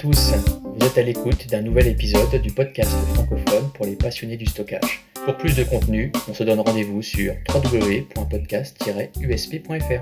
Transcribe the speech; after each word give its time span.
tous, 0.00 0.32
vous 0.64 0.86
êtes 0.86 0.96
à 0.96 1.02
l'écoute 1.02 1.46
d'un 1.50 1.60
nouvel 1.60 1.88
épisode 1.88 2.40
du 2.40 2.50
podcast 2.50 2.90
francophone 3.12 3.70
pour 3.74 3.84
les 3.84 3.96
passionnés 3.96 4.38
du 4.38 4.46
stockage. 4.46 5.04
Pour 5.26 5.36
plus 5.36 5.54
de 5.54 5.62
contenu, 5.62 6.10
on 6.26 6.32
se 6.32 6.42
donne 6.42 6.60
rendez-vous 6.60 7.02
sur 7.02 7.34
www.podcast-usp.fr. 7.54 10.00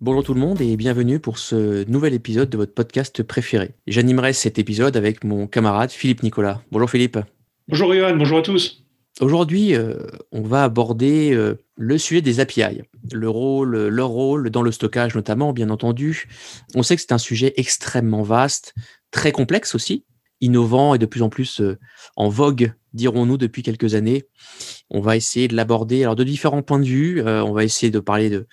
Bonjour 0.00 0.22
tout 0.22 0.34
le 0.34 0.40
monde 0.40 0.60
et 0.60 0.76
bienvenue 0.76 1.18
pour 1.18 1.38
ce 1.38 1.84
nouvel 1.90 2.14
épisode 2.14 2.48
de 2.48 2.58
votre 2.58 2.74
podcast 2.74 3.24
préféré. 3.24 3.70
J'animerai 3.88 4.34
cet 4.34 4.60
épisode 4.60 4.96
avec 4.96 5.24
mon 5.24 5.48
camarade 5.48 5.90
Philippe 5.90 6.22
Nicolas. 6.22 6.62
Bonjour 6.70 6.88
Philippe. 6.88 7.18
Bonjour 7.66 7.92
Johan, 7.92 8.14
bonjour 8.14 8.38
à 8.38 8.42
tous. 8.42 8.83
Aujourd'hui, 9.20 9.76
euh, 9.76 9.94
on 10.32 10.42
va 10.42 10.64
aborder 10.64 11.32
euh, 11.32 11.54
le 11.76 11.98
sujet 11.98 12.20
des 12.20 12.40
API, 12.40 12.82
rôle, 13.22 13.86
leur 13.86 14.08
rôle 14.08 14.50
dans 14.50 14.62
le 14.62 14.72
stockage 14.72 15.14
notamment, 15.14 15.52
bien 15.52 15.70
entendu. 15.70 16.26
On 16.74 16.82
sait 16.82 16.96
que 16.96 17.02
c'est 17.02 17.12
un 17.12 17.18
sujet 17.18 17.54
extrêmement 17.56 18.22
vaste, 18.22 18.74
très 19.12 19.30
complexe 19.30 19.76
aussi, 19.76 20.04
innovant 20.40 20.96
et 20.96 20.98
de 20.98 21.06
plus 21.06 21.22
en 21.22 21.28
plus 21.28 21.60
euh, 21.60 21.78
en 22.16 22.28
vogue, 22.28 22.72
dirons-nous, 22.92 23.36
depuis 23.36 23.62
quelques 23.62 23.94
années. 23.94 24.24
On 24.90 25.00
va 25.00 25.16
essayer 25.16 25.46
de 25.46 25.54
l'aborder 25.54 26.02
alors 26.02 26.16
de 26.16 26.24
différents 26.24 26.62
points 26.62 26.80
de 26.80 26.84
vue. 26.84 27.22
on 27.22 27.52
va 27.52 27.62
essayer 27.62 27.92
de 27.92 28.00
parler 28.00 28.30
de 28.30 28.48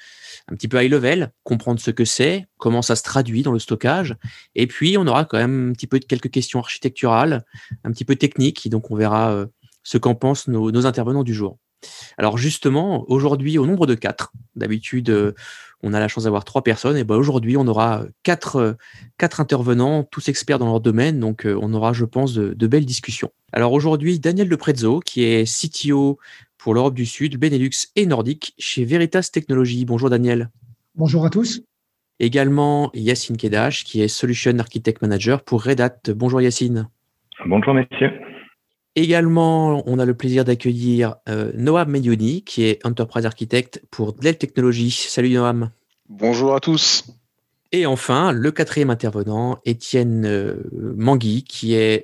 un 0.48 0.56
petit 0.56 0.68
peu 0.68 0.84
high 0.84 0.92
level, 0.92 1.32
comprendre 1.44 1.80
ce 1.80 1.92
que 1.92 2.06
c'est, 2.06 2.46
comment 2.58 2.82
ça 2.82 2.96
se 2.96 3.04
traduit 3.04 3.42
dans 3.42 3.52
le 3.52 3.60
stockage. 3.60 4.16
Et 4.56 4.68
puis, 4.68 4.96
on 4.98 5.08
aura 5.08 5.26
quand 5.26 5.38
même 5.38 5.70
un 5.70 5.74
petit 5.74 5.88
peu 5.88 6.00
quelques 6.00 6.32
questions 6.32 6.60
architecturales, 6.60 7.46
un 7.84 7.92
petit 7.92 8.06
peu 8.06 8.16
techniques. 8.16 8.70
donc, 8.70 8.90
on 8.90 8.96
verra 8.96 9.46
ce 9.84 9.98
qu'en 9.98 10.16
pensent 10.16 10.48
nos, 10.48 10.86
intervenants 10.86 11.24
du 11.24 11.34
jour. 11.34 11.58
Alors 12.18 12.38
justement, 12.38 13.06
aujourd'hui, 13.10 13.58
au 13.58 13.66
nombre 13.66 13.88
de 13.88 13.96
quatre, 13.96 14.32
d'habitude, 14.56 15.10
euh, 15.10 15.34
on 15.82 15.94
a 15.94 16.00
la 16.00 16.08
chance 16.08 16.26
d'avoir 16.26 16.46
trois 16.46 16.64
personnes, 16.64 16.96
et 16.96 17.04
ben 17.04 17.16
aujourd'hui, 17.16 17.58
on 17.58 17.68
aura 17.68 18.04
quatre, 18.24 18.56
euh, 18.58 18.74
quatre 19.18 19.40
intervenants, 19.40 20.04
tous 20.04 20.30
experts 20.30 20.60
dans 20.60 20.68
leur 20.68 20.80
domaine, 20.80 21.20
donc 21.20 21.46
euh, 21.46 21.58
on 21.60 21.74
aura, 21.74 21.94
je 21.94 22.06
pense, 22.06 22.34
de, 22.34 22.68
belles 22.68 22.86
discussions. 22.86 23.32
Alors 23.52 23.74
aujourd'hui, 23.74 24.20
Daniel 24.20 24.48
Leprezzo, 24.48 25.00
qui 25.00 25.24
est 25.24 25.46
CTO 25.46 26.20
pour 26.58 26.76
l'Europe 26.76 26.94
du 26.94 27.08
Sud, 27.08 27.38
Benelux 27.38 27.72
et 27.96 28.06
Nordique 28.06 28.54
chez 28.60 28.86
Veritas 28.86 29.30
Technologies. 29.34 29.86
Bonjour 29.86 30.10
Daniel. 30.12 30.52
Bonjour 30.96 31.26
à 31.26 31.32
tous. 31.32 31.62
Également 32.20 32.92
Yacine 32.94 33.36
Kedash, 33.36 33.84
qui 33.84 34.04
est 34.04 34.08
Solution 34.08 34.60
Architect 34.60 35.02
Manager 35.02 35.42
pour 35.44 35.64
Red 35.64 35.82
Hat. 35.82 36.14
Bonjour 36.14 36.40
Yacine. 36.40 36.88
Bonjour 37.48 37.74
messieurs. 37.74 38.12
Également, 38.96 39.84
on 39.86 40.00
a 40.00 40.06
le 40.06 40.14
plaisir 40.14 40.44
d'accueillir 40.44 41.16
euh, 41.30 41.52
Noam 41.56 41.90
Mediouni, 41.90 42.44
qui 42.44 42.66
est 42.66 42.86
Enterprise 42.86 43.26
Architect 43.26 43.82
pour 43.90 44.12
Dell 44.12 44.38
Technologies. 44.38 44.92
Salut 45.08 45.30
Noam. 45.30 45.70
Bonjour 46.10 46.54
à 46.54 46.60
tous. 46.60 47.06
Et 47.72 47.86
enfin, 47.86 48.34
le 48.34 48.52
quatrième 48.52 48.90
intervenant, 48.90 49.60
Étienne 49.64 50.26
euh, 50.26 50.56
Mangui, 50.74 51.46
qui 51.46 51.74
est 51.74 52.04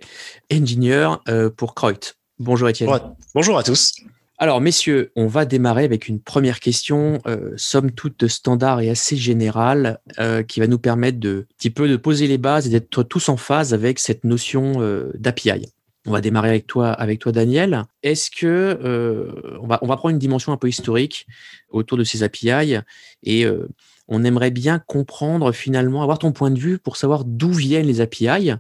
ingénieur 0.50 1.22
euh, 1.28 1.50
pour 1.50 1.76
Kreut. 1.76 2.16
Bonjour 2.40 2.70
Étienne. 2.70 2.90
Bonjour 3.36 3.58
à 3.58 3.64
tous. 3.64 3.96
Alors, 4.38 4.62
messieurs, 4.62 5.12
on 5.18 5.28
va 5.28 5.44
démarrer 5.44 5.84
avec 5.84 6.08
une 6.08 6.22
première 6.22 6.60
question, 6.60 7.20
somme 7.56 7.90
toute 7.90 8.28
standard 8.28 8.82
et 8.82 8.90
assez 8.92 9.18
générale, 9.18 10.00
qui 10.48 10.60
va 10.60 10.68
nous 10.68 10.78
permettre 10.78 11.20
de 11.20 11.48
petit 11.58 11.72
peu 11.72 11.90
de 11.90 11.98
poser 11.98 12.28
les 12.28 12.38
bases 12.38 12.68
et 12.68 12.70
d'être 12.70 13.02
tous 13.02 13.30
en 13.30 13.38
phase 13.38 13.74
avec 13.74 13.98
cette 13.98 14.26
notion 14.26 14.74
d'API. 15.16 15.66
On 16.08 16.12
va 16.12 16.22
démarrer 16.22 16.48
avec 16.48 16.68
toi, 16.68 16.90
avec 16.92 17.20
toi 17.20 17.34
Daniel. 17.34 17.84
Est-ce 18.02 18.32
que 18.32 18.80
euh, 18.82 19.60
on, 19.62 19.68
va, 19.68 19.78
on 19.82 19.88
va 19.88 19.98
prendre 19.98 20.14
une 20.14 20.20
dimension 20.20 20.54
un 20.54 20.58
peu 20.58 20.70
historique 20.70 21.28
autour 21.70 21.98
de 21.98 22.06
ces 22.06 22.24
API 22.24 22.78
et 23.24 23.46
euh, 23.46 23.68
on 24.08 24.24
aimerait 24.24 24.52
bien 24.52 24.80
comprendre 24.80 25.52
finalement, 25.52 26.02
avoir 26.02 26.18
ton 26.18 26.32
point 26.32 26.50
de 26.50 26.58
vue 26.58 26.80
pour 26.80 26.96
savoir 26.96 27.26
d'où 27.26 27.52
viennent 27.52 27.88
les 27.88 28.00
API 28.00 28.54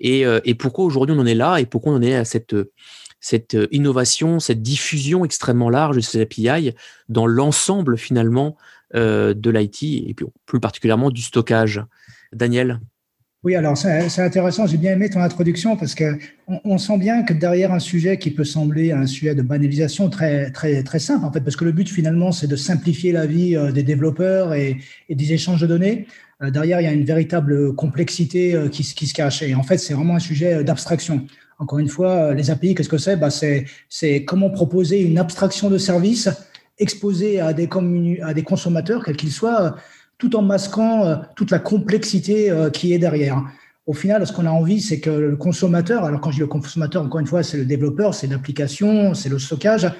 et, 0.00 0.24
euh, 0.24 0.40
et 0.46 0.54
pourquoi 0.54 0.86
aujourd'hui 0.86 1.14
on 1.14 1.20
en 1.20 1.26
est 1.26 1.34
là 1.34 1.60
et 1.60 1.66
pourquoi 1.66 1.92
on 1.92 1.96
en 1.96 2.02
est 2.02 2.14
à 2.14 2.24
cette, 2.24 2.56
cette 3.20 3.54
innovation, 3.70 4.40
cette 4.40 4.62
diffusion 4.62 5.26
extrêmement 5.26 5.68
large 5.68 5.96
de 5.96 6.00
ces 6.00 6.22
API 6.22 6.72
dans 7.10 7.26
l'ensemble 7.26 7.98
finalement 7.98 8.56
de 8.94 9.50
l'IT 9.50 9.82
et 9.82 10.16
plus 10.46 10.60
particulièrement 10.60 11.10
du 11.10 11.20
stockage. 11.20 11.82
Daniel? 12.32 12.80
Oui, 13.48 13.54
alors 13.54 13.78
c'est 13.78 14.20
intéressant. 14.20 14.66
J'ai 14.66 14.76
bien 14.76 14.92
aimé 14.92 15.08
ton 15.08 15.20
introduction 15.22 15.74
parce 15.74 15.94
que 15.94 16.18
on, 16.64 16.76
sent 16.76 16.98
bien 16.98 17.22
que 17.22 17.32
derrière 17.32 17.72
un 17.72 17.78
sujet 17.78 18.18
qui 18.18 18.30
peut 18.30 18.44
sembler 18.44 18.92
un 18.92 19.06
sujet 19.06 19.34
de 19.34 19.40
banalisation 19.40 20.10
très 20.10 20.50
très 20.50 20.82
très 20.82 20.98
simple 20.98 21.24
en 21.24 21.32
fait, 21.32 21.40
parce 21.40 21.56
que 21.56 21.64
le 21.64 21.72
but 21.72 21.88
finalement 21.88 22.30
c'est 22.30 22.46
de 22.46 22.56
simplifier 22.56 23.10
la 23.10 23.24
vie 23.24 23.56
euh, 23.56 23.72
des 23.72 23.82
développeurs 23.82 24.52
et, 24.52 24.76
des 25.08 25.32
échanges 25.32 25.62
de 25.62 25.66
données. 25.66 26.06
Euh, 26.42 26.50
derrière, 26.50 26.82
il 26.82 26.84
y 26.84 26.88
a 26.88 26.92
une 26.92 27.06
véritable 27.06 27.74
complexité 27.74 28.54
euh, 28.54 28.68
qui, 28.68 28.84
se 28.84 29.14
cache. 29.14 29.40
Et 29.40 29.54
en 29.54 29.62
fait, 29.62 29.78
c'est 29.78 29.94
vraiment 29.94 30.16
un 30.16 30.24
sujet 30.30 30.62
d'abstraction. 30.62 31.24
Encore 31.58 31.78
une 31.78 31.88
fois, 31.88 32.34
les 32.34 32.50
API, 32.50 32.74
qu'est-ce 32.74 32.90
que 32.90 32.98
c'est? 32.98 33.16
Bah, 33.16 33.30
C'est 33.30 34.24
comment 34.26 34.50
proposer 34.50 35.00
une 35.00 35.18
abstraction 35.18 35.70
de 35.70 35.78
service 35.78 36.28
exposée 36.78 37.40
à 37.40 37.54
des 37.54 37.66
consommateurs, 38.44 39.02
quels 39.04 39.16
qu'ils 39.16 39.32
soient, 39.32 39.74
tout 40.18 40.34
en 40.36 40.42
masquant 40.42 41.04
euh, 41.04 41.16
toute 41.36 41.50
la 41.50 41.60
complexité 41.60 42.50
euh, 42.50 42.70
qui 42.70 42.92
est 42.92 42.98
derrière. 42.98 43.44
Au 43.86 43.94
final, 43.94 44.26
ce 44.26 44.32
qu'on 44.32 44.44
a 44.44 44.50
envie, 44.50 44.80
c'est 44.80 45.00
que 45.00 45.08
le 45.08 45.36
consommateur, 45.36 46.04
alors 46.04 46.20
quand 46.20 46.30
je 46.30 46.36
dis 46.36 46.40
le 46.40 46.48
consommateur, 46.48 47.02
encore 47.02 47.20
une 47.20 47.26
fois, 47.26 47.42
c'est 47.42 47.56
le 47.56 47.64
développeur, 47.64 48.14
c'est 48.14 48.26
l'application, 48.26 49.14
c'est 49.14 49.30
le 49.30 49.38
stockage, 49.38 49.90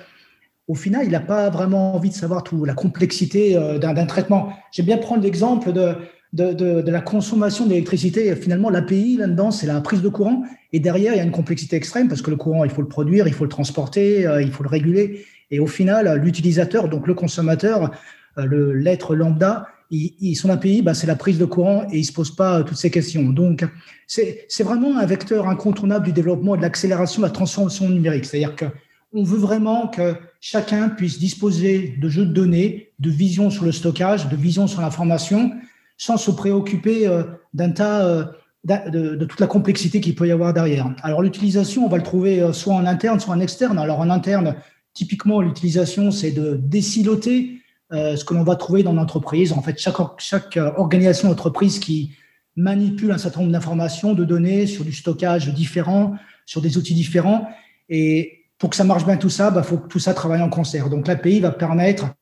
au 0.66 0.74
final, 0.74 1.06
il 1.06 1.12
n'a 1.12 1.20
pas 1.20 1.48
vraiment 1.48 1.94
envie 1.94 2.10
de 2.10 2.14
savoir 2.14 2.42
toute 2.42 2.66
la 2.66 2.74
complexité 2.74 3.56
euh, 3.56 3.78
d'un 3.78 4.04
traitement. 4.04 4.52
J'aime 4.72 4.84
bien 4.84 4.98
prendre 4.98 5.22
l'exemple 5.22 5.72
de, 5.72 5.94
de, 6.34 6.90
la 6.90 7.00
consommation 7.00 7.64
d'électricité. 7.64 8.36
Finalement, 8.36 8.68
l'API, 8.68 9.16
là-dedans, 9.16 9.50
c'est 9.50 9.66
la 9.66 9.80
prise 9.80 10.02
de 10.02 10.10
courant. 10.10 10.42
Et 10.74 10.80
derrière, 10.80 11.14
il 11.14 11.16
y 11.16 11.20
a 11.20 11.24
une 11.24 11.30
complexité 11.30 11.76
extrême 11.76 12.08
parce 12.08 12.20
que 12.20 12.30
le 12.30 12.36
courant, 12.36 12.64
il 12.64 12.70
faut 12.70 12.82
le 12.82 12.88
produire, 12.88 13.26
il 13.26 13.32
faut 13.32 13.44
le 13.44 13.50
transporter, 13.50 14.28
il 14.42 14.50
faut 14.50 14.62
le 14.62 14.68
réguler. 14.68 15.24
Et 15.50 15.60
au 15.60 15.66
final, 15.66 16.20
l'utilisateur, 16.20 16.90
donc 16.90 17.06
le 17.06 17.14
consommateur, 17.14 17.92
l'être 18.36 19.14
lambda, 19.14 19.68
ils, 19.90 20.34
sont 20.36 20.50
un 20.50 20.56
pays, 20.56 20.82
bah, 20.82 20.94
c'est 20.94 21.06
la 21.06 21.16
prise 21.16 21.38
de 21.38 21.44
courant 21.44 21.84
et 21.90 21.96
ils 21.96 22.00
ne 22.00 22.06
se 22.06 22.12
posent 22.12 22.34
pas 22.34 22.58
euh, 22.58 22.62
toutes 22.62 22.76
ces 22.76 22.90
questions. 22.90 23.30
Donc, 23.30 23.64
c'est 24.06 24.62
vraiment 24.62 24.98
un 24.98 25.06
vecteur 25.06 25.48
incontournable 25.48 26.06
du 26.06 26.12
développement 26.12 26.54
et 26.54 26.58
de 26.58 26.62
l'accélération 26.62 27.22
de 27.22 27.26
la 27.26 27.32
transformation 27.32 27.88
numérique. 27.88 28.24
C'est-à-dire 28.24 28.54
qu'on 28.56 29.22
veut 29.22 29.38
vraiment 29.38 29.88
que 29.88 30.14
chacun 30.40 30.90
puisse 30.90 31.18
disposer 31.18 31.96
de 32.00 32.08
jeux 32.08 32.26
de 32.26 32.32
données, 32.32 32.92
de 32.98 33.10
vision 33.10 33.50
sur 33.50 33.64
le 33.64 33.72
stockage, 33.72 34.28
de 34.28 34.36
vision 34.36 34.66
sur 34.66 34.82
l'information, 34.82 35.52
sans 35.96 36.16
se 36.16 36.30
préoccuper 36.30 37.06
euh, 37.06 37.22
d'un 37.54 37.70
tas 37.70 38.04
euh, 38.04 38.24
de, 38.64 39.14
de, 39.16 39.24
toute 39.24 39.40
la 39.40 39.46
complexité 39.46 40.00
qu'il 40.00 40.14
peut 40.14 40.28
y 40.28 40.32
avoir 40.32 40.52
derrière. 40.52 40.94
Alors 41.02 41.22
l'utilisation, 41.22 41.86
on 41.86 41.88
va 41.88 41.96
le 41.96 42.02
trouver 42.02 42.52
soit 42.52 42.74
en 42.74 42.84
interne, 42.84 43.18
soit 43.20 43.34
en 43.34 43.40
externe. 43.40 43.78
Alors 43.78 44.00
en 44.00 44.10
interne, 44.10 44.56
typiquement, 44.92 45.40
l'utilisation, 45.40 46.10
c'est 46.10 46.32
de 46.32 46.60
désiloter 46.62 47.57
euh, 47.92 48.16
ce 48.16 48.24
que 48.24 48.34
l'on 48.34 48.42
va 48.42 48.56
trouver 48.56 48.82
dans 48.82 48.92
l'entreprise. 48.92 49.52
En 49.52 49.62
fait, 49.62 49.78
chaque, 49.78 50.56
euh, 50.56 50.72
organisation 50.76 51.28
d'entreprise 51.28 51.78
qui 51.78 52.12
manipule 52.54 53.12
un 53.12 53.18
certain 53.18 53.40
nombre 53.40 53.52
d'informations, 53.52 54.12
de 54.14 54.24
données 54.24 54.66
sur 54.66 54.84
du 54.84 54.92
stockage 54.92 55.52
différent, 55.54 56.14
sur 56.44 56.60
des 56.60 56.76
outils 56.76 56.94
différents. 56.94 57.48
Et 57.88 58.44
pour 58.58 58.70
que 58.70 58.76
ça 58.76 58.84
marche 58.84 59.06
bien 59.06 59.16
tout 59.16 59.30
ça, 59.30 59.48
il 59.48 59.54
bah, 59.54 59.62
faut 59.62 59.78
que 59.78 59.88
tout 59.88 60.00
ça 60.00 60.12
travaille 60.12 60.42
en 60.42 60.50
concert. 60.50 60.90
Donc 60.90 61.06
l'API 61.06 61.40
va 61.40 61.50
permettre 61.50 62.14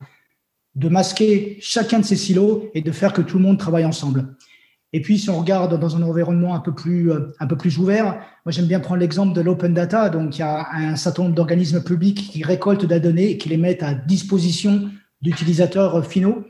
de 0.77 0.89
masquer 0.89 1.57
chacun 1.61 1.99
de 1.99 2.05
ces 2.05 2.17
silos 2.17 2.71
et 2.75 2.83
de 2.83 2.93
faire 2.93 3.13
que 3.13 3.23
tout 3.23 3.39
le 3.39 3.43
monde 3.43 3.59
travaille 3.59 3.87
ensemble. 3.87 4.37
Et 4.93 5.01
puis, 5.01 5.19
si 5.19 5.29
on 5.31 5.39
regarde 5.39 5.79
dans 5.81 5.97
un 5.97 6.03
environnement 6.03 6.55
un 6.55 6.61
peu 6.61 6.75
plus, 6.75 7.11
euh, 7.11 7.35
un 7.41 7.47
peu 7.47 7.57
plus 7.57 7.77
ouvert, 7.79 8.05
moi 8.45 8.53
j'aime 8.53 8.67
bien 8.67 8.79
prendre 8.81 9.01
l'exemple 9.01 9.35
de 9.35 9.41
l'open 9.41 9.75
data. 9.75 10.11
Donc, 10.11 10.37
il 10.37 10.41
y 10.41 10.43
a 10.45 10.69
un 10.73 10.97
certain 10.97 11.25
nombre 11.25 11.35
d'organismes 11.35 11.83
publics 11.83 12.31
qui 12.31 12.45
récoltent 12.45 12.87
des 12.87 13.01
données 13.01 13.31
et 13.31 13.39
qui 13.39 13.49
les 13.49 13.57
mettent 13.57 13.83
à 13.83 13.95
disposition 13.95 14.89
d'utilisateurs 15.23 16.07
finaux. 16.07 16.45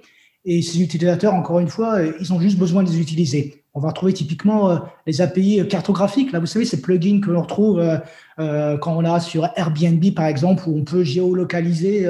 Et 0.44 0.62
ces 0.62 0.80
utilisateurs, 0.80 1.34
encore 1.34 1.58
une 1.58 1.68
fois, 1.68 1.98
ils 2.20 2.32
ont 2.32 2.40
juste 2.40 2.58
besoin 2.58 2.84
de 2.84 2.88
les 2.90 3.00
utiliser. 3.00 3.64
On 3.76 3.80
va 3.80 3.88
retrouver 3.88 4.14
typiquement 4.14 4.70
euh, 4.70 4.78
les 5.06 5.20
API 5.20 5.60
cartographiques. 5.68 6.32
Là, 6.32 6.38
vous 6.38 6.46
savez, 6.46 6.64
ces 6.64 6.80
plugins 6.80 7.20
que 7.20 7.30
l'on 7.30 7.42
retrouve 7.42 7.78
euh, 7.78 7.98
euh, 8.38 8.78
quand 8.78 8.96
on 8.96 9.04
a 9.04 9.20
sur 9.20 9.50
Airbnb, 9.54 10.02
par 10.14 10.24
exemple, 10.24 10.62
où 10.66 10.78
on 10.78 10.82
peut 10.82 11.04
géolocaliser 11.04 12.08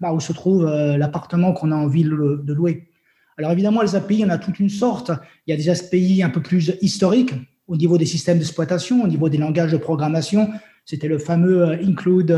bah, 0.00 0.12
où 0.12 0.20
se 0.20 0.32
trouve 0.32 0.64
l'appartement 0.64 1.52
qu'on 1.52 1.72
a 1.72 1.74
envie 1.74 2.04
de 2.04 2.52
louer. 2.52 2.88
Alors 3.36 3.50
évidemment, 3.50 3.82
les 3.82 3.96
API, 3.96 4.14
il 4.14 4.20
y 4.20 4.24
en 4.24 4.30
a 4.30 4.38
toute 4.38 4.60
une 4.60 4.68
sorte. 4.68 5.10
Il 5.46 5.50
y 5.50 5.54
a 5.54 5.56
des 5.56 5.68
API 5.68 6.22
un 6.22 6.30
peu 6.30 6.40
plus 6.40 6.72
historiques 6.80 7.34
au 7.66 7.76
niveau 7.76 7.98
des 7.98 8.06
systèmes 8.06 8.38
d'exploitation, 8.38 9.02
au 9.02 9.08
niveau 9.08 9.28
des 9.28 9.38
langages 9.38 9.72
de 9.72 9.76
programmation. 9.76 10.50
C'était 10.84 11.08
le 11.08 11.18
fameux 11.18 11.72
include 11.84 12.32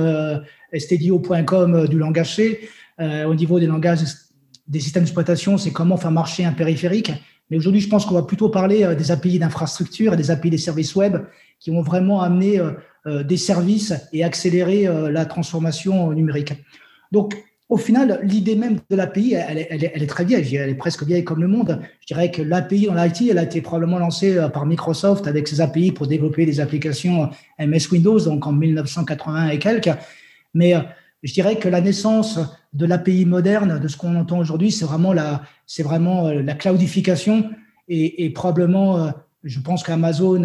stdio.com 0.73 1.87
du 1.87 1.99
langage 1.99 2.37
C. 2.37 2.61
Euh, 3.00 3.25
au 3.25 3.35
niveau 3.35 3.58
des 3.58 3.67
langages 3.67 4.00
des 4.69 4.81
systèmes 4.81 5.05
d'exploitation, 5.05 5.56
c'est 5.56 5.70
comment 5.70 5.97
faire 5.97 6.11
marcher 6.11 6.44
un 6.44 6.52
périphérique. 6.52 7.12
Mais 7.50 7.56
aujourd'hui, 7.56 7.81
je 7.81 7.88
pense 7.88 8.05
qu'on 8.05 8.14
va 8.14 8.23
plutôt 8.23 8.50
parler 8.50 8.85
euh, 8.85 8.94
des 8.94 9.11
API 9.11 9.38
d'infrastructure 9.38 10.14
et 10.14 10.17
des 10.17 10.31
API 10.31 10.50
des 10.50 10.58
services 10.58 10.94
web 10.94 11.17
qui 11.58 11.70
vont 11.70 11.82
vraiment 11.82 12.20
amener 12.20 12.61
euh, 13.06 13.23
des 13.23 13.37
services 13.37 13.94
et 14.12 14.23
accélérer 14.23 14.87
la 15.11 15.25
transformation 15.25 16.12
numérique. 16.12 16.52
Donc, 17.12 17.35
au 17.70 17.76
final, 17.76 18.20
l'idée 18.23 18.56
même 18.56 18.79
de 18.91 18.97
l'API, 18.97 19.35
elle, 19.35 19.58
est 19.58 20.06
très 20.06 20.25
vieille, 20.25 20.56
elle 20.56 20.70
est 20.70 20.75
presque 20.75 21.05
vieille 21.05 21.25
comme 21.25 21.41
le 21.41 21.49
monde. 21.49 21.81
Je 22.00 22.06
dirais 22.08 22.31
que 22.31 22.43
l'API 22.43 22.87
dans 22.87 22.94
l'IT, 22.94 23.31
elle 23.31 23.38
a 23.38 23.44
été 23.44 23.61
probablement 23.61 23.99
lancée 23.99 24.37
par 24.53 24.67
Microsoft 24.67 25.26
avec 25.29 25.46
ses 25.49 25.61
API 25.61 25.93
pour 25.93 26.06
développer 26.08 26.44
des 26.46 26.61
applications 26.61 27.31
MS 27.58 27.91
Windows, 27.93 28.19
donc 28.19 28.46
en 28.46 28.53
1980 28.53 29.50
et 29.50 29.58
quelques. 29.58 29.91
Mais 30.53 30.75
je 31.22 31.32
dirais 31.32 31.58
que 31.58 31.69
la 31.69 31.81
naissance 31.81 32.38
de 32.72 32.87
l'API 32.87 33.26
moderne, 33.26 33.78
de 33.78 33.88
ce 33.88 33.96
qu'on 33.96 34.17
entend 34.17 34.38
aujourd'hui, 34.38 34.70
c'est 34.70 34.84
vraiment 34.84 35.12
la, 35.12 35.43
c'est 35.67 35.82
vraiment 35.82 36.31
la 36.31 36.55
cloudification. 36.55 37.50
Et, 37.88 38.25
et 38.25 38.31
probablement, 38.31 39.12
je 39.44 39.61
pense 39.61 39.82
qu'Amazon, 39.82 40.44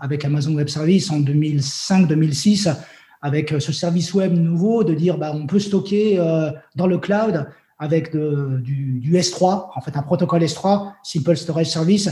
avec 0.00 0.24
Amazon 0.24 0.54
Web 0.54 0.68
Service 0.68 1.10
en 1.10 1.20
2005-2006, 1.20 2.74
avec 3.22 3.52
euh, 3.52 3.60
ce 3.60 3.72
service 3.72 4.14
web 4.14 4.32
nouveau, 4.32 4.84
de 4.84 4.94
dire 4.94 5.18
bah, 5.18 5.32
on 5.34 5.46
peut 5.46 5.58
stocker 5.58 6.18
euh, 6.18 6.50
dans 6.74 6.86
le 6.86 6.98
cloud 6.98 7.46
avec 7.78 8.16
du, 8.16 9.12
S3, 9.12 9.68
en 9.74 9.80
fait 9.82 9.96
un 9.96 10.02
protocole 10.02 10.42
S3, 10.42 10.92
Simple 11.02 11.36
Storage 11.36 11.66
Service, 11.66 12.08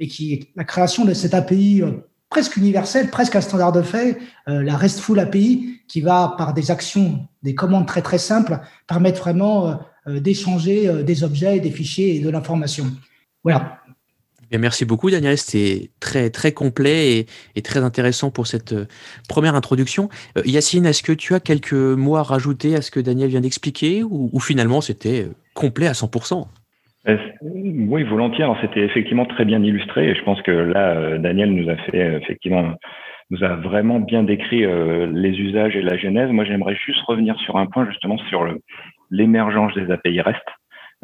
et 0.00 0.08
qui 0.08 0.48
la 0.56 0.64
création 0.64 1.04
de 1.04 1.14
cette 1.14 1.34
API 1.34 1.82
euh, 1.82 1.92
presque 2.34 2.56
universelle, 2.56 3.10
presque 3.10 3.36
un 3.36 3.40
standard 3.40 3.70
de 3.70 3.82
fait, 3.82 4.18
la 4.48 4.76
RESTful 4.76 5.20
API, 5.20 5.80
qui 5.86 6.00
va 6.00 6.34
par 6.36 6.52
des 6.52 6.72
actions, 6.72 7.28
des 7.44 7.54
commandes 7.54 7.86
très 7.86 8.02
très 8.02 8.18
simples, 8.18 8.58
permettre 8.88 9.20
vraiment 9.20 9.78
d'échanger 10.08 11.04
des 11.04 11.22
objets, 11.22 11.60
des 11.60 11.70
fichiers 11.70 12.16
et 12.16 12.18
de 12.18 12.28
l'information. 12.28 12.86
Voilà 13.44 13.78
merci 14.58 14.84
beaucoup 14.84 15.10
Daniel, 15.10 15.38
c'était 15.38 15.90
très 16.00 16.30
très 16.30 16.52
complet 16.52 17.26
et, 17.54 17.62
très 17.62 17.80
intéressant 17.80 18.30
pour 18.30 18.46
cette 18.46 18.72
euh, 18.72 18.86
première 19.28 19.54
introduction. 19.54 20.08
Euh, 20.38 20.42
Yacine, 20.44 20.86
est-ce 20.86 21.02
que 21.02 21.12
tu 21.12 21.34
as 21.34 21.40
quelques 21.40 21.72
mots 21.72 22.16
à 22.16 22.22
rajouter 22.22 22.76
à 22.76 22.82
ce 22.82 22.90
que 22.90 23.00
Daniel 23.00 23.30
vient 23.30 23.40
d'expliquer 23.40 24.02
ou, 24.02 24.38
finalement 24.40 24.80
c'était 24.80 25.22
euh, 25.22 25.34
complet 25.54 25.86
à 25.86 25.92
100% 25.92 26.46
oui, 27.42 28.02
volontiers. 28.02 28.44
Alors 28.44 28.58
c'était 28.60 28.80
effectivement 28.80 29.26
très 29.26 29.44
bien 29.44 29.62
illustré 29.62 30.08
et 30.08 30.14
je 30.14 30.22
pense 30.22 30.40
que 30.42 30.50
là, 30.50 31.18
Daniel 31.18 31.52
nous 31.52 31.68
a 31.68 31.76
fait 31.76 32.16
effectivement, 32.16 32.74
nous 33.30 33.44
a 33.44 33.56
vraiment 33.56 34.00
bien 34.00 34.22
décrit 34.22 34.64
les 34.66 35.38
usages 35.38 35.76
et 35.76 35.82
la 35.82 35.96
genèse. 35.98 36.30
Moi, 36.30 36.44
j'aimerais 36.44 36.76
juste 36.76 37.02
revenir 37.02 37.38
sur 37.40 37.56
un 37.56 37.66
point 37.66 37.86
justement 37.86 38.16
sur 38.28 38.46
l'émergence 39.10 39.74
des 39.74 39.90
API 39.90 40.20
REST. 40.20 40.44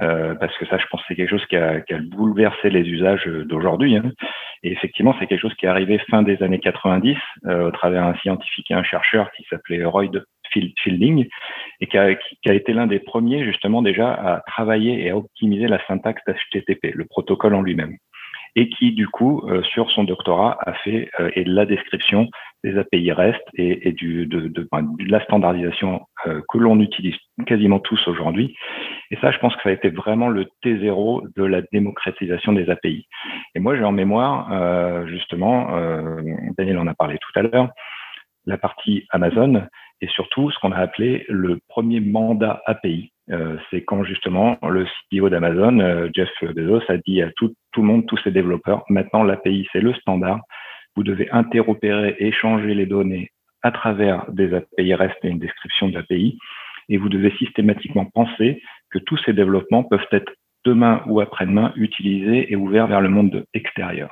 Euh, 0.00 0.35
parce 0.35 0.56
que 0.56 0.67
ça, 0.67 0.79
je 0.79 0.87
pense, 0.91 1.02
c'est 1.06 1.14
quelque 1.14 1.29
chose 1.29 1.44
qui 1.47 1.56
a, 1.56 1.81
qui 1.81 1.93
a, 1.93 1.99
bouleversé 1.99 2.70
les 2.70 2.88
usages 2.88 3.26
d'aujourd'hui. 3.26 3.97
Hein. 3.97 4.11
Et 4.62 4.73
effectivement, 4.73 5.14
c'est 5.19 5.26
quelque 5.26 5.41
chose 5.41 5.55
qui 5.55 5.67
est 5.67 5.69
arrivé 5.69 5.99
fin 6.11 6.23
des 6.23 6.43
années 6.43 6.58
90 6.58 7.17
euh, 7.47 7.69
au 7.69 7.70
travers 7.70 8.05
d'un 8.05 8.19
scientifique 8.20 8.70
et 8.70 8.75
un 8.75 8.82
chercheur 8.82 9.31
qui 9.32 9.44
s'appelait 9.50 9.85
Roy 9.85 10.08
Fielding 10.50 11.26
et 11.81 11.87
qui 11.87 11.99
a, 11.99 12.14
qui 12.14 12.49
a 12.49 12.55
été 12.55 12.73
l'un 12.73 12.87
des 12.87 13.00
premiers 13.00 13.44
justement 13.44 13.82
déjà 13.82 14.12
à 14.12 14.41
travailler 14.47 15.05
et 15.05 15.11
à 15.11 15.17
optimiser 15.17 15.69
la 15.69 15.85
syntaxe 15.87 16.23
d'HTTP, 16.26 16.94
le 16.94 17.05
protocole 17.06 17.55
en 17.55 17.62
lui-même 17.62 17.97
et 18.56 18.69
qui, 18.69 18.93
du 18.93 19.08
coup, 19.08 19.43
euh, 19.47 19.62
sur 19.62 19.91
son 19.91 20.05
doctorat, 20.05 20.58
a 20.67 20.73
fait 20.75 21.08
euh, 21.20 21.31
et 21.35 21.44
la 21.44 21.67
description 21.67 22.29
des 22.64 22.76
API 22.76 23.12
REST 23.12 23.41
et, 23.55 23.88
et 23.88 23.93
du, 23.93 24.26
de, 24.26 24.41
de, 24.41 24.62
de, 24.62 25.11
la 25.11 25.23
standardisation 25.25 26.02
euh, 26.26 26.41
que 26.49 26.58
l'on 26.58 26.81
utilise 26.81 27.17
quasiment 27.47 27.79
tous 27.79 28.06
aujourd'hui. 28.08 28.55
Et 29.11 29.17
ça, 29.17 29.31
je 29.31 29.38
pense 29.38 29.55
que 29.56 29.62
ça 29.62 29.70
a 29.70 29.73
été 29.73 29.88
vraiment 29.88 30.29
le 30.29 30.47
T0 30.64 31.29
de 31.37 31.44
la 31.44 31.62
démocratisation 31.73 32.52
des 32.52 32.69
API. 32.69 33.06
Et 33.55 33.61
moi, 33.61 33.76
j'ai 33.76 33.85
en 33.85 33.93
mémoire, 33.93 35.06
justement, 35.08 35.69
Daniel 36.56 36.79
en 36.79 36.87
a 36.87 36.94
parlé 36.94 37.19
tout 37.19 37.38
à 37.38 37.43
l'heure, 37.43 37.70
la 38.47 38.56
partie 38.56 39.06
Amazon 39.11 39.67
et 40.00 40.08
surtout 40.08 40.50
ce 40.50 40.58
qu'on 40.58 40.73
a 40.73 40.79
appelé 40.79 41.25
le 41.29 41.58
premier 41.69 42.00
mandat 42.00 42.62
API. 42.67 43.12
Euh, 43.31 43.56
c'est 43.70 43.82
quand 43.85 44.02
justement 44.02 44.58
le 44.69 44.87
CEO 45.12 45.29
d'Amazon, 45.29 45.79
euh, 45.81 46.08
Jeff 46.14 46.31
Bezos, 46.43 46.82
a 46.88 46.97
dit 46.99 47.23
à 47.23 47.31
tout, 47.37 47.55
tout 47.73 47.82
le 47.82 47.87
monde, 47.87 48.06
tous 48.06 48.19
ses 48.25 48.31
développeurs, 48.31 48.85
maintenant 48.88 49.23
l'API 49.23 49.69
c'est 49.73 49.81
le 49.81 49.94
standard, 49.94 50.41
vous 50.97 51.05
devez 51.05 51.31
interopérer, 51.31 52.17
échanger 52.19 52.75
les 52.75 52.87
données 52.87 53.31
à 53.62 53.70
travers 53.70 54.31
des 54.32 54.52
API 54.55 54.94
REST 54.94 55.17
et 55.23 55.29
une 55.29 55.38
description 55.38 55.88
de 55.88 55.94
l'API, 55.94 56.38
et 56.88 56.97
vous 56.97 57.08
devez 57.08 57.31
systématiquement 57.37 58.06
penser 58.06 58.62
que 58.91 58.99
tous 58.99 59.19
ces 59.25 59.32
développements 59.32 59.85
peuvent 59.85 60.06
être 60.11 60.32
demain 60.64 61.02
ou 61.06 61.20
après-demain 61.20 61.73
utilisés 61.76 62.52
et 62.52 62.56
ouverts 62.56 62.88
vers 62.88 63.00
le 63.00 63.08
monde 63.08 63.44
extérieur. 63.55 64.11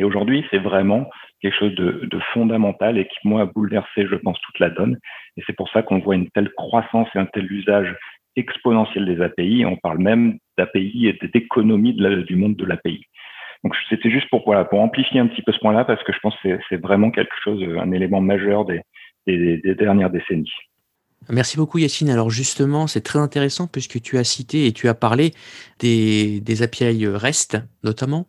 Et 0.00 0.04
aujourd'hui, 0.04 0.46
c'est 0.50 0.58
vraiment 0.58 1.10
quelque 1.42 1.58
chose 1.58 1.74
de, 1.74 2.08
fondamental 2.32 2.96
et 2.96 3.04
qui, 3.04 3.18
moi, 3.24 3.42
a 3.42 3.44
bouleversé, 3.44 4.06
je 4.06 4.14
pense, 4.16 4.40
toute 4.40 4.58
la 4.58 4.70
donne. 4.70 4.98
Et 5.36 5.42
c'est 5.46 5.52
pour 5.52 5.68
ça 5.68 5.82
qu'on 5.82 5.98
voit 5.98 6.14
une 6.14 6.30
telle 6.30 6.50
croissance 6.54 7.06
et 7.14 7.18
un 7.18 7.26
tel 7.26 7.52
usage 7.52 7.94
exponentiel 8.34 9.04
des 9.04 9.20
API. 9.22 9.66
On 9.66 9.76
parle 9.76 9.98
même 9.98 10.38
d'API 10.56 11.08
et 11.08 11.28
d'économie 11.34 11.92
du 11.92 12.34
monde 12.34 12.56
de 12.56 12.64
l'API. 12.64 13.04
Donc, 13.62 13.76
c'était 13.90 14.10
juste 14.10 14.30
pour, 14.30 14.48
amplifier 14.72 15.20
un 15.20 15.26
petit 15.26 15.42
peu 15.42 15.52
ce 15.52 15.58
point-là, 15.58 15.84
parce 15.84 16.02
que 16.02 16.14
je 16.14 16.18
pense 16.20 16.34
que 16.42 16.58
c'est 16.70 16.80
vraiment 16.80 17.10
quelque 17.10 17.36
chose, 17.44 17.62
un 17.62 17.92
élément 17.92 18.22
majeur 18.22 18.64
des, 18.64 18.80
dernières 19.26 20.08
décennies. 20.08 20.50
Merci 21.28 21.58
beaucoup 21.58 21.76
Yacine. 21.76 22.08
Alors 22.08 22.30
justement, 22.30 22.86
c'est 22.86 23.02
très 23.02 23.18
intéressant 23.18 23.66
puisque 23.66 24.00
tu 24.00 24.16
as 24.16 24.24
cité 24.24 24.64
et 24.64 24.72
tu 24.72 24.88
as 24.88 24.94
parlé 24.94 25.32
des, 25.78 26.40
des 26.40 26.62
API 26.62 27.06
REST 27.06 27.58
notamment. 27.82 28.26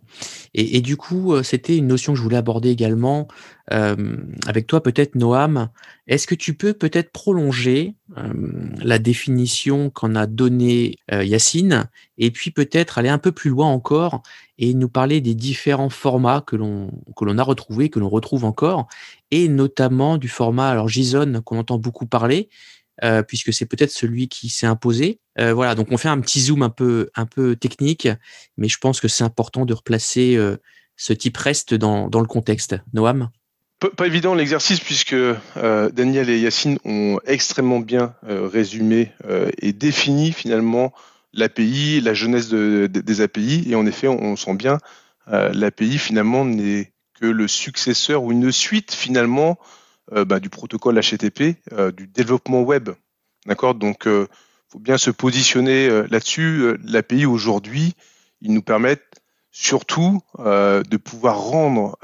Et, 0.53 0.81
du 0.81 0.97
coup, 0.97 1.33
euh, 1.33 1.43
c'était 1.43 1.77
une 1.77 1.87
notion 1.87 2.13
que 2.13 2.17
je 2.17 2.23
voulais 2.23 2.37
aborder 2.37 2.69
également 2.69 3.27
euh, 3.71 4.17
avec 4.47 4.67
toi 4.67 4.83
peut-être 4.83 5.15
Noam. 5.15 5.69
Est-ce 6.07 6.27
que 6.27 6.35
tu 6.35 6.55
peux 6.55 6.73
peut-être 6.73 7.11
prolonger 7.11 7.95
euh, 8.17 8.33
la 8.81 8.99
définition 8.99 9.89
qu'en 9.89 10.15
a 10.15 10.25
donnée 10.25 10.97
euh, 11.13 11.23
Yacine 11.23 11.85
et 12.17 12.31
puis 12.31 12.51
peut-être 12.51 12.97
aller 12.97 13.07
un 13.07 13.17
peu 13.17 13.31
plus 13.31 13.49
loin 13.49 13.67
encore 13.67 14.23
et 14.57 14.73
nous 14.73 14.89
parler 14.89 15.21
des 15.21 15.35
différents 15.35 15.89
formats 15.89 16.41
que 16.45 16.57
l'on 16.57 16.91
que 17.15 17.23
l'on 17.23 17.37
a 17.37 17.43
retrouvés, 17.43 17.89
que 17.89 17.99
l'on 17.99 18.09
retrouve 18.09 18.43
encore 18.43 18.87
et 19.29 19.47
notamment 19.47 20.17
du 20.17 20.27
format 20.27 20.69
alors 20.69 20.89
JSON 20.89 21.41
qu'on 21.45 21.59
entend 21.59 21.77
beaucoup 21.77 22.05
parler 22.05 22.49
euh, 23.03 23.23
puisque 23.23 23.51
c'est 23.51 23.65
peut-être 23.65 23.91
celui 23.91 24.27
qui 24.27 24.49
s'est 24.49 24.67
imposé. 24.67 25.19
Euh, 25.39 25.53
voilà, 25.53 25.73
donc 25.73 25.87
on 25.91 25.97
fait 25.97 26.09
un 26.09 26.19
petit 26.19 26.39
zoom 26.39 26.61
un 26.61 26.69
peu, 26.69 27.09
un 27.15 27.25
peu 27.25 27.55
technique, 27.55 28.07
mais 28.57 28.67
je 28.67 28.77
pense 28.77 28.99
que 29.01 29.07
c'est 29.07 29.23
important 29.23 29.65
de 29.65 29.73
replacer 29.73 30.35
euh, 30.35 30.57
ce 30.97 31.13
type 31.13 31.37
reste 31.37 31.73
dans, 31.73 32.09
dans 32.09 32.19
le 32.19 32.27
contexte. 32.27 32.75
Noam? 32.93 33.29
Pas, 33.79 34.05
évident 34.05 34.35
l'exercice 34.35 34.79
puisque 34.79 35.15
Daniel 35.55 36.29
et 36.29 36.39
Yacine 36.39 36.77
ont 36.85 37.19
extrêmement 37.25 37.79
bien 37.79 38.13
résumé 38.21 39.11
et 39.57 39.73
défini 39.73 40.31
finalement 40.31 40.93
l'API, 41.33 41.99
la 41.99 42.13
jeunesse 42.13 42.47
de, 42.47 42.85
des 42.85 43.21
API. 43.21 43.63
Et 43.67 43.73
en 43.73 43.87
effet, 43.87 44.07
on, 44.07 44.35
sent 44.35 44.53
bien 44.53 44.77
l'API 45.25 45.97
finalement 45.97 46.45
n'est 46.45 46.93
que 47.19 47.25
le 47.25 47.47
successeur 47.47 48.21
ou 48.21 48.31
une 48.31 48.51
suite 48.51 48.93
finalement 48.93 49.57
bah, 50.11 50.39
du 50.39 50.49
protocole 50.49 50.99
HTTP, 50.99 51.55
euh, 51.71 51.91
du 51.91 52.07
développement 52.07 52.61
web. 52.61 52.89
D'accord? 53.45 53.75
Donc, 53.75 54.01
il 54.05 54.11
euh, 54.11 54.25
faut 54.67 54.79
bien 54.79 54.97
se 54.97 55.09
positionner 55.09 55.89
là-dessus. 56.09 56.77
L'API 56.83 57.25
aujourd'hui, 57.25 57.93
ils 58.41 58.53
nous 58.53 58.61
permettent 58.61 59.21
surtout 59.51 60.21
de 60.39 60.97
pouvoir 60.97 61.41
rendre, 61.41 61.97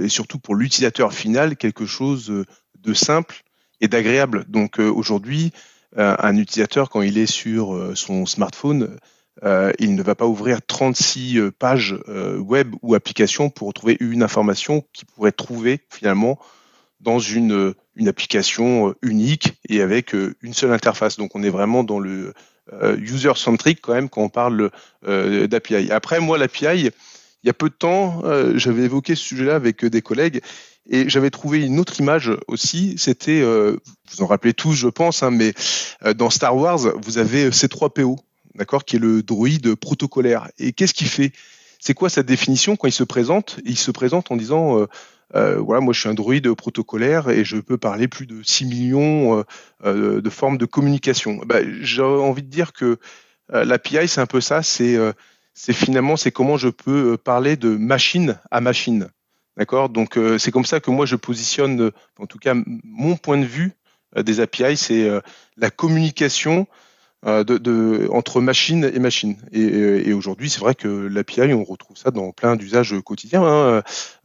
et 0.00 0.08
surtout 0.08 0.38
pour 0.38 0.54
l'utilisateur 0.54 1.12
final, 1.12 1.56
quelque 1.56 1.84
chose 1.84 2.32
de 2.78 2.94
simple 2.94 3.42
et 3.80 3.88
d'agréable. 3.88 4.44
Donc 4.46 4.78
aujourd'hui, 4.78 5.50
un 5.96 6.36
utilisateur, 6.36 6.90
quand 6.90 7.02
il 7.02 7.18
est 7.18 7.26
sur 7.26 7.90
son 7.96 8.24
smartphone, 8.24 8.98
il 9.80 9.96
ne 9.96 10.02
va 10.04 10.14
pas 10.14 10.26
ouvrir 10.26 10.64
36 10.64 11.40
pages 11.58 11.98
web 12.06 12.72
ou 12.82 12.94
applications 12.94 13.50
pour 13.50 13.66
retrouver 13.66 13.96
une 13.98 14.22
information 14.22 14.84
qu'il 14.92 15.06
pourrait 15.06 15.32
trouver 15.32 15.80
finalement 15.90 16.38
dans 17.02 17.18
une, 17.18 17.74
application 18.06 18.88
euh, 18.88 18.94
unique 19.02 19.54
et 19.68 19.82
avec 19.82 20.14
euh, 20.14 20.34
une 20.40 20.54
seule 20.54 20.72
interface. 20.72 21.16
Donc 21.18 21.34
on 21.34 21.42
est 21.42 21.50
vraiment 21.50 21.84
dans 21.84 21.98
le 21.98 22.32
euh, 22.72 22.96
user-centric 22.96 23.80
quand 23.82 23.92
même 23.92 24.08
quand 24.08 24.22
on 24.22 24.28
parle 24.28 24.70
d'API. 25.04 25.90
Après, 25.90 26.20
moi, 26.20 26.38
l'API, 26.38 26.90
il 27.44 27.46
y 27.46 27.50
a 27.50 27.52
peu 27.52 27.68
de 27.68 27.74
temps, 27.74 28.22
j'avais 28.54 28.84
évoqué 28.84 29.16
ce 29.16 29.22
sujet-là 29.24 29.56
avec 29.56 29.84
des 29.84 30.00
collègues 30.00 30.40
et 30.88 31.08
j'avais 31.08 31.30
trouvé 31.30 31.64
une 31.64 31.80
autre 31.80 31.98
image 32.00 32.30
aussi. 32.46 32.94
C'était, 32.98 33.42
vous 33.42 34.22
en 34.22 34.26
rappelez 34.26 34.54
tous, 34.54 34.74
je 34.74 34.86
pense, 34.86 35.24
hein, 35.24 35.32
mais 35.32 35.52
dans 36.14 36.30
Star 36.30 36.56
Wars, 36.56 36.78
vous 37.02 37.18
avez 37.18 37.50
C3PO, 37.50 38.16
d'accord, 38.54 38.84
qui 38.84 38.94
est 38.94 39.00
le 39.00 39.24
droïde 39.24 39.74
protocolaire. 39.74 40.48
Et 40.58 40.72
qu'est-ce 40.72 40.94
qu'il 40.94 41.08
fait? 41.08 41.32
C'est 41.80 41.94
quoi 41.94 42.08
sa 42.08 42.22
définition? 42.22 42.76
Quand 42.76 42.86
il 42.86 42.92
se 42.92 43.02
présente 43.02 43.58
Il 43.64 43.76
se 43.76 43.90
présente 43.90 44.30
en 44.30 44.36
disant 44.36 44.86
voilà, 45.34 45.80
moi 45.80 45.92
je 45.92 46.00
suis 46.00 46.08
un 46.08 46.14
droïde 46.14 46.52
protocolaire 46.54 47.30
et 47.30 47.44
je 47.44 47.56
peux 47.56 47.78
parler 47.78 48.08
plus 48.08 48.26
de 48.26 48.42
6 48.42 48.66
millions 48.66 49.38
euh, 49.38 49.42
euh, 49.84 50.20
de 50.20 50.30
formes 50.30 50.58
de 50.58 50.66
communication. 50.66 51.40
Bah, 51.46 51.60
J'ai 51.80 52.02
envie 52.02 52.42
de 52.42 52.48
dire 52.48 52.72
que 52.72 52.98
l'API, 53.48 54.08
c'est 54.08 54.20
un 54.20 54.26
peu 54.26 54.40
ça, 54.40 54.62
c'est 54.62 54.96
c'est 55.52 55.74
finalement 55.74 56.16
c'est 56.16 56.30
comment 56.30 56.56
je 56.56 56.68
peux 56.68 57.18
parler 57.18 57.56
de 57.56 57.68
machine 57.68 58.38
à 58.50 58.60
machine. 58.60 59.08
D'accord? 59.58 59.90
Donc 59.90 60.18
c'est 60.38 60.50
comme 60.50 60.64
ça 60.64 60.80
que 60.80 60.90
moi 60.90 61.04
je 61.04 61.16
positionne, 61.16 61.90
en 62.18 62.26
tout 62.26 62.38
cas 62.38 62.54
mon 62.84 63.16
point 63.16 63.36
de 63.36 63.44
vue 63.44 63.72
des 64.16 64.40
API, 64.40 64.76
c'est 64.78 65.06
la 65.58 65.70
communication 65.70 66.66
euh, 67.24 68.08
entre 68.10 68.40
machine 68.40 68.90
et 68.92 68.98
machine. 68.98 69.36
Et, 69.52 70.12
aujourd'hui, 70.12 70.50
c'est 70.50 70.58
vrai 70.58 70.74
que 70.74 70.88
l'API, 70.88 71.52
on 71.52 71.62
retrouve 71.62 71.96
ça 71.96 72.10
dans 72.10 72.32
plein 72.32 72.56
d'usages 72.56 72.96
quotidiens. 73.04 73.44
Hein. 73.44 73.82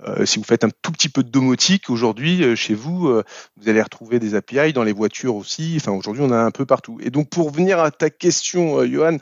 Euh, 0.07 0.25
si 0.25 0.39
vous 0.39 0.43
faites 0.43 0.63
un 0.63 0.69
tout 0.81 0.91
petit 0.91 1.09
peu 1.09 1.21
de 1.21 1.29
domotique 1.29 1.91
aujourd'hui 1.91 2.43
euh, 2.43 2.55
chez 2.55 2.73
vous, 2.73 3.21
vous 3.57 3.69
allez 3.69 3.81
retrouver 3.83 4.17
des 4.17 4.33
API 4.33 4.73
dans 4.73 4.83
les 4.83 4.93
voitures 4.93 5.35
aussi. 5.35 5.75
Enfin, 5.79 5.91
aujourd'hui, 5.91 6.23
on 6.25 6.31
a 6.31 6.39
un 6.39 6.49
peu 6.49 6.65
partout. 6.65 6.97
Et 7.03 7.11
donc, 7.11 7.29
pour 7.29 7.51
venir 7.51 7.79
à 7.79 7.91
ta 7.91 8.09
question, 8.09 8.83
Johan, 8.85 9.17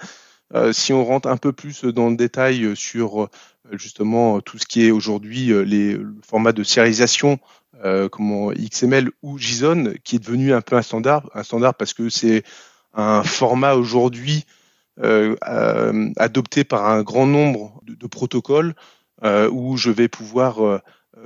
si 0.71 0.93
on 0.93 1.03
rentre 1.03 1.27
un 1.27 1.37
peu 1.37 1.51
plus 1.51 1.83
dans 1.83 2.09
le 2.09 2.15
détail 2.15 2.77
sur 2.77 3.29
justement 3.73 4.39
tout 4.39 4.57
ce 4.57 4.65
qui 4.65 4.85
est 4.85 4.91
aujourd'hui 4.91 5.51
les 5.65 5.97
formats 6.25 6.53
de 6.53 6.63
sérialisation 6.63 7.39
comme 7.83 8.53
XML 8.53 9.09
ou 9.21 9.37
JSON, 9.37 9.95
qui 10.05 10.15
est 10.15 10.19
devenu 10.19 10.53
un 10.53 10.61
peu 10.61 10.77
un 10.77 10.81
standard, 10.81 11.29
un 11.33 11.43
standard 11.43 11.75
parce 11.75 11.93
que 11.93 12.09
c'est 12.09 12.43
un 12.95 13.23
format 13.23 13.75
aujourd'hui 13.75 14.45
euh, 15.01 15.35
euh, 15.49 16.09
adopté 16.15 16.63
par 16.63 16.87
un 16.87 17.03
grand 17.03 17.27
nombre 17.27 17.81
de, 17.85 18.07
protocoles 18.07 18.75
euh, 19.25 19.49
où 19.51 19.75
je 19.75 19.91
vais 19.91 20.07
pouvoir 20.07 20.81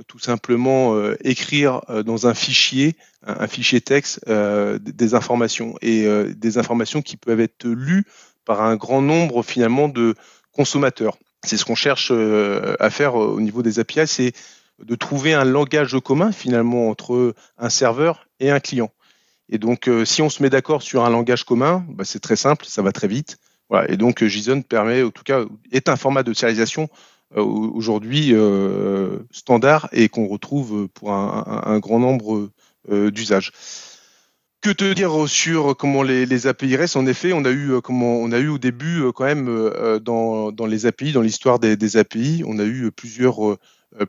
tout 0.06 0.18
simplement 0.18 0.96
écrire 1.22 1.80
dans 2.04 2.26
un 2.26 2.34
fichier, 2.34 2.96
un, 3.24 3.46
fichier 3.46 3.80
texte, 3.80 4.20
des 4.28 5.14
informations 5.14 5.74
et 5.82 6.06
des 6.34 6.58
informations 6.58 7.02
qui 7.02 7.16
peuvent 7.16 7.40
être 7.40 7.66
lues 7.66 8.04
par 8.44 8.62
un 8.62 8.76
grand 8.76 9.02
nombre 9.02 9.42
finalement 9.42 9.88
de 9.88 10.14
consommateurs. 10.52 11.16
C'est 11.44 11.56
ce 11.56 11.64
qu'on 11.64 11.74
cherche 11.74 12.12
à 12.12 12.90
faire 12.90 13.16
au 13.16 13.40
niveau 13.40 13.62
des 13.62 13.80
API, 13.80 14.06
c'est 14.06 14.32
de 14.80 14.94
trouver 14.94 15.34
un 15.34 15.44
langage 15.44 15.96
commun 16.00 16.32
finalement 16.32 16.88
entre 16.88 17.34
un 17.58 17.68
serveur 17.68 18.26
et 18.38 18.50
un 18.50 18.60
client. 18.60 18.92
Et 19.50 19.58
donc, 19.58 19.88
euh, 19.88 20.04
si 20.04 20.22
on 20.22 20.30
se 20.30 20.42
met 20.42 20.48
d'accord 20.48 20.80
sur 20.80 21.04
un 21.04 21.10
langage 21.10 21.44
commun, 21.44 21.84
bah, 21.88 22.04
c'est 22.04 22.20
très 22.20 22.36
simple, 22.36 22.64
ça 22.66 22.82
va 22.82 22.92
très 22.92 23.08
vite. 23.08 23.38
Et 23.88 23.96
donc, 23.96 24.22
euh, 24.22 24.28
JSON 24.28 24.62
permet, 24.62 25.02
en 25.02 25.10
tout 25.10 25.22
cas, 25.22 25.44
est 25.70 25.88
un 25.88 25.96
format 25.96 26.22
de 26.22 26.32
serialisation 26.32 26.88
euh, 27.36 27.42
aujourd'hui 27.42 28.34
standard 29.30 29.88
et 29.92 30.08
qu'on 30.08 30.26
retrouve 30.26 30.88
pour 30.88 31.12
un, 31.12 31.78
grand 31.78 31.98
nombre 31.98 32.50
d'usages. 32.88 33.52
Que 34.60 34.70
te 34.70 34.92
dire 34.92 35.28
sur 35.28 35.76
comment 35.76 36.02
les, 36.02 36.46
API 36.46 36.76
restent? 36.76 36.96
En 36.96 37.06
effet, 37.06 37.32
on 37.32 37.44
a 37.44 37.50
eu 37.50 37.72
on 37.88 38.32
a 38.32 38.38
eu 38.38 38.48
au 38.48 38.58
début 38.58 39.04
quand 39.14 39.24
même 39.24 39.46
dans, 40.02 40.66
les 40.66 40.86
API, 40.86 41.12
dans 41.12 41.22
l'histoire 41.22 41.60
des, 41.60 41.96
API, 41.96 42.42
on 42.46 42.58
a 42.58 42.64
eu 42.64 42.90
plusieurs 42.90 43.56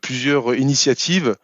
plusieurs 0.01 0.55
initiatives 0.55 1.35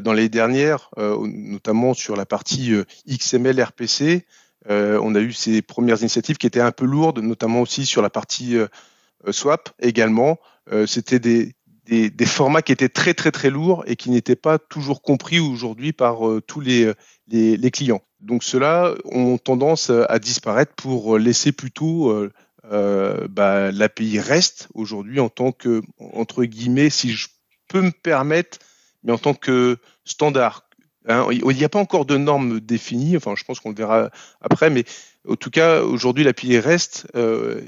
dans 0.00 0.12
les 0.12 0.28
dernières, 0.28 0.90
euh, 0.98 1.16
notamment 1.26 1.94
sur 1.94 2.16
la 2.16 2.26
partie 2.26 2.72
euh, 2.72 2.84
XML 3.08 3.60
RPC, 3.60 4.26
on 4.66 5.14
a 5.14 5.20
eu 5.20 5.32
ces 5.32 5.60
premières 5.60 6.00
initiatives 6.00 6.38
qui 6.38 6.46
étaient 6.46 6.58
un 6.58 6.72
peu 6.72 6.86
lourdes, 6.86 7.18
notamment 7.18 7.60
aussi 7.60 7.84
sur 7.84 8.00
la 8.00 8.08
partie 8.08 8.56
swap 9.30 9.68
également. 9.78 10.38
C'était 10.86 11.18
des, 11.18 11.54
formats 12.24 12.62
qui 12.62 12.72
étaient 12.72 12.88
très 12.88 13.12
très 13.12 13.30
très 13.30 13.50
lourds 13.50 13.84
et 13.86 13.94
qui 13.94 14.08
n'étaient 14.08 14.36
pas 14.36 14.58
toujours 14.58 15.02
compris 15.02 15.38
aujourd'hui 15.38 15.92
par 15.92 16.20
tous 16.46 16.60
les, 16.60 16.94
clients. 17.70 18.00
Donc 18.20 18.42
ceux-là 18.42 18.94
ont 19.04 19.36
tendance 19.36 19.90
à 19.90 20.18
disparaître 20.18 20.72
pour 20.76 21.18
laisser 21.18 21.52
plutôt 21.52 22.26
bah, 22.70 23.70
l'API 23.70 24.18
REST 24.18 24.68
aujourd'hui 24.72 25.20
en 25.20 25.28
tant 25.28 25.52
que, 25.52 25.82
entre 25.98 26.44
guillemets, 26.44 26.88
si 26.88 27.10
je 27.10 27.28
peux 27.68 27.82
me 27.82 27.92
permettre, 27.92 28.60
mais 29.04 29.12
en 29.12 29.18
tant 29.18 29.34
que 29.34 29.78
standard. 30.04 30.64
Hein, 31.06 31.26
il 31.30 31.44
n'y 31.44 31.64
a 31.64 31.68
pas 31.68 31.78
encore 31.78 32.06
de 32.06 32.16
normes 32.16 32.60
définies, 32.60 33.16
enfin 33.16 33.34
je 33.36 33.44
pense 33.44 33.60
qu'on 33.60 33.68
le 33.68 33.76
verra 33.76 34.10
après, 34.40 34.70
mais 34.70 34.84
en 35.28 35.36
tout 35.36 35.50
cas 35.50 35.82
aujourd'hui 35.82 36.24
l'API 36.24 36.58
REST 36.58 37.08
euh, 37.14 37.60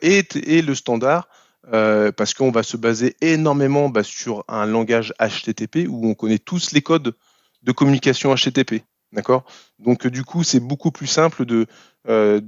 est, 0.00 0.34
le 0.34 0.74
standard 0.74 1.28
euh, 1.72 2.10
parce 2.10 2.32
qu'on 2.32 2.50
va 2.50 2.62
se 2.62 2.78
baser 2.78 3.16
énormément 3.20 3.90
bah, 3.90 4.02
sur 4.02 4.44
un 4.48 4.64
langage 4.64 5.12
HTTP 5.20 5.86
où 5.88 6.08
on 6.08 6.14
connaît 6.14 6.38
tous 6.38 6.72
les 6.72 6.80
codes 6.80 7.14
de 7.62 7.72
communication 7.72 8.34
HTTP. 8.34 8.82
D'accord? 9.12 9.44
Donc 9.78 10.06
du 10.06 10.24
coup 10.24 10.42
c'est 10.42 10.60
beaucoup 10.60 10.90
plus 10.90 11.06
simple 11.06 11.44
de, 11.44 11.66
euh, 12.08 12.40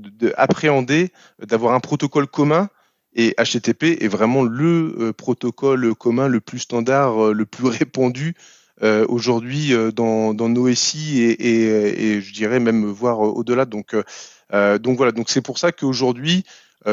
d'avoir 1.41 1.75
un 1.75 1.81
protocole 1.81 2.27
commun 2.27 2.71
et 3.15 3.35
HTTP 3.39 4.03
est 4.03 4.09
vraiment 4.09 4.43
le 4.43 4.95
euh, 4.99 5.13
protocole 5.13 5.95
commun 5.95 6.29
le 6.29 6.41
plus 6.41 6.61
standard, 6.61 7.27
euh, 7.27 7.33
le 7.33 7.45
plus 7.45 7.67
répandu 7.69 8.35
euh, 8.83 9.05
aujourd'hui 9.09 9.73
dans, 9.95 10.35
nos 10.35 10.75
SI 10.75 11.21
et, 11.23 12.21
je 12.21 12.33
dirais 12.33 12.59
même 12.59 12.87
voir 12.87 13.21
au-delà. 13.21 13.65
Donc, 13.65 13.95
donc 13.95 14.97
voilà, 14.97 15.13
donc 15.13 15.31
c'est 15.31 15.43
pour 15.43 15.59
ça 15.59 15.71
qu'aujourd'hui, 15.71 16.45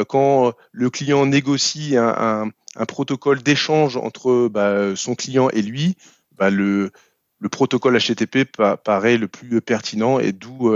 quand 0.08 0.52
le 0.70 0.90
client 0.90 1.26
négocie 1.26 1.96
un, 1.96 2.50
protocole 2.86 3.42
d'échange 3.42 3.96
entre 3.96 4.48
bah, 4.48 4.94
son 4.94 5.16
client 5.16 5.50
et 5.50 5.62
lui, 5.62 5.96
bah, 6.38 6.50
le, 6.50 6.92
le 7.40 7.48
protocole 7.48 7.98
HTTP 7.98 8.44
paraît 8.84 9.16
le 9.16 9.26
plus 9.26 9.60
pertinent 9.60 10.20
et 10.20 10.30
d'où 10.30 10.72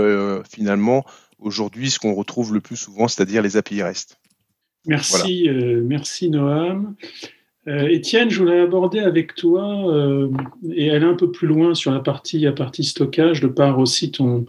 finalement 0.49 1.05
aujourd'hui 1.39 1.91
ce 1.91 1.99
qu'on 1.99 2.15
retrouve 2.15 2.53
le 2.53 2.59
plus 2.59 2.75
souvent, 2.75 3.07
c'est-à-dire 3.07 3.41
les 3.41 3.55
API 3.55 3.83
REST. 3.83 4.17
Merci, 4.87 5.49
euh, 5.49 5.81
merci 5.83 6.29
Noam. 6.29 6.95
Euh, 7.67 7.87
Étienne, 7.87 8.29
je 8.29 8.39
voulais 8.39 8.59
aborder 8.59 8.99
avec 8.99 9.33
toi 9.33 9.91
euh, 9.91 10.29
et 10.71 10.91
aller 10.91 11.05
un 11.05 11.15
peu 11.15 11.31
plus 11.31 11.47
loin 11.47 11.73
sur 11.73 11.91
la 11.91 11.99
partie, 11.99 12.39
la 12.39 12.51
partie 12.51 12.83
stockage, 12.83 13.41
de 13.41 13.47
par 13.47 13.79
aussi 13.79 14.11
ton, 14.11 14.45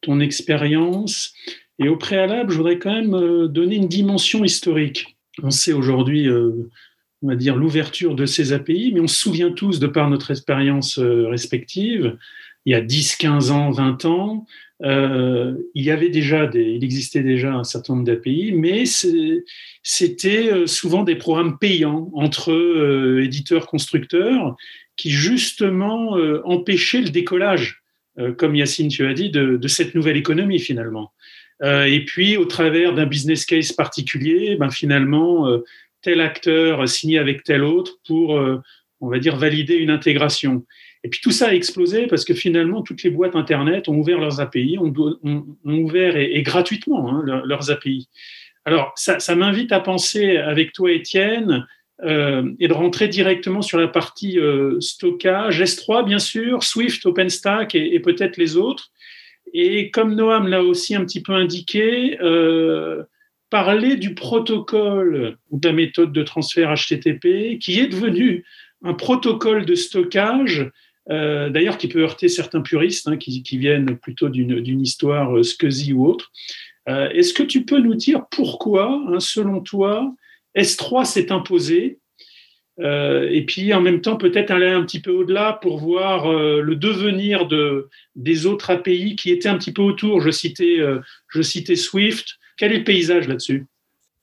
ton 0.00 0.20
expérience. 0.20 1.34
Et 1.78 1.88
au 1.88 1.96
préalable, 1.96 2.50
je 2.50 2.56
voudrais 2.56 2.78
quand 2.78 2.92
même 2.92 3.48
donner 3.48 3.76
une 3.76 3.88
dimension 3.88 4.44
historique. 4.44 5.18
On 5.42 5.50
sait 5.50 5.72
aujourd'hui, 5.72 6.30
on 6.30 7.28
va 7.28 7.34
dire, 7.34 7.56
l'ouverture 7.56 8.14
de 8.14 8.24
ces 8.24 8.52
API, 8.52 8.92
mais 8.94 9.00
on 9.00 9.08
se 9.08 9.16
souvient 9.16 9.50
tous, 9.50 9.80
de 9.80 9.88
par 9.88 10.08
notre 10.08 10.30
expérience 10.30 10.98
respective, 11.00 12.16
il 12.64 12.72
y 12.72 12.76
a 12.76 12.80
10, 12.80 13.16
15 13.16 13.50
ans, 13.50 13.70
20 13.72 14.04
ans, 14.04 14.46
euh, 14.82 15.54
il 15.74 15.84
y 15.84 15.90
avait 15.90 16.08
déjà 16.08 16.50
il 16.52 16.82
existait 16.82 17.22
déjà 17.22 17.54
un 17.54 17.64
certain 17.64 17.94
nombre 17.94 18.06
d'API, 18.06 18.52
mais 18.52 18.84
c'était 19.82 20.52
euh, 20.52 20.66
souvent 20.66 21.04
des 21.04 21.14
programmes 21.14 21.58
payants 21.58 22.10
entre 22.14 22.52
euh, 22.52 23.22
éditeurs 23.22 23.66
constructeurs 23.66 24.56
qui 24.96 25.10
justement 25.10 26.12
empêchaient 26.44 27.00
le 27.00 27.08
décollage, 27.08 27.82
comme 28.38 28.54
Yacine 28.54 28.86
tu 28.86 29.04
as 29.08 29.12
dit, 29.12 29.28
de, 29.28 29.56
de 29.56 29.68
cette 29.68 29.96
nouvelle 29.96 30.16
économie 30.16 30.60
finalement. 30.60 31.12
et 31.64 32.04
puis 32.04 32.36
au 32.36 32.44
travers 32.44 32.94
d'un 32.94 33.04
business 33.04 33.44
case 33.44 33.72
particulier, 33.72 34.54
ben 34.54 34.70
finalement 34.70 35.48
tel 36.00 36.20
acteur 36.20 36.88
signé 36.88 37.18
avec 37.18 37.42
tel 37.42 37.64
autre 37.64 37.98
pour, 38.06 38.40
on 39.00 39.08
va 39.08 39.18
dire, 39.18 39.34
valider 39.34 39.74
une 39.74 39.90
intégration. 39.90 40.64
Et 41.04 41.08
puis 41.08 41.20
tout 41.22 41.30
ça 41.30 41.48
a 41.48 41.54
explosé 41.54 42.06
parce 42.06 42.24
que 42.24 42.32
finalement, 42.32 42.82
toutes 42.82 43.02
les 43.02 43.10
boîtes 43.10 43.36
Internet 43.36 43.88
ont 43.88 43.96
ouvert 43.96 44.18
leurs 44.18 44.40
API, 44.40 44.78
ont, 44.78 44.92
ouvert 45.64 46.16
et, 46.16 46.42
gratuitement 46.42 47.10
hein, 47.10 47.42
leurs 47.44 47.70
API. 47.70 48.08
Alors, 48.64 48.92
ça, 48.96 49.34
m'invite 49.36 49.72
à 49.72 49.80
penser 49.80 50.38
avec 50.38 50.72
toi, 50.72 50.90
Étienne, 50.90 51.66
euh, 52.02 52.50
et 52.58 52.66
de 52.66 52.72
rentrer 52.72 53.08
directement 53.08 53.60
sur 53.60 53.78
la 53.78 53.86
partie 53.86 54.38
euh, 54.38 54.80
stockage, 54.80 55.60
S3 55.60 56.06
bien 56.06 56.18
sûr, 56.18 56.62
Swift, 56.64 57.04
OpenStack 57.04 57.74
et, 57.74 58.00
peut-être 58.00 58.38
les 58.38 58.56
autres. 58.56 58.90
Et 59.52 59.90
comme 59.90 60.14
Noam 60.14 60.48
l'a 60.48 60.62
aussi 60.62 60.94
un 60.96 61.04
petit 61.04 61.22
peu 61.22 61.34
indiqué, 61.34 62.18
euh, 62.22 63.04
parler 63.50 63.96
du 63.96 64.14
protocole 64.14 65.36
ou 65.50 65.60
de 65.60 65.68
la 65.68 65.74
méthode 65.74 66.12
de 66.12 66.22
transfert 66.22 66.74
HTTP 66.74 67.58
qui 67.60 67.78
est 67.78 67.86
devenu 67.88 68.44
un 68.82 68.94
protocole 68.94 69.66
de 69.66 69.74
stockage 69.74 70.70
euh, 71.10 71.50
d'ailleurs 71.50 71.76
qui 71.76 71.88
peut 71.88 72.02
heurter 72.02 72.28
certains 72.28 72.62
puristes 72.62 73.08
hein, 73.08 73.16
qui, 73.16 73.58
viennent 73.58 73.96
plutôt 73.98 74.28
d'une 74.30 74.80
histoire 74.80 75.36
euh, 75.36 75.42
SCSI 75.42 75.92
ou 75.92 76.06
autre. 76.06 76.32
Euh, 76.88 77.10
est-ce 77.10 77.34
que 77.34 77.42
tu 77.42 77.64
peux 77.64 77.78
nous 77.78 77.94
dire 77.94 78.24
pourquoi, 78.30 79.02
hein, 79.08 79.20
selon 79.20 79.60
toi, 79.60 80.14
S3 80.56 81.04
s'est 81.04 81.32
imposé 81.32 81.98
et 82.76 83.44
puis 83.46 83.72
en 83.72 83.80
même 83.80 84.00
temps 84.00 84.16
peut-être 84.16 84.50
aller 84.50 84.66
un 84.66 84.82
petit 84.82 84.98
peu 84.98 85.12
au-delà 85.12 85.52
pour 85.52 85.78
voir 85.78 86.32
le 86.32 86.74
devenir 86.74 87.46
de, 87.46 87.88
des 88.16 88.46
autres 88.46 88.68
API 88.70 89.14
qui 89.14 89.30
étaient 89.30 89.48
un 89.48 89.58
petit 89.58 89.72
peu 89.72 89.82
autour. 89.82 90.20
Je 90.20 90.32
citais, 90.32 90.78
je 91.28 91.42
citais 91.42 91.76
Swift. 91.76 92.30
Quel 92.56 92.72
est 92.72 92.78
le 92.78 92.84
paysage 92.84 93.28
là-dessus? 93.28 93.68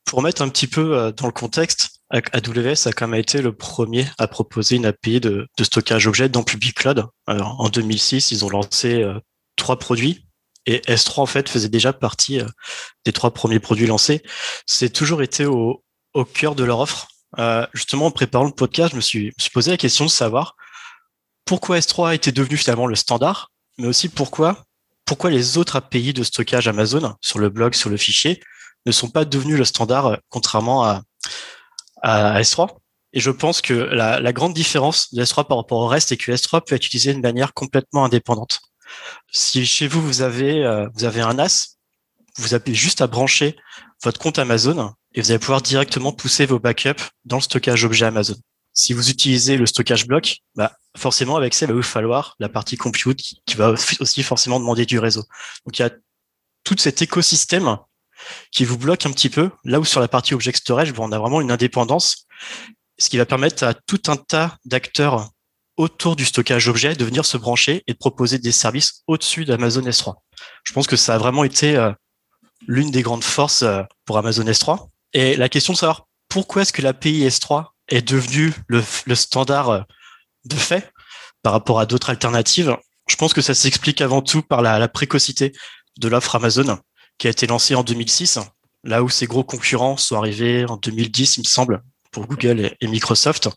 Pour 0.03 0.21
mettre 0.21 0.41
un 0.41 0.49
petit 0.49 0.67
peu 0.67 1.13
dans 1.15 1.27
le 1.27 1.31
contexte, 1.31 2.00
AWS 2.11 2.87
a 2.87 2.91
quand 2.91 3.07
même 3.07 3.19
été 3.19 3.41
le 3.41 3.53
premier 3.53 4.05
à 4.17 4.27
proposer 4.27 4.75
une 4.75 4.85
API 4.85 5.19
de, 5.19 5.47
stockage 5.61 6.07
objet 6.07 6.29
dans 6.29 6.43
Public 6.43 6.75
Cloud. 6.75 7.05
Alors, 7.27 7.59
en 7.59 7.69
2006, 7.69 8.31
ils 8.31 8.45
ont 8.45 8.49
lancé 8.49 9.01
euh, 9.01 9.19
trois 9.55 9.79
produits 9.79 10.25
et 10.65 10.79
S3 10.79 11.21
en 11.21 11.25
fait 11.25 11.49
faisait 11.49 11.69
déjà 11.69 11.93
partie 11.93 12.39
euh, 12.39 12.45
des 13.05 13.13
trois 13.13 13.33
premiers 13.33 13.59
produits 13.59 13.87
lancés. 13.87 14.21
C'est 14.65 14.91
toujours 14.91 15.21
été 15.21 15.45
au, 15.45 15.83
cœur 16.33 16.55
de 16.55 16.63
leur 16.63 16.79
offre. 16.79 17.07
Euh, 17.39 17.65
justement, 17.73 18.07
en 18.07 18.11
préparant 18.11 18.45
le 18.45 18.51
podcast, 18.51 18.91
je 18.91 18.97
me 18.97 19.01
suis, 19.01 19.33
posé 19.53 19.71
la 19.71 19.77
question 19.77 20.05
de 20.05 20.09
savoir 20.09 20.55
pourquoi 21.45 21.79
S3 21.79 22.09
a 22.09 22.15
été 22.15 22.31
devenu 22.31 22.57
finalement 22.57 22.87
le 22.87 22.95
standard, 22.95 23.51
mais 23.77 23.87
aussi 23.87 24.09
pourquoi 24.09 24.65
pourquoi 25.05 25.29
les 25.29 25.57
autres 25.57 25.75
API 25.75 26.13
de 26.13 26.23
stockage 26.23 26.69
Amazon 26.69 27.15
sur 27.19 27.39
le 27.39 27.49
blog, 27.49 27.73
sur 27.73 27.89
le 27.89 27.97
fichier, 27.97 28.41
ne 28.85 28.93
sont 28.93 29.09
pas 29.09 29.25
devenus 29.25 29.57
le 29.57 29.65
standard, 29.65 30.19
contrairement 30.29 30.85
à, 30.85 31.01
à 32.01 32.41
S3. 32.41 32.69
Et 33.13 33.19
je 33.19 33.31
pense 33.31 33.61
que 33.61 33.73
la, 33.73 34.33
grande 34.33 34.53
différence 34.53 35.13
de 35.13 35.23
S3 35.23 35.47
par 35.47 35.57
rapport 35.57 35.79
au 35.79 35.87
reste 35.87 36.11
est 36.11 36.17
que 36.17 36.31
S3 36.31 36.63
peut 36.65 36.75
être 36.75 36.85
utilisé 36.85 37.13
de 37.13 37.19
manière 37.19 37.53
complètement 37.53 38.05
indépendante. 38.05 38.61
Si 39.31 39.65
chez 39.65 39.87
vous, 39.87 40.01
vous 40.01 40.21
avez, 40.21 40.63
euh, 40.65 40.87
vous 40.95 41.03
avez 41.03 41.21
un 41.21 41.33
NAS, 41.33 41.77
vous 42.37 42.53
avez 42.53 42.73
juste 42.73 43.01
à 43.01 43.07
brancher 43.07 43.57
votre 44.03 44.19
compte 44.19 44.39
Amazon 44.39 44.93
et 45.13 45.21
vous 45.21 45.31
allez 45.31 45.39
pouvoir 45.39 45.61
directement 45.61 46.13
pousser 46.13 46.45
vos 46.45 46.59
backups 46.59 47.03
dans 47.25 47.37
le 47.37 47.41
stockage 47.41 47.83
objet 47.83 48.05
Amazon. 48.05 48.35
Si 48.73 48.93
vous 48.93 49.09
utilisez 49.09 49.57
le 49.57 49.65
stockage 49.65 50.07
bloc, 50.07 50.37
bah, 50.55 50.77
forcément, 50.95 51.35
avec 51.35 51.53
ça, 51.53 51.65
il 51.65 51.69
va 51.69 51.73
vous 51.73 51.83
falloir 51.83 52.35
la 52.39 52.47
partie 52.47 52.77
compute 52.77 53.19
qui 53.45 53.55
va 53.55 53.73
aussi 53.99 54.23
forcément 54.23 54.59
demander 54.59 54.85
du 54.85 54.97
réseau. 54.97 55.23
Donc, 55.65 55.77
il 55.77 55.81
y 55.81 55.85
a 55.85 55.91
tout 56.63 56.75
cet 56.77 57.01
écosystème 57.01 57.77
qui 58.51 58.65
vous 58.65 58.77
bloque 58.77 59.05
un 59.05 59.11
petit 59.11 59.29
peu, 59.29 59.49
là 59.63 59.79
où 59.79 59.85
sur 59.85 59.99
la 59.99 60.07
partie 60.07 60.33
object 60.33 60.59
storage, 60.59 60.93
on 60.97 61.11
a 61.11 61.19
vraiment 61.19 61.41
une 61.41 61.51
indépendance, 61.51 62.25
ce 62.97 63.09
qui 63.09 63.17
va 63.17 63.25
permettre 63.25 63.63
à 63.63 63.73
tout 63.73 64.01
un 64.07 64.15
tas 64.15 64.57
d'acteurs 64.65 65.29
autour 65.77 66.15
du 66.15 66.25
stockage 66.25 66.67
objet 66.67 66.95
de 66.95 67.05
venir 67.05 67.25
se 67.25 67.37
brancher 67.37 67.83
et 67.87 67.93
de 67.93 67.97
proposer 67.97 68.37
des 68.37 68.51
services 68.51 69.03
au-dessus 69.07 69.45
d'Amazon 69.45 69.81
S3. 69.81 70.15
Je 70.63 70.73
pense 70.73 70.87
que 70.87 70.95
ça 70.95 71.15
a 71.15 71.17
vraiment 71.17 71.43
été 71.43 71.75
euh, 71.75 71.91
l'une 72.67 72.91
des 72.91 73.01
grandes 73.01 73.23
forces 73.23 73.63
euh, 73.63 73.81
pour 74.05 74.17
Amazon 74.17 74.43
S3. 74.43 74.89
Et 75.13 75.35
la 75.35 75.49
question 75.49 75.73
de 75.73 75.77
savoir 75.77 76.07
pourquoi 76.29 76.61
est-ce 76.61 76.73
que 76.73 76.81
l'API 76.81 77.25
S3 77.27 77.65
est 77.87 78.07
devenu 78.07 78.53
le, 78.67 78.83
standard 79.15 79.69
euh, 79.69 79.81
de 80.45 80.55
fait 80.55 80.91
par 81.41 81.53
rapport 81.53 81.79
à 81.79 81.85
d'autres 81.85 82.11
alternatives, 82.11 82.77
je 83.07 83.15
pense 83.15 83.33
que 83.33 83.41
ça 83.41 83.55
s'explique 83.55 84.01
avant 84.01 84.21
tout 84.21 84.43
par 84.43 84.61
la 84.61 84.87
précocité 84.87 85.53
de 85.97 86.07
l'offre 86.07 86.35
Amazon 86.35 86.77
qui 87.21 87.27
a 87.27 87.29
été 87.29 87.45
lancée 87.45 87.75
en 87.75 87.83
2006, 87.83 88.39
là 88.83 89.03
où 89.03 89.09
ses 89.09 89.27
gros 89.27 89.43
concurrents 89.43 89.95
sont 89.95 90.17
arrivés 90.17 90.65
en 90.65 90.75
2010, 90.75 91.37
il 91.37 91.41
me 91.41 91.45
semble, 91.45 91.83
pour 92.09 92.25
Google 92.25 92.75
et, 92.81 92.87
Microsoft. 92.87 93.47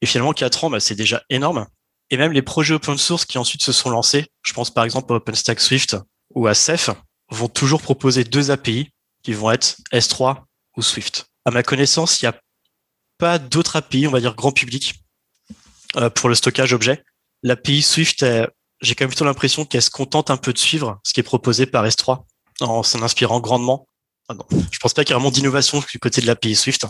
Et 0.00 0.06
finalement, 0.06 0.32
quatre 0.32 0.62
ans, 0.62 0.70
bah, 0.70 0.78
c'est 0.78 0.94
déjà 0.94 1.20
énorme. 1.28 1.66
Et 2.10 2.16
même 2.16 2.30
les 2.30 2.40
projets 2.40 2.72
open 2.72 2.96
source 2.96 3.24
qui 3.24 3.36
ensuite 3.36 3.64
se 3.64 3.72
sont 3.72 3.90
lancés, 3.90 4.26
je 4.44 4.52
pense 4.52 4.72
par 4.72 4.84
exemple 4.84 5.12
à 5.12 5.16
OpenStack 5.16 5.58
Swift 5.58 5.96
ou 6.36 6.46
à 6.46 6.54
Ceph, 6.54 6.90
vont 7.30 7.48
toujours 7.48 7.82
proposer 7.82 8.22
deux 8.22 8.52
API 8.52 8.90
qui 9.24 9.32
vont 9.32 9.50
être 9.50 9.74
S3 9.92 10.44
ou 10.76 10.82
Swift. 10.82 11.26
À 11.44 11.50
ma 11.50 11.64
connaissance, 11.64 12.22
il 12.22 12.26
n'y 12.26 12.28
a 12.28 12.40
pas 13.18 13.40
d'autres 13.40 13.74
API, 13.74 14.06
on 14.06 14.12
va 14.12 14.20
dire 14.20 14.36
grand 14.36 14.52
public, 14.52 15.02
euh, 15.96 16.10
pour 16.10 16.28
le 16.28 16.36
stockage 16.36 16.72
objet. 16.72 17.02
L'API 17.42 17.82
Swift, 17.82 18.24
j'ai 18.82 18.94
quand 18.94 19.02
même 19.02 19.10
plutôt 19.10 19.24
l'impression 19.24 19.64
qu'elle 19.64 19.82
se 19.82 19.90
contente 19.90 20.30
un 20.30 20.36
peu 20.36 20.52
de 20.52 20.58
suivre 20.58 21.00
ce 21.02 21.12
qui 21.12 21.18
est 21.18 21.24
proposé 21.24 21.66
par 21.66 21.84
S3 21.84 22.24
en 22.60 22.82
s'en 22.82 23.02
inspirant 23.02 23.40
grandement. 23.40 23.86
Ah 24.28 24.34
non, 24.34 24.44
je 24.70 24.78
pense 24.78 24.94
pas 24.94 25.04
qu'il 25.04 25.12
y 25.12 25.16
ait 25.16 25.20
vraiment 25.20 25.30
d'innovation 25.30 25.82
du 25.90 25.98
côté 25.98 26.20
de 26.20 26.26
l'API 26.26 26.54
Swift. 26.54 26.86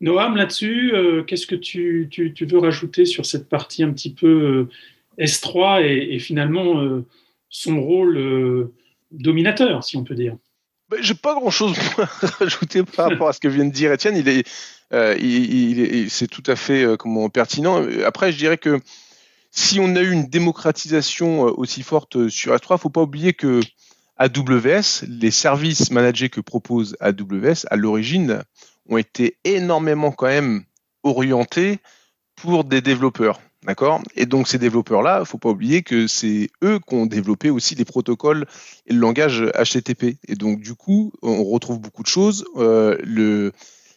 Noam, 0.00 0.36
là-dessus, 0.36 0.92
euh, 0.94 1.24
qu'est-ce 1.24 1.46
que 1.46 1.56
tu, 1.56 2.08
veux 2.40 2.58
rajouter 2.58 3.04
sur 3.04 3.26
cette 3.26 3.48
partie 3.48 3.82
un 3.82 3.92
petit 3.92 4.14
peu 4.14 4.68
euh, 5.18 5.22
S3 5.24 5.82
et, 5.82 6.18
finalement 6.18 7.02
son 7.50 7.80
rôle 7.80 8.70
dominateur, 9.10 9.84
si 9.84 9.96
on 9.96 10.04
peut 10.04 10.14
dire? 10.14 10.36
Bah, 10.88 10.96
J'ai 11.00 11.14
pas 11.14 11.34
grand-chose 11.34 11.76
à 11.98 12.26
rajouter 12.38 12.82
par 12.82 13.08
rapport 13.10 13.28
à 13.28 13.32
ce 13.32 13.40
que 13.40 13.48
vient 13.48 13.64
de 13.64 13.72
dire 13.72 13.92
Étienne. 13.92 14.16
Il 14.16 14.28
est, 14.28 14.48
euh, 14.92 15.16
il, 15.18 16.10
c'est 16.10 16.28
tout 16.28 16.42
à 16.46 16.56
fait 16.56 16.84
euh, 16.84 16.96
comment, 16.96 17.28
pertinent. 17.28 17.84
Après, 18.04 18.32
je 18.32 18.38
dirais 18.38 18.58
que 18.58 18.80
si 19.50 19.80
on 19.80 19.96
a 19.96 20.00
eu 20.00 20.10
une 20.10 20.26
démocratisation 20.26 21.46
euh, 21.46 21.50
aussi 21.56 21.82
forte 21.82 22.28
sur 22.28 22.54
S3, 22.54 22.76
il 22.76 22.78
faut 22.78 22.90
pas 22.90 23.02
oublier 23.02 23.34
que 23.34 23.60
AWS, 24.18 25.04
les 25.08 25.30
services 25.30 25.90
managés 25.90 26.28
que 26.28 26.40
propose 26.40 26.96
AWS, 27.00 27.66
à 27.70 27.76
l'origine, 27.76 28.42
ont 28.88 28.96
été 28.96 29.38
énormément 29.44 30.10
quand 30.10 30.26
même 30.26 30.64
orientés 31.02 31.78
pour 32.36 32.64
des 32.64 32.80
développeurs. 32.80 33.40
D'accord? 33.64 34.00
Et 34.14 34.24
donc 34.24 34.46
ces 34.46 34.58
développeurs-là, 34.58 35.18
il 35.20 35.26
faut 35.26 35.38
pas 35.38 35.48
oublier 35.48 35.82
que 35.82 36.06
c'est 36.06 36.48
eux 36.62 36.78
qui 36.78 36.94
ont 36.94 37.06
développé 37.06 37.50
aussi 37.50 37.74
les 37.74 37.84
protocoles 37.84 38.46
et 38.86 38.92
le 38.92 39.00
langage 39.00 39.44
HTTP. 39.52 40.16
Et 40.28 40.36
donc 40.36 40.60
du 40.60 40.74
coup, 40.74 41.12
on 41.22 41.42
retrouve 41.44 41.80
beaucoup 41.80 42.02
de 42.02 42.08
choses. 42.08 42.44
Euh, 42.56 43.50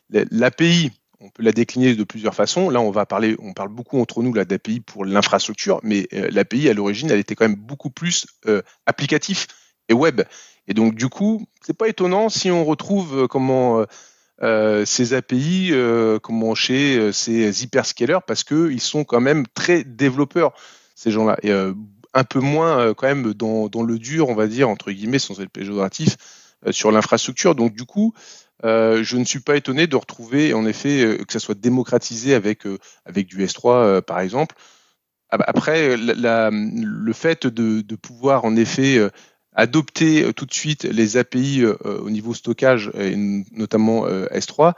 L'API, 0.10 0.92
on 1.20 1.30
peut 1.30 1.44
la 1.44 1.52
décliner 1.52 1.96
de 1.96 2.04
plusieurs 2.04 2.34
façons. 2.36 2.70
Là, 2.70 2.82
on 2.82 2.92
va 2.92 3.06
parler, 3.06 3.36
on 3.40 3.54
parle 3.54 3.70
beaucoup 3.70 4.02
entre 4.02 4.24
nous 4.24 4.34
d'API 4.34 4.80
pour 4.80 5.06
l'infrastructure, 5.06 5.80
mais 5.84 6.08
euh, 6.14 6.30
l'API 6.32 6.68
à 6.68 6.74
l'origine, 6.74 7.12
elle 7.12 7.20
était 7.20 7.36
quand 7.36 7.48
même 7.48 7.56
beaucoup 7.56 7.92
plus 7.92 8.26
euh, 8.48 8.62
applicatif 8.88 9.48
et 9.90 9.94
web. 9.94 10.22
Et 10.68 10.74
donc, 10.74 10.96
du 10.96 11.10
coup, 11.10 11.46
c'est 11.62 11.76
pas 11.76 11.88
étonnant 11.88 12.30
si 12.30 12.52
on 12.52 12.66
retrouve 12.66 13.24
euh, 13.24 13.28
comment 13.28 13.86
ces 14.86 15.14
API, 15.14 15.72
comment 16.24 16.56
chez 16.56 17.12
ces 17.12 17.64
hyperscalers, 17.64 18.22
parce 18.26 18.44
que 18.44 18.72
ils 18.72 18.82
sont 18.82 19.04
quand 19.04 19.22
même 19.22 19.46
très 19.54 19.84
développeurs 19.84 20.54
ces 20.96 21.12
gens-là, 21.12 21.38
et 21.44 21.52
un 21.52 22.24
peu 22.24 22.40
moins 22.40 22.96
quand 22.96 23.06
même 23.06 23.36
dans, 23.36 23.84
le 23.84 24.00
dur, 24.00 24.30
on 24.30 24.34
va 24.34 24.48
dire 24.48 24.68
entre 24.68 24.92
guillemets, 24.92 25.20
sans 25.20 25.40
être 25.42 25.52
péjoratif, 25.52 26.18
sur 26.72 26.92
l'infrastructure. 26.92 27.54
Donc, 27.54 27.76
du 27.76 27.86
coup, 27.86 28.16
euh, 28.64 29.04
je 29.04 29.18
ne 29.18 29.26
suis 29.26 29.40
pas 29.40 29.56
étonné 29.56 29.88
de 29.88 29.96
retrouver 29.96 30.54
en 30.54 30.66
effet 30.66 31.04
euh, 31.04 31.18
que 31.24 31.34
ça 31.34 31.40
soit 31.40 31.60
démocratisé 31.60 32.36
avec, 32.36 32.68
euh, 32.68 32.78
avec 33.06 33.28
du 33.28 33.44
S3 33.44 34.02
par 34.02 34.20
exemple. 34.20 34.56
Après, 35.30 35.96
le 35.96 37.14
fait 37.14 37.48
de, 37.48 37.96
pouvoir 37.96 38.44
en 38.44 38.58
effet 38.58 39.00
adopter 39.54 40.34
tout 40.34 40.46
de 40.46 40.54
suite 40.54 40.84
les 40.84 41.18
API 41.18 41.66
au 41.66 42.10
niveau 42.10 42.34
stockage, 42.34 42.92
et 42.98 43.16
notamment 43.52 44.08
S3, 44.08 44.74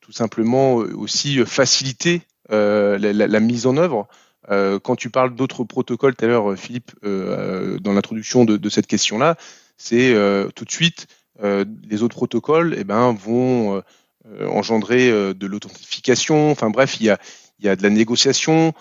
tout 0.00 0.12
simplement 0.12 0.74
aussi 0.74 1.44
faciliter 1.46 2.22
la, 2.50 3.40
mise 3.40 3.66
en 3.66 3.76
œuvre. 3.76 4.08
quand 4.48 4.96
tu 4.96 5.08
parles 5.08 5.34
d'autres 5.34 5.64
protocoles, 5.64 6.16
tout 6.16 6.24
à 6.26 6.28
l'heure, 6.28 6.58
Philippe, 6.58 6.92
dans 7.02 7.92
l'introduction 7.92 8.44
de, 8.44 8.68
cette 8.68 8.86
question-là, 8.86 9.36
c'est 9.78 10.14
tout 10.54 10.64
de 10.66 10.70
suite 10.70 11.06
euh, 11.42 11.64
les 11.88 12.02
autres 12.02 12.16
protocoles 12.16 12.74
eh 12.78 12.84
ben, 12.84 13.12
vont 13.12 13.82
euh, 14.26 14.48
engendrer 14.48 15.10
euh, 15.10 15.32
de 15.32 15.46
l'authentification. 15.46 16.50
Enfin 16.50 16.70
bref, 16.70 17.00
il 17.00 17.06
y 17.06 17.10
a, 17.10 17.18
il 17.58 17.66
y 17.66 17.68
a 17.68 17.76
de 17.76 17.82
la 17.82 17.90
négociation 17.90 18.72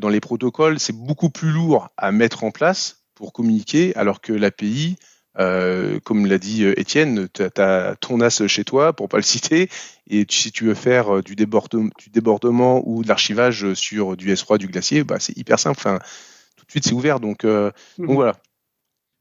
dans 0.00 0.08
les 0.08 0.20
protocoles. 0.20 0.78
C'est 0.78 0.94
beaucoup 0.94 1.28
plus 1.28 1.50
lourd 1.50 1.88
à 1.96 2.12
mettre 2.12 2.44
en 2.44 2.52
place 2.52 2.97
pour 3.18 3.32
communiquer, 3.32 3.94
alors 3.96 4.20
que 4.20 4.32
l'API, 4.32 4.96
euh, 5.40 5.98
comme 6.04 6.24
l'a 6.24 6.38
dit 6.38 6.64
Étienne, 6.64 7.28
tu 7.34 7.42
as, 7.42 7.96
ton 8.00 8.20
as 8.20 8.46
chez 8.46 8.64
toi, 8.64 8.92
pour 8.92 9.08
pas 9.08 9.18
le 9.18 9.22
citer, 9.34 9.68
et 10.08 10.24
si 10.30 10.52
tu 10.52 10.64
veux 10.64 10.74
faire 10.74 11.22
du 11.22 11.34
débordement, 11.34 11.90
du 11.98 12.10
débordement 12.10 12.82
ou 12.86 13.02
de 13.02 13.08
l'archivage 13.08 13.74
sur 13.74 14.16
du 14.16 14.32
S3, 14.32 14.58
du 14.58 14.68
glacier, 14.68 15.02
bah, 15.02 15.16
c'est 15.18 15.36
hyper 15.36 15.58
simple. 15.58 15.78
Enfin, 15.78 15.98
tout 16.56 16.64
de 16.64 16.70
suite, 16.70 16.84
c'est 16.84 16.94
ouvert. 16.94 17.18
Donc, 17.18 17.44
mmh. 17.44 17.72
voilà. 17.98 18.36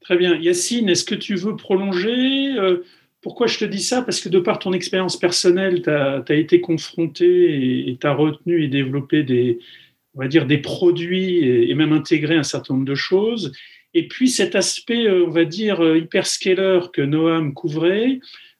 Très 0.08 0.16
bien. 0.16 0.38
Yacine, 0.38 0.88
est-ce 0.88 1.04
que 1.04 1.16
tu 1.16 1.36
veux 1.36 1.58
prolonger 1.58 2.54
euh, 2.58 2.86
Pourquoi 3.22 3.48
je 3.48 3.58
te 3.58 3.66
dis 3.66 3.82
ça? 3.82 4.02
Parce 4.02 4.22
que 4.22 4.30
de 4.30 4.40
par 4.40 4.60
ton 4.60 4.72
expérience 4.72 5.18
personnelle, 5.18 5.82
tu 5.82 5.90
as, 5.90 6.24
été 6.36 6.62
confronté 6.62 7.90
et 7.90 7.98
tu 8.00 8.08
as 8.08 8.14
retenu 8.14 8.64
et 8.64 8.70
développé 8.70 9.24
des, 9.24 9.60
on 10.16 10.22
va 10.22 10.28
dire, 10.28 10.46
des 10.46 10.60
produits 10.60 11.40
et, 11.70 11.74
même 11.76 11.94
intégré 11.94 12.36
un 12.36 12.44
certain 12.44 12.74
nombre 12.74 12.86
de 12.86 12.96
choses. 12.96 13.52
Et 13.98 14.08
puis 14.08 14.30
cet 14.30 14.56
aspect, 14.56 15.08
euh, 15.08 15.26
on 15.26 15.32
va 15.32 15.44
dire, 15.44 15.84
euh, 15.84 15.98
hyperscaler 15.98 16.82
que 16.94 17.02
Noam 17.02 17.54
couvrait, 17.54 18.20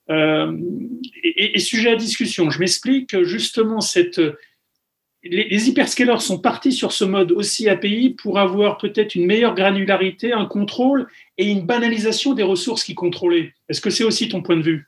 est, 0.10 1.60
sujet 1.60 1.92
à 1.92 1.96
discussion. 1.96 2.50
Je 2.50 2.60
m'explique, 2.60 3.24
justement, 3.24 3.82
cette 3.82 4.22
les, 5.24 5.70
hyperscalers 5.70 6.22
sont 6.22 6.40
partis 6.40 6.72
sur 6.72 6.94
ce 6.94 7.04
mode 7.04 7.32
aussi 7.34 7.68
API 7.70 8.16
pour 8.22 8.40
avoir 8.40 8.78
peut-être 8.78 9.16
une 9.16 9.26
meilleure 9.26 9.54
granularité, 9.54 10.32
un 10.32 10.46
contrôle 10.46 11.08
et 11.38 11.52
une 11.52 11.66
banalisation 11.66 12.34
des 12.34 12.44
ressources 12.44 12.86
qu'ils 12.86 12.96
contrôlaient. 12.96 13.54
Est-ce 13.70 13.82
que 13.82 13.90
c'est 13.90 14.06
aussi 14.06 14.30
ton 14.30 14.42
point 14.42 14.56
de 14.56 14.62
vue? 14.62 14.88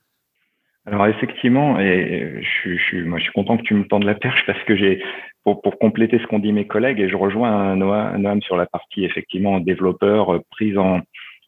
Alors 0.86 1.06
effectivement, 1.08 1.80
et 1.80 2.42
je, 2.64 2.78
suis, 2.78 3.04
moi 3.04 3.20
je 3.20 3.24
suis 3.24 3.34
content 3.34 3.58
que 3.58 3.64
tu 3.64 3.74
me 3.74 3.86
tendes 3.86 4.06
la 4.06 4.16
perche 4.16 4.44
parce 4.48 4.64
que 4.64 4.76
j'ai 4.76 5.04
pour, 5.44 5.62
compléter 5.80 6.20
ce 6.20 6.28
qu'ont 6.28 6.40
dit 6.40 6.52
mes 6.52 6.68
collègues 6.68 7.00
et 7.00 7.10
je 7.10 7.16
rejoins 7.16 7.76
Noam 7.76 8.42
sur 8.42 8.58
la 8.58 8.66
partie 8.66 9.06
effectivement 9.06 9.60
développeur 9.60 10.36
euh, 10.36 10.40
prise 10.52 10.78
en, 10.78 11.02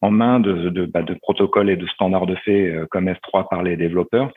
main 0.10 0.40
de, 0.40 0.70
de, 0.70 0.86
bah, 0.86 1.04
de 1.04 1.14
protocoles 1.14 1.70
et 1.70 1.76
de 1.76 1.86
standards 1.88 2.26
de 2.26 2.36
fait 2.36 2.70
euh, 2.70 2.88
comme 2.90 3.08
S3 3.08 3.48
par 3.50 3.64
les 3.64 3.78
développeurs. 3.78 4.32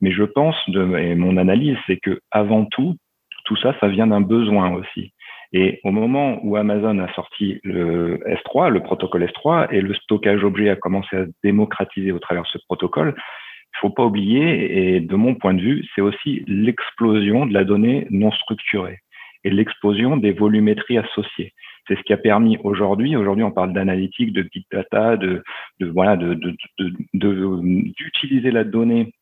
Mais 0.00 0.12
je 0.12 0.22
pense, 0.22 0.56
de, 0.68 0.96
et 0.96 1.14
mon 1.16 1.36
analyse, 1.36 1.76
c'est 1.86 1.96
que 1.96 2.20
avant 2.30 2.64
tout, 2.66 2.96
tout 3.44 3.56
ça, 3.56 3.74
ça 3.80 3.88
vient 3.88 4.06
d'un 4.06 4.20
besoin 4.20 4.72
aussi. 4.74 5.12
Et 5.52 5.80
au 5.82 5.90
moment 5.90 6.38
où 6.42 6.56
Amazon 6.56 6.98
a 6.98 7.12
sorti 7.14 7.58
le 7.64 8.18
S3, 8.26 8.68
le 8.68 8.80
protocole 8.80 9.24
S3, 9.24 9.68
et 9.72 9.80
le 9.80 9.94
stockage 9.94 10.44
objet 10.44 10.68
a 10.68 10.76
commencé 10.76 11.16
à 11.16 11.24
se 11.24 11.30
démocratiser 11.42 12.12
au 12.12 12.18
travers 12.18 12.42
de 12.42 12.48
ce 12.48 12.58
protocole, 12.66 13.14
faut 13.80 13.90
pas 13.90 14.04
oublier, 14.04 14.96
et 14.96 15.00
de 15.00 15.16
mon 15.16 15.34
point 15.34 15.54
de 15.54 15.60
vue, 15.60 15.84
c'est 15.94 16.00
aussi 16.00 16.44
l'explosion 16.46 17.46
de 17.46 17.54
la 17.54 17.64
donnée 17.64 18.06
non 18.10 18.30
structurée 18.32 19.00
et 19.44 19.50
l'explosion 19.50 20.16
des 20.16 20.32
volumétries 20.32 20.98
associées. 20.98 21.52
C'est 21.86 21.96
ce 21.96 22.02
qui 22.02 22.12
a 22.12 22.18
permis 22.18 22.58
aujourd'hui, 22.64 23.16
aujourd'hui 23.16 23.44
on 23.44 23.50
parle 23.50 23.72
d'analytique, 23.72 24.32
de 24.32 24.42
big 24.42 24.64
data, 24.70 25.16
de, 25.16 25.42
de 25.80 25.86
voilà, 25.86 26.16
de, 26.16 26.38
d'utiliser 27.14 28.50
la 28.50 28.64
donnée 28.64 29.12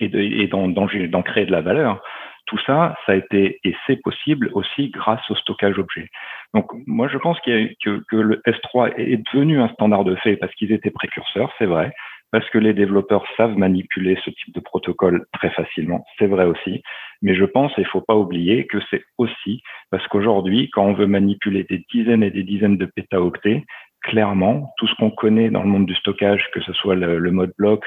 et 0.00 0.46
d'en 0.48 1.22
créer 1.22 1.46
de 1.46 1.52
la 1.52 1.62
valeur. 1.62 2.02
Tout 2.46 2.58
ça, 2.66 2.96
ça 3.06 3.12
a 3.12 3.16
été 3.16 3.58
et 3.64 3.74
c'est 3.86 4.00
possible 4.02 4.50
aussi 4.52 4.90
grâce 4.90 5.30
au 5.30 5.34
stockage 5.36 5.78
objet. 5.78 6.08
Donc 6.54 6.66
moi 6.86 7.08
je 7.08 7.18
pense 7.18 7.40
que, 7.40 7.72
que 7.82 8.16
le 8.16 8.42
S3 8.46 8.94
est 8.96 9.22
devenu 9.32 9.60
un 9.60 9.68
standard 9.68 10.04
de 10.04 10.14
fait 10.16 10.36
parce 10.36 10.54
qu'ils 10.54 10.72
étaient 10.72 10.90
précurseurs, 10.90 11.52
c'est 11.58 11.66
vrai, 11.66 11.92
parce 12.32 12.48
que 12.50 12.58
les 12.58 12.74
développeurs 12.74 13.24
savent 13.36 13.56
manipuler 13.56 14.18
ce 14.24 14.30
type 14.30 14.54
de 14.54 14.60
protocole 14.60 15.26
très 15.32 15.50
facilement, 15.50 16.04
c'est 16.18 16.26
vrai 16.26 16.44
aussi. 16.44 16.82
Mais 17.22 17.34
je 17.34 17.44
pense, 17.44 17.72
et 17.78 17.82
il 17.82 17.86
faut 17.86 18.00
pas 18.00 18.16
oublier, 18.16 18.66
que 18.66 18.78
c'est 18.90 19.02
aussi 19.18 19.62
parce 19.90 20.06
qu'aujourd'hui, 20.08 20.70
quand 20.70 20.84
on 20.84 20.94
veut 20.94 21.06
manipuler 21.06 21.64
des 21.64 21.84
dizaines 21.92 22.22
et 22.22 22.30
des 22.30 22.42
dizaines 22.42 22.76
de 22.76 22.86
pétaoctets, 22.86 23.64
clairement, 24.02 24.72
tout 24.76 24.86
ce 24.86 24.94
qu'on 24.96 25.10
connaît 25.10 25.50
dans 25.50 25.62
le 25.62 25.68
monde 25.68 25.86
du 25.86 25.94
stockage, 25.94 26.48
que 26.52 26.60
ce 26.60 26.72
soit 26.72 26.94
le 26.94 27.30
mode 27.30 27.52
bloc 27.58 27.84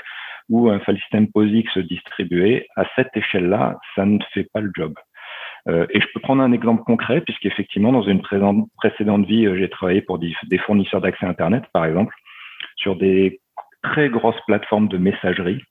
ou 0.50 0.70
un 0.70 0.80
file 0.80 0.98
system 1.00 1.32
POSIX 1.32 1.78
distribué, 1.80 2.68
à 2.76 2.84
cette 2.96 3.16
échelle-là, 3.16 3.78
ça 3.96 4.06
ne 4.06 4.18
fait 4.34 4.48
pas 4.52 4.62
le 4.62 4.72
job. 4.76 4.94
Euh, 5.68 5.86
et 5.92 6.02
je 6.02 6.08
peux 6.14 6.20
prendre 6.20 6.42
un 6.42 6.52
exemple 6.52 6.84
concret, 6.84 7.22
puisqu'effectivement, 7.22 7.92
dans 7.92 8.02
une 8.02 8.22
précédente 8.22 9.26
vie, 9.26 9.46
euh, 9.46 9.58
j'ai 9.58 9.70
travaillé 9.70 10.02
pour 10.02 10.18
des 10.18 10.58
fournisseurs 10.66 11.02
d'accès 11.02 11.26
Internet, 11.26 11.64
par 11.74 11.86
exemple, 11.86 12.14
sur 12.78 12.96
des 12.96 13.40
très 13.84 14.10
grosses 14.10 14.40
plateformes 14.48 14.88
de 14.88 14.98
messagerie. 14.98 15.62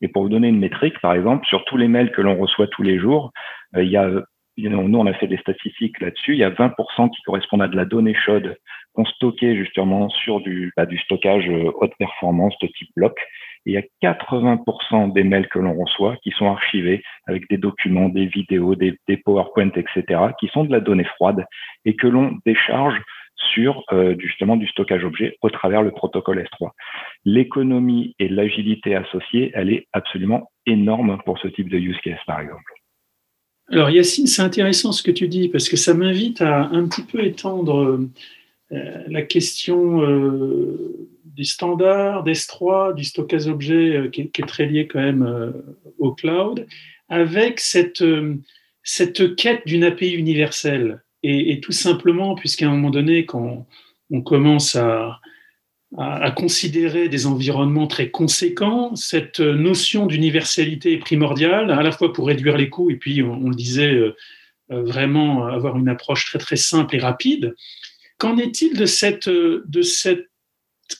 Et 0.00 0.08
pour 0.08 0.22
vous 0.22 0.28
donner 0.28 0.48
une 0.48 0.58
métrique, 0.58 1.00
par 1.00 1.14
exemple, 1.14 1.46
sur 1.46 1.64
tous 1.64 1.76
les 1.76 1.88
mails 1.88 2.12
que 2.12 2.22
l'on 2.22 2.36
reçoit 2.36 2.66
tous 2.68 2.82
les 2.82 2.98
jours, 2.98 3.32
euh, 3.76 3.82
il 3.82 3.90
y 3.90 3.96
a 3.96 4.10
nous, 4.58 4.98
on 4.98 5.06
a 5.06 5.12
fait 5.12 5.26
des 5.26 5.36
statistiques 5.36 6.00
là-dessus. 6.00 6.32
Il 6.32 6.38
y 6.38 6.44
a 6.44 6.48
20% 6.48 7.10
qui 7.10 7.22
correspondent 7.26 7.60
à 7.60 7.68
de 7.68 7.76
la 7.76 7.84
donnée 7.84 8.14
chaude 8.14 8.56
qu'on 8.94 9.04
stockait 9.04 9.54
justement 9.54 10.08
sur 10.08 10.40
du, 10.40 10.72
bah, 10.78 10.86
du 10.86 10.96
stockage 10.96 11.46
haute 11.74 11.92
performance 11.98 12.54
de 12.62 12.68
type 12.68 12.88
bloc 12.96 13.18
il 13.66 13.72
y 13.72 13.76
a 13.76 13.82
80% 14.02 15.12
des 15.12 15.24
mails 15.24 15.48
que 15.48 15.58
l'on 15.58 15.74
reçoit 15.74 16.16
qui 16.22 16.30
sont 16.30 16.48
archivés 16.48 17.02
avec 17.26 17.48
des 17.50 17.58
documents, 17.58 18.08
des 18.08 18.26
vidéos, 18.26 18.76
des, 18.76 18.96
PowerPoint, 19.24 19.70
etc., 19.74 20.20
qui 20.38 20.46
sont 20.48 20.64
de 20.64 20.72
la 20.72 20.80
donnée 20.80 21.04
froide 21.04 21.44
et 21.84 21.96
que 21.96 22.06
l'on 22.06 22.38
décharge 22.46 22.96
sur 23.52 23.84
euh, 23.92 24.16
justement 24.18 24.56
du 24.56 24.66
stockage 24.68 25.04
objet 25.04 25.36
au 25.42 25.50
travers 25.50 25.82
le 25.82 25.90
protocole 25.90 26.40
S3. 26.40 26.70
L'économie 27.24 28.14
et 28.18 28.28
l'agilité 28.28 28.94
associée, 28.94 29.50
elle 29.54 29.70
est 29.70 29.86
absolument 29.92 30.50
énorme 30.66 31.18
pour 31.24 31.38
ce 31.38 31.48
type 31.48 31.68
de 31.68 31.78
use 31.78 31.98
case, 32.02 32.18
par 32.26 32.40
exemple. 32.40 32.72
Alors 33.70 33.90
Yacine, 33.90 34.26
c'est 34.26 34.42
intéressant 34.42 34.92
ce 34.92 35.02
que 35.02 35.10
tu 35.10 35.26
dis 35.28 35.48
parce 35.48 35.68
que 35.68 35.76
ça 35.76 35.92
m'invite 35.92 36.40
à 36.40 36.66
un 36.66 36.86
petit 36.86 37.02
peu 37.02 37.24
étendre 37.24 37.98
euh, 38.72 39.04
la 39.08 39.22
question 39.22 40.02
euh, 40.02 41.08
du 41.24 41.44
standard, 41.44 42.24
d'S3, 42.24 42.94
du 42.94 43.04
stockage 43.04 43.46
objet 43.46 43.96
euh, 43.96 44.08
qui, 44.08 44.22
est 44.22 44.48
très 44.48 44.66
lié 44.66 44.88
quand 44.88 45.00
même 45.00 45.52
au 45.98 46.12
cloud, 46.12 46.66
avec 47.08 47.60
cette, 47.60 48.04
cette 48.82 49.36
quête 49.36 49.66
d'une 49.66 49.84
API 49.84 50.12
universelle. 50.12 51.02
Et, 51.22 51.60
tout 51.60 51.72
simplement, 51.72 52.34
puisqu'à 52.34 52.66
un 52.66 52.70
moment 52.70 52.90
donné, 52.90 53.26
quand 53.26 53.66
on 54.10 54.22
commence 54.22 54.76
à, 54.76 55.20
à, 55.98 56.30
considérer 56.30 57.08
des 57.08 57.26
environnements 57.26 57.88
très 57.88 58.10
conséquents, 58.10 58.94
cette 58.94 59.40
notion 59.40 60.06
d'universalité 60.06 60.92
est 60.92 60.98
primordiale, 60.98 61.72
à 61.72 61.82
la 61.82 61.90
fois 61.90 62.12
pour 62.12 62.28
réduire 62.28 62.56
les 62.56 62.68
coûts 62.68 62.90
et 62.90 62.96
puis, 62.96 63.22
on, 63.22 63.48
le 63.48 63.56
disait, 63.56 63.98
vraiment 64.68 65.46
avoir 65.46 65.76
une 65.76 65.88
approche 65.88 66.26
très 66.26 66.38
très 66.38 66.56
simple 66.56 66.94
et 66.96 67.00
rapide. 67.00 67.56
Qu'en 68.18 68.38
est-il 68.38 68.76
de 68.76 68.86
cette, 68.86 69.28
de 69.28 69.82
cette 69.82 70.28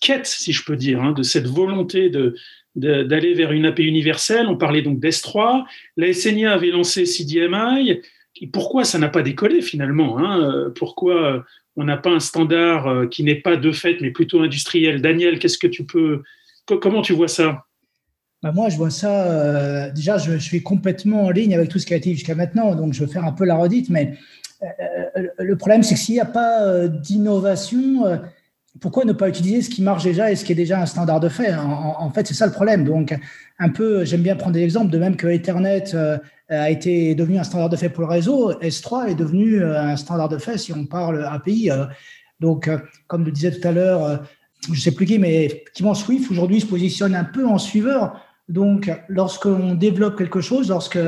quête, 0.01 0.27
si 0.27 0.53
je 0.53 0.65
peux 0.65 0.77
dire, 0.77 1.03
hein, 1.03 1.13
de 1.13 1.23
cette 1.23 1.47
volonté 1.47 2.11
de, 2.11 2.35
d'aller 2.75 3.35
vers 3.35 3.53
une 3.53 3.67
API 3.67 3.85
universelle? 3.85 4.47
On 4.49 4.57
parlait 4.57 4.83
donc 4.83 4.99
d'S3. 4.99 5.65
La 5.97 6.13
SNIA 6.13 6.53
avait 6.53 6.71
lancé 6.71 7.07
CDMI. 7.07 8.01
Pourquoi 8.53 8.85
ça 8.85 8.99
n'a 8.99 9.09
pas 9.09 9.23
décollé 9.23 9.63
finalement 9.63 10.19
hein 10.19 10.71
Pourquoi 10.75 11.45
on 11.77 11.85
n'a 11.85 11.97
pas 11.97 12.11
un 12.11 12.21
standard 12.21 12.87
euh, 12.87 13.07
qui 13.07 13.23
n'est 13.23 13.37
pas 13.37 13.57
de 13.57 13.71
fait, 13.71 13.99
mais 14.01 14.11
plutôt 14.11 14.41
industriel? 14.41 15.03
Daniel, 15.03 15.39
qu'est-ce 15.39 15.59
que 15.59 15.67
tu 15.67 15.85
peux, 15.85 16.23
comment 16.67 17.03
tu 17.03 17.13
vois 17.13 17.29
ça? 17.29 17.65
Bah 18.43 18.53
moi, 18.53 18.69
je 18.69 18.77
vois 18.77 18.91
ça. 18.91 19.31
Euh, 19.31 19.91
déjà, 19.93 20.19
je, 20.19 20.39
suis 20.39 20.63
complètement 20.63 21.25
en 21.25 21.31
ligne 21.31 21.55
avec 21.55 21.69
tout 21.69 21.79
ce 21.79 21.87
qui 21.87 21.95
a 21.95 21.97
été 21.97 22.13
jusqu'à 22.13 22.35
maintenant, 22.35 22.75
donc 22.75 22.93
je 22.93 23.05
vais 23.05 23.13
faire 23.13 23.25
un 23.25 23.33
peu 23.33 23.45
la 23.45 23.57
redite. 23.57 23.91
Mais 23.91 24.15
euh, 24.63 25.27
le 25.39 25.57
problème, 25.57 25.83
c'est 25.83 25.95
que 25.95 26.01
s'il 26.01 26.15
n'y 26.15 26.21
a 26.21 26.27
pas 26.27 26.89
d'innovation, 26.89 28.05
pourquoi 28.81 29.05
ne 29.05 29.13
pas 29.13 29.29
utiliser 29.29 29.63
ce 29.63 29.71
qui 29.71 29.83
marche 29.83 30.05
déjà 30.05 30.31
et 30.31 30.37
ce 30.37 30.45
qui 30.45 30.53
est 30.53 30.57
déjà 30.57 30.81
un 30.81 30.87
standard 30.87 31.21
de 31.21 31.29
fait? 31.29 31.55
En, 31.55 32.11
fait, 32.11 32.27
c'est 32.27 32.35
ça 32.35 32.47
le 32.47 32.53
problème. 32.53 32.85
Donc, 32.85 33.17
un 33.59 33.69
peu, 33.69 34.05
j'aime 34.05 34.23
bien 34.23 34.37
prendre 34.37 34.55
des 34.55 34.63
exemples, 34.63 34.91
de 34.91 34.99
même 34.99 35.17
que 35.17 35.27
Ethernet 35.27 35.95
euh, 35.95 36.19
a 36.49 36.71
été 36.71 37.15
devenu 37.15 37.39
un 37.39 37.45
standard 37.45 37.69
de 37.69 37.77
fait 37.77 37.89
pour 37.89 38.03
le 38.03 38.09
réseau, 38.09 38.53
S3 38.61 39.11
est 39.11 39.15
devenu 39.15 39.63
euh, 39.63 39.81
un 39.81 39.97
standard 39.97 40.29
de 40.29 40.39
fait 40.39 40.59
si 40.59 40.73
on 40.73 40.85
parle 40.85 41.25
API. 41.25 41.71
Euh. 41.71 41.87
Donc, 42.41 42.71
comme 43.07 43.25
le 43.25 43.33
disait 43.33 43.51
tout 43.51 43.67
à 43.67 43.73
l'heure, 43.73 44.23
je 44.67 44.73
ne 44.73 44.77
sais 44.77 44.91
plus 44.91 45.07
qui, 45.07 45.19
mais 45.19 45.47
effectivement, 45.47 45.95
Swift 45.95 46.31
aujourd'hui 46.31 46.61
se 46.61 46.67
positionne 46.67 47.15
un 47.15 47.25
peu 47.25 47.47
en 47.47 47.57
suiveur. 47.57 48.21
Donc, 48.51 48.93
lorsqu'on 49.09 49.75
développe 49.75 50.19
quelque 50.19 50.43
chose, 50.43 50.69
lorsque 50.69 50.99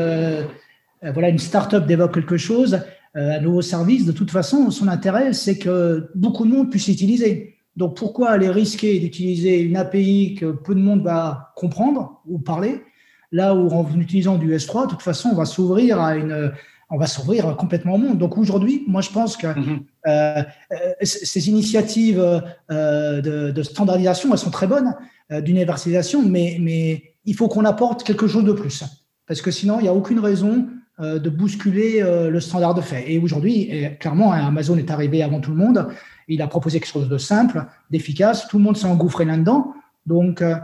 voilà, 1.03 1.29
une 1.29 1.39
startup 1.39 1.85
développe 1.87 2.15
quelque 2.15 2.39
chose, 2.39 2.81
un 3.15 3.41
nouveau 3.41 3.61
service, 3.61 4.07
de 4.07 4.13
toute 4.13 4.31
façon, 4.31 4.71
son 4.71 4.89
intérêt, 4.89 5.35
c'est 5.35 5.59
que 5.59 6.09
beaucoup 6.15 6.47
de 6.47 6.51
monde 6.51 6.71
puisse 6.71 6.89
l'utiliser. 6.89 7.58
Donc 7.79 7.97
pourquoi 7.97 8.31
aller 8.31 8.51
risquer 8.51 8.99
d'utiliser 8.99 9.61
une 9.61 9.77
API 9.77 10.35
que 10.35 10.47
peu 10.47 10.75
de 10.75 10.81
monde 10.81 11.05
va 11.05 11.53
comprendre 11.55 12.21
ou 12.27 12.41
parler, 12.41 12.83
là 13.31 13.55
où 13.55 13.71
en 13.71 13.89
utilisant 14.01 14.37
du 14.37 14.53
S3, 14.53 14.87
de 14.87 14.91
toute 14.91 15.03
façon, 15.03 15.29
on 15.33 15.37
va 15.37 15.45
s'ouvrir 15.45 16.01
à 16.01 16.17
une, 16.17 16.51
on 16.91 16.99
va 16.99 17.07
s'ouvrir 17.07 17.55
complètement 17.57 17.95
au 17.95 17.99
monde. 17.99 18.19
Donc 18.19 18.37
aujourd'hui, 18.37 18.83
moi 18.89 19.01
je 19.01 19.11
pense 19.11 19.37
que 19.37 19.47
mhm. 19.47 19.81
euh, 20.09 20.43
euh, 20.73 20.77
ces 21.03 21.49
initiatives 21.49 22.21
euh, 22.21 23.53
de, 23.53 23.63
standardisation, 23.63 24.33
elles 24.33 24.39
sont 24.39 24.51
très 24.51 24.67
bonnes, 24.67 24.95
d'universalisation, 25.31 26.23
mais, 26.23 26.57
mais 26.59 27.15
il 27.27 27.37
faut 27.37 27.47
qu'on 27.47 27.65
apporte 27.65 28.03
quelque 28.03 28.27
chose 28.27 28.45
de 28.45 28.53
plus. 28.53 28.83
Parce 29.29 29.41
que 29.41 29.53
sinon, 29.53 29.79
il 29.79 29.83
n'y 29.83 29.89
a 29.89 29.95
aucune 29.95 30.19
raison 30.19 30.67
de 30.99 31.29
bousculer 31.29 32.01
le 32.01 32.41
standard 32.41 32.75
de 32.75 32.81
fait. 32.81 33.13
Et 33.13 33.19
aujourd'hui, 33.19 33.71
clairement, 34.01 34.33
Amazon 34.33 34.79
est 34.79 34.91
arrivé 34.91 35.23
avant 35.23 35.41
tout 35.41 35.51
le 35.51 35.59
monde 35.59 35.87
il 36.29 36.43
a 36.43 36.47
proposé 36.47 36.79
quelque 36.79 36.93
chose 36.93 37.09
de 37.09 37.19
simple, 37.19 37.65
d'efficace. 37.91 38.47
Tout 38.49 38.59
le 38.59 38.65
monde 38.65 38.77
s'est 38.77 38.87
engouffré 38.87 39.25
là-dedans. 39.25 39.73
Donc, 40.07 40.43
euh, 40.43 40.55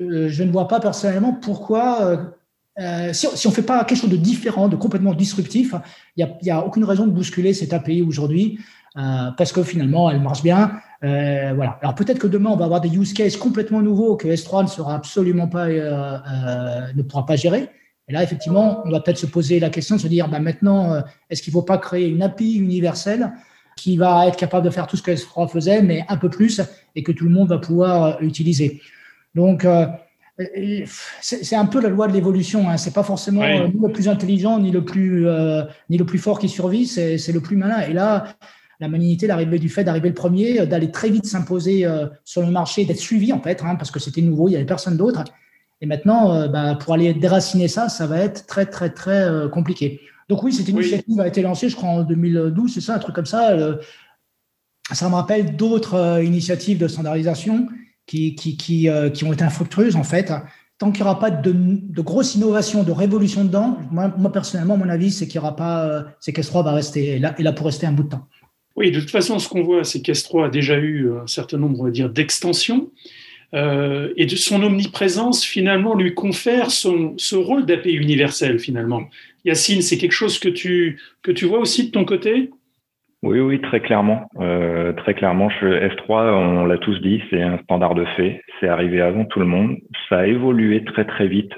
euh, 0.00 0.28
je, 0.28 0.42
ne 0.42 0.50
vois 0.50 0.68
pas 0.68 0.80
personnellement 0.80 1.32
pourquoi, 1.32 2.32
euh, 2.78 3.12
si, 3.12 3.26
on 3.26 3.48
ne 3.48 3.54
fait 3.54 3.62
pas 3.62 3.84
quelque 3.84 3.98
chose 3.98 4.10
de 4.10 4.16
différent, 4.16 4.68
de 4.68 4.76
complètement 4.76 5.14
disruptif, 5.14 5.74
il 6.16 6.28
n'y 6.42 6.50
a, 6.50 6.64
aucune 6.64 6.84
raison 6.84 7.06
de 7.06 7.12
bousculer 7.12 7.54
cette 7.54 7.72
API 7.72 8.02
aujourd'hui, 8.02 8.58
parce 8.94 9.52
que 9.52 9.62
finalement, 9.62 10.10
elle 10.10 10.20
marche 10.20 10.42
bien. 10.42 10.72
voilà. 11.02 11.78
Alors 11.80 11.94
peut-être 11.94 12.18
que 12.18 12.26
demain, 12.26 12.50
on 12.50 12.56
va 12.56 12.64
avoir 12.64 12.80
des 12.80 12.88
use 12.88 13.12
cases 13.12 13.36
complètement 13.36 13.82
nouveaux 13.82 14.16
que 14.16 14.26
S3 14.28 14.64
ne 14.64 14.68
sera 14.68 14.94
absolument 14.94 15.46
pas, 15.46 15.68
ne 15.68 17.02
pourra 17.02 17.24
pas 17.24 17.36
gérer. 17.36 17.68
Et 18.08 18.12
là, 18.12 18.24
effectivement, 18.24 18.82
on 18.84 18.90
va 18.90 19.00
peut-être 19.00 19.18
se 19.18 19.26
poser 19.26 19.60
la 19.60 19.70
question 19.70 19.94
de 19.94 20.00
se 20.00 20.08
dire, 20.08 20.28
bah, 20.28 20.40
maintenant, 20.40 21.02
est-ce 21.28 21.42
qu'il 21.42 21.52
ne 21.52 21.60
faut 21.60 21.64
pas 21.64 21.78
créer 21.78 22.08
une 22.08 22.22
API 22.22 22.56
universelle? 22.56 23.32
Qui 23.76 23.96
va 23.96 24.26
être 24.26 24.36
capable 24.36 24.64
de 24.64 24.70
faire 24.70 24.86
tout 24.86 24.96
ce 24.96 25.02
que 25.02 25.10
S3 25.10 25.48
faisait, 25.48 25.82
mais 25.82 26.04
un 26.08 26.16
peu 26.16 26.28
plus, 26.28 26.60
et 26.94 27.02
que 27.02 27.12
tout 27.12 27.24
le 27.24 27.30
monde 27.30 27.48
va 27.48 27.58
pouvoir 27.58 28.04
euh, 28.04 28.14
utiliser. 28.20 28.80
Donc, 29.34 29.64
euh, 29.64 29.86
c'est 31.20 31.56
un 31.56 31.66
peu 31.66 31.80
la 31.80 31.90
loi 31.90 32.08
de 32.08 32.12
l'évolution. 32.12 32.68
Hein. 32.68 32.78
C'est 32.78 32.94
pas 32.94 33.02
forcément 33.02 33.42
euh, 33.42 33.68
ni 33.68 33.80
le 33.80 33.92
plus 33.92 34.08
intelligent 34.08 34.58
ni 34.58 34.70
le 34.70 34.82
plus 34.82 35.26
ni 35.90 35.98
le 35.98 36.06
plus 36.06 36.18
fort 36.18 36.38
qui 36.38 36.48
survit. 36.48 36.86
C'est 36.86 37.32
le 37.32 37.40
plus 37.40 37.56
malin. 37.56 37.80
Et 37.82 37.92
là, 37.92 38.36
la 38.80 38.88
malignité, 38.88 39.26
l'arrivée 39.26 39.58
du 39.58 39.68
fait 39.68 39.84
d'arriver 39.84 40.08
le 40.08 40.14
premier, 40.14 40.66
d'aller 40.66 40.90
très 40.90 41.10
vite 41.10 41.26
s'imposer 41.26 41.86
sur 42.24 42.40
le 42.40 42.50
marché, 42.50 42.86
d'être 42.86 42.98
suivi 42.98 43.34
en 43.34 43.40
fait, 43.42 43.62
hein, 43.62 43.76
parce 43.76 43.90
que 43.90 44.00
c'était 44.00 44.22
nouveau, 44.22 44.48
il 44.48 44.52
y 44.52 44.56
avait 44.56 44.64
personne 44.64 44.96
d'autre. 44.96 45.24
Et 45.82 45.86
maintenant, 45.86 46.48
bah, 46.48 46.74
pour 46.80 46.94
aller 46.94 47.12
déraciner 47.12 47.68
ça, 47.68 47.90
ça 47.90 48.06
va 48.06 48.20
être 48.20 48.46
très 48.46 48.64
très 48.64 48.88
très 48.88 49.28
compliqué. 49.52 50.00
Donc 50.30 50.44
oui, 50.44 50.52
cette 50.52 50.68
initiative 50.68 51.18
a 51.20 51.26
été 51.26 51.42
lancée, 51.42 51.68
je 51.68 51.74
crois, 51.74 51.88
en 51.88 52.02
2012, 52.04 52.72
c'est 52.72 52.80
ça, 52.80 52.94
un 52.94 52.98
truc 53.00 53.16
comme 53.16 53.26
ça. 53.26 53.50
Euh, 53.50 53.74
ça 54.92 55.08
me 55.08 55.14
rappelle 55.16 55.56
d'autres 55.56 55.94
euh, 55.94 56.22
initiatives 56.22 56.78
de 56.78 56.86
standardisation 56.86 57.66
qui, 58.06 58.36
qui, 58.36 58.88
euh, 58.88 59.10
qui, 59.10 59.24
ont 59.24 59.32
été 59.32 59.42
infructueuses, 59.42 59.96
en 59.96 60.04
fait. 60.04 60.32
Tant 60.78 60.92
qu'il 60.92 61.02
n'y 61.02 61.08
aura 61.10 61.18
pas 61.18 61.32
de, 61.32 61.52
de 61.52 62.00
grosses 62.00 62.36
innovations, 62.36 62.84
de 62.84 62.92
révolution 62.92 63.44
dedans, 63.44 63.76
moi, 63.90 64.32
personnellement, 64.32 64.76
mon 64.76 64.88
avis, 64.88 65.10
c'est 65.10 65.26
qu'il 65.26 65.40
n'y 65.40 65.44
aura 65.44 65.56
pas, 65.56 66.04
c'est 66.20 66.30
qu'S3 66.30 66.62
va 66.62 66.72
rester 66.74 67.18
là, 67.18 67.34
là 67.36 67.52
pour 67.52 67.66
rester 67.66 67.88
un 67.88 67.92
bout 67.92 68.04
de 68.04 68.10
temps. 68.10 68.28
Oui, 68.76 68.92
de 68.92 69.00
toute 69.00 69.10
façon, 69.10 69.40
ce 69.40 69.48
qu'on 69.48 69.64
voit, 69.64 69.82
c'est 69.82 69.98
qu'S3 69.98 70.46
a 70.46 70.48
déjà 70.48 70.78
eu 70.78 71.10
un 71.12 71.26
certain 71.26 71.58
nombre, 71.58 71.80
on 71.80 71.84
va 71.84 71.90
dire, 71.90 72.08
d'extensions. 72.08 72.92
et 73.52 74.26
de 74.26 74.36
son 74.36 74.62
omniprésence 74.62 75.44
finalement 75.44 75.96
lui 75.96 76.14
confère 76.14 76.70
son, 76.70 77.14
ce 77.18 77.34
rôle 77.34 77.66
d'API 77.66 77.94
universel 77.94 78.60
finalement. 78.60 79.02
Yacine, 79.44 79.82
c'est 79.82 79.98
quelque 79.98 80.12
chose 80.12 80.38
que 80.38 80.48
tu, 80.48 81.00
que 81.22 81.30
tu 81.30 81.46
vois 81.46 81.58
aussi 81.58 81.86
de 81.86 81.92
ton 81.92 82.04
côté? 82.04 82.50
Oui, 83.22 83.40
oui, 83.40 83.60
très 83.60 83.80
clairement. 83.80 84.28
Euh, 84.38 84.92
très 84.94 85.14
clairement, 85.14 85.48
S3, 85.48 86.32
on 86.32 86.64
l'a 86.64 86.78
tous 86.78 86.98
dit, 87.00 87.22
c'est 87.30 87.42
un 87.42 87.58
standard 87.58 87.94
de 87.94 88.06
fait. 88.16 88.42
C'est 88.58 88.68
arrivé 88.68 89.00
avant 89.00 89.24
tout 89.26 89.40
le 89.40 89.46
monde. 89.46 89.76
Ça 90.08 90.20
a 90.20 90.26
évolué 90.26 90.84
très 90.84 91.04
très 91.04 91.28
vite 91.28 91.52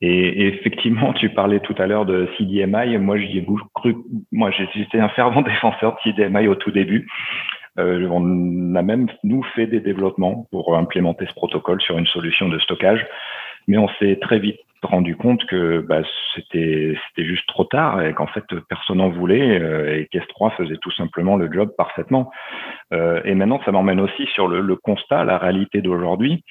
Et, 0.00 0.46
effectivement, 0.48 1.12
tu 1.20 1.28
parlais 1.30 1.60
tout 1.60 1.74
à 1.78 1.86
l'heure 1.86 2.06
de 2.06 2.28
CDMI. 2.38 2.96
Moi, 2.98 3.18
j'y 3.18 3.44
cru. 3.74 3.96
Moi, 4.32 4.50
j'étais 4.50 4.98
un 4.98 5.10
fervent 5.10 5.42
défenseur 5.42 5.96
de 5.96 6.10
CDMI 6.10 6.48
au 6.48 6.54
tout 6.54 6.70
début. 6.70 7.06
Euh, 7.78 8.06
on 8.08 8.74
a 8.76 8.82
même 8.82 9.08
nous 9.24 9.42
fait 9.56 9.66
des 9.66 9.80
développements 9.80 10.46
pour 10.52 10.76
implémenter 10.76 11.26
ce 11.26 11.34
protocole 11.34 11.80
sur 11.82 11.98
une 11.98 12.06
solution 12.06 12.48
de 12.48 12.58
stockage, 12.60 13.04
mais 13.66 13.78
on 13.78 13.88
s'est 13.98 14.18
très 14.20 14.38
vite 14.38 14.58
rendu 14.82 15.16
compte 15.16 15.44
que 15.46 15.80
bah, 15.80 16.02
c'était 16.34 16.96
c'était 17.08 17.26
juste 17.26 17.46
trop 17.48 17.64
tard 17.64 18.02
et 18.02 18.12
qu'en 18.12 18.26
fait 18.26 18.44
personne 18.68 18.98
n'en 18.98 19.08
voulait 19.08 19.58
euh, 19.60 19.98
et 19.98 20.08
qu'S3 20.12 20.54
faisait 20.56 20.76
tout 20.76 20.90
simplement 20.92 21.36
le 21.36 21.50
job 21.50 21.70
parfaitement. 21.76 22.30
Euh, 22.92 23.20
et 23.24 23.34
maintenant, 23.34 23.60
ça 23.64 23.72
m'emmène 23.72 24.00
aussi 24.00 24.26
sur 24.34 24.46
le, 24.46 24.60
le 24.60 24.76
constat, 24.76 25.24
la 25.24 25.38
réalité 25.38 25.80
d'aujourd'hui. 25.80 26.44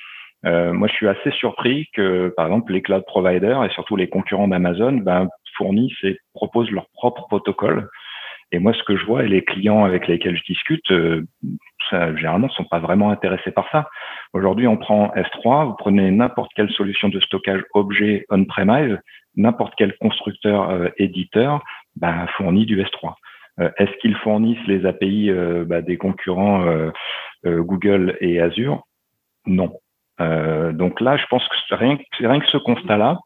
Euh, 0.45 0.73
moi, 0.73 0.87
je 0.87 0.93
suis 0.93 1.07
assez 1.07 1.31
surpris 1.31 1.87
que, 1.93 2.33
par 2.35 2.47
exemple, 2.47 2.73
les 2.73 2.81
cloud 2.81 3.05
providers 3.05 3.63
et 3.63 3.69
surtout 3.69 3.95
les 3.95 4.09
concurrents 4.09 4.47
d'Amazon 4.47 4.93
ben, 4.93 5.29
fournissent 5.55 6.03
et 6.03 6.17
proposent 6.33 6.71
leur 6.71 6.87
propre 6.93 7.27
protocole. 7.27 7.89
Et 8.53 8.59
moi, 8.59 8.73
ce 8.73 8.83
que 8.83 8.95
je 8.95 9.05
vois 9.05 9.23
et 9.23 9.27
les 9.27 9.43
clients 9.43 9.83
avec 9.83 10.07
lesquels 10.07 10.37
je 10.37 10.43
discute, 10.43 10.89
euh, 10.91 11.25
ça, 11.89 12.15
généralement, 12.15 12.47
ne 12.47 12.53
sont 12.53 12.63
pas 12.63 12.79
vraiment 12.79 13.09
intéressés 13.09 13.51
par 13.51 13.69
ça. 13.71 13.89
Aujourd'hui, 14.31 14.67
on 14.67 14.77
prend 14.77 15.11
S3, 15.15 15.65
vous 15.65 15.75
prenez 15.75 16.11
n'importe 16.11 16.51
quelle 16.55 16.71
solution 16.71 17.09
de 17.09 17.19
stockage 17.19 17.63
objet 17.73 18.25
on-premise, 18.29 18.97
n'importe 19.35 19.73
quel 19.77 19.97
constructeur 19.97 20.69
euh, 20.69 20.87
éditeur 20.97 21.63
ben, 21.95 22.27
fournit 22.37 22.65
du 22.65 22.81
S3. 22.81 23.15
Euh, 23.59 23.69
est-ce 23.77 23.91
qu'ils 23.99 24.15
fournissent 24.17 24.65
les 24.67 24.85
API 24.85 25.31
ben, 25.31 25.81
des 25.81 25.97
concurrents 25.97 26.65
Google 27.45 28.17
et 28.21 28.39
Azure? 28.39 28.83
Non. 29.45 29.73
Euh, 30.21 30.71
donc 30.71 31.01
là, 31.01 31.17
je 31.17 31.25
pense 31.27 31.47
que 31.47 31.75
rien, 31.75 31.97
rien 32.19 32.39
que 32.39 32.47
ce 32.47 32.57
constat-là 32.57 33.19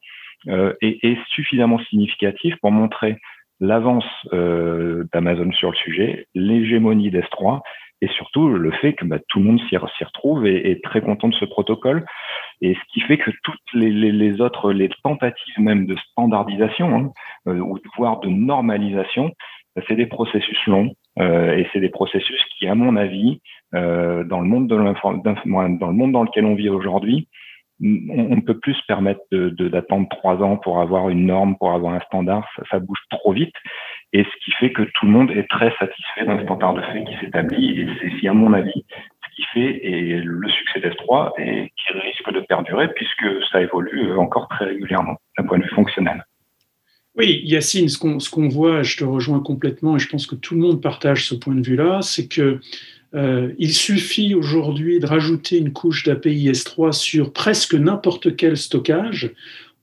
euh, 0.48 0.74
est, 0.82 1.04
est, 1.04 1.18
suffisamment 1.30 1.80
significatif 1.90 2.56
pour 2.62 2.72
montrer 2.72 3.18
l'avance 3.60 4.06
euh, 4.34 5.06
d'Amazon 5.14 5.52
sur 5.52 5.72
le 5.72 5.78
sujet, 5.78 6.28
l'hégémonie 6.36 7.10
d'S3 7.12 7.62
et 8.02 8.08
surtout 8.10 8.50
le 8.50 8.72
fait 8.72 8.94
que 8.94 9.06
bah, 9.06 9.18
tout 9.28 9.40
le 9.40 9.46
monde 9.46 9.62
s'y 9.70 9.78
retrouve 9.78 10.46
et 10.46 10.70
est 10.70 10.84
très 10.84 11.02
content 11.02 11.30
de 11.30 11.34
ce 11.34 11.46
protocole. 11.46 12.06
Et 12.62 12.76
ce 12.76 12.80
qui 12.94 13.02
fait 13.02 13.18
que 13.18 13.32
toutes 13.44 13.60
les, 13.74 13.90
les, 13.90 14.12
les 14.12 14.40
autres, 14.40 14.72
les 14.72 14.90
tentatives 15.04 15.60
même 15.60 15.86
de 15.86 15.96
standardisation, 16.12 16.96
hein, 16.96 17.12
euh, 17.48 17.60
ou 17.60 17.80
voire 17.98 18.20
de 18.20 18.30
normalisation, 18.30 19.32
bah, 19.76 19.82
c'est 19.88 19.96
des 19.96 20.06
processus 20.06 20.60
longs 20.68 20.94
euh, 21.20 21.56
et 21.56 21.68
c'est 21.74 21.80
des 21.80 21.90
processus 21.90 22.44
qui, 22.58 22.68
à 22.68 22.76
mon 22.76 22.96
avis, 22.96 23.42
euh, 23.74 24.24
dans 24.24 24.42
le 24.42 24.48
monde 24.48 24.68
de 24.68 24.76
dans 24.76 25.88
le 25.88 25.94
monde 25.94 26.12
dans 26.12 26.24
lequel 26.24 26.46
on 26.46 26.56
vit 26.56 26.70
aujourd'hui, 26.70 27.28
on 27.80 28.36
ne 28.36 28.42
peut 28.42 28.58
plus 28.58 28.74
se 28.74 28.86
permettre 28.88 29.22
de 29.32 29.50
d'attendre 29.68 30.08
trois 30.10 30.38
ans 30.38 30.58
pour 30.58 30.80
avoir 30.80 31.10
une 31.10 31.26
norme, 31.28 31.58
pour 31.58 31.74
avoir 31.74 31.94
un 31.94 32.00
standard. 32.02 32.48
Ça, 32.72 32.80
bouge 32.80 32.98
trop 33.12 33.34
vite. 33.34 33.54
Et 34.14 34.24
ce 34.24 34.46
qui 34.46 34.52
fait 34.52 34.72
que 34.72 34.82
tout 34.82 35.06
le 35.06 35.12
monde 35.12 35.32
est 35.32 35.48
très 35.50 35.72
satisfait 35.78 36.26
d'un 36.26 36.42
standard 36.44 36.74
de 36.74 36.82
fait 36.82 37.04
qui 37.04 37.18
s'établit. 37.20 37.82
Et 37.82 37.88
c'est, 38.20 38.28
à 38.28 38.34
mon 38.34 38.54
avis, 38.54 38.86
ce 39.24 39.36
qui 39.36 39.44
fait 39.54 39.86
et 39.86 40.20
le 40.22 40.50
succès 40.50 40.80
d'S3 40.80 41.34
et 41.38 41.72
qui 41.76 41.94
risque 41.94 42.32
de 42.32 42.40
perdurer 42.40 42.88
puisque 42.94 43.28
ça 43.52 43.62
évolue 43.62 44.18
encore 44.18 44.48
très 44.48 44.66
régulièrement 44.66 45.18
d'un 45.38 45.46
point 45.46 45.60
de 45.60 45.64
vue 45.64 45.70
fonctionnel. 45.70 46.26
Oui, 47.16 47.42
Yacine, 47.46 47.90
ce 47.90 48.30
qu'on 48.30 48.48
voit, 48.48 48.84
je 48.84 48.98
te 48.98 49.04
rejoins 49.04 49.40
complètement 49.40 49.96
et 49.96 50.00
je 50.00 50.08
pense 50.08 50.28
que 50.28 50.36
tout 50.36 50.54
le 50.54 50.62
monde 50.62 50.82
partage 50.82 51.28
ce 51.28 51.34
point 51.34 51.56
de 51.56 51.66
vue-là, 51.66 52.02
c'est 52.04 52.28
que 52.28 52.60
euh, 53.18 53.52
il 53.58 53.74
suffit 53.74 54.36
aujourd'hui 54.36 55.00
de 55.00 55.08
rajouter 55.08 55.58
une 55.58 55.74
couche 55.74 56.04
d'API 56.04 56.52
S3 56.52 56.92
sur 56.92 57.34
presque 57.34 57.74
n'importe 57.74 58.36
quel 58.36 58.58
stockage 58.58 59.34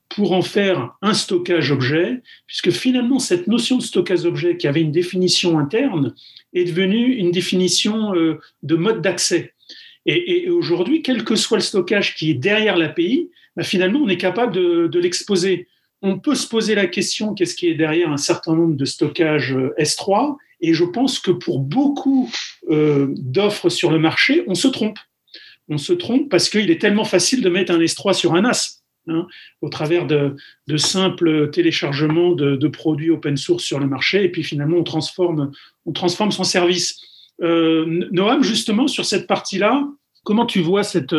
pour 0.07 0.31
en 0.31 0.41
faire 0.41 0.95
un 1.01 1.13
stockage 1.13 1.71
objet, 1.71 2.21
puisque 2.47 2.71
finalement 2.71 3.19
cette 3.19 3.47
notion 3.47 3.77
de 3.77 3.83
stockage 3.83 4.23
objet 4.23 4.55
qui 4.55 4.67
avait 4.67 4.81
une 4.81 4.93
définition 4.93 5.59
interne 5.59 6.13
est 6.53 6.63
devenue 6.63 7.15
une 7.15 7.31
définition 7.31 8.15
euh, 8.15 8.39
de 8.63 8.75
mode 8.75 9.01
d'accès. 9.01 9.53
Et, 10.05 10.47
aujourd'hui, 10.49 11.01
quel 11.01 11.23
que 11.23 11.35
soit 11.35 11.57
le 11.57 11.63
stockage 11.63 12.15
qui 12.15 12.29
est 12.29 12.35
derrière 12.35 12.77
l'API, 12.77 13.31
bah 13.57 13.63
finalement 13.63 13.99
on 14.01 14.07
est 14.07 14.17
capable 14.17 14.53
de, 14.53 14.87
de 14.87 14.99
l'exposer. 14.99 15.67
On 16.03 16.19
peut 16.19 16.35
se 16.35 16.47
poser 16.47 16.75
la 16.75 16.85
question 16.85 17.33
qu'est-ce 17.33 17.55
qui 17.55 17.67
est 17.67 17.73
derrière 17.73 18.11
un 18.11 18.17
certain 18.17 18.55
nombre 18.55 18.75
de 18.75 18.85
stockages 18.85 19.53
euh, 19.53 19.73
S3 19.79 20.37
et 20.69 20.73
je 20.73 20.83
pense 20.83 21.19
que 21.19 21.31
pour 21.31 21.59
beaucoup 21.59 22.29
euh, 22.69 23.07
d'offres 23.17 23.69
sur 23.69 23.91
le 23.91 23.99
marché, 23.99 24.43
on 24.47 24.55
se 24.55 24.67
trompe. 24.67 24.99
On 25.67 25.77
se 25.77 25.93
trompe 25.93 26.29
parce 26.29 26.49
qu'il 26.49 26.69
est 26.69 26.81
tellement 26.81 27.05
facile 27.05 27.41
de 27.41 27.49
mettre 27.49 27.71
un 27.71 27.79
S3 27.79 28.13
sur 28.13 28.33
un 28.35 28.45
AS. 28.45 28.81
Hein, 29.07 29.27
au 29.61 29.69
travers 29.69 30.07
de, 30.07 30.35
de 30.65 30.77
simples 30.77 31.51
téléchargements 31.51 32.31
de, 32.31 32.55
de, 32.55 32.67
produits 32.67 33.11
open 33.11 33.37
source 33.37 33.63
sur 33.63 33.79
le 33.79 33.85
marché, 33.85 34.23
et 34.23 34.29
puis 34.29 34.43
finalement 34.43 34.77
on 34.77 34.83
transforme, 34.83 35.51
on 35.85 35.91
transforme 35.91 36.31
son 36.31 36.43
service. 36.43 36.99
Euh, 37.43 38.07
Noam, 38.11 38.41
justement, 38.41 38.87
sur 38.87 39.05
cette 39.05 39.27
partie-là, 39.27 39.87
comment 40.23 40.47
tu 40.47 40.59
vois 40.59 40.81
cette, 40.81 41.15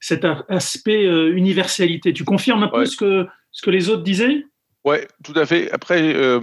cet 0.00 0.26
aspect 0.48 1.06
euh, 1.06 1.32
universalité? 1.36 2.12
Tu 2.12 2.24
confirmes 2.24 2.64
un 2.64 2.68
peu 2.68 2.86
ce, 2.86 2.96
que, 2.96 3.26
ce 3.52 3.62
que 3.62 3.70
les 3.70 3.88
autres 3.88 4.02
disaient? 4.02 4.44
Oui, 4.84 4.96
tout 5.22 5.34
à 5.36 5.46
fait. 5.46 5.70
Après, 5.70 6.14
euh, 6.16 6.40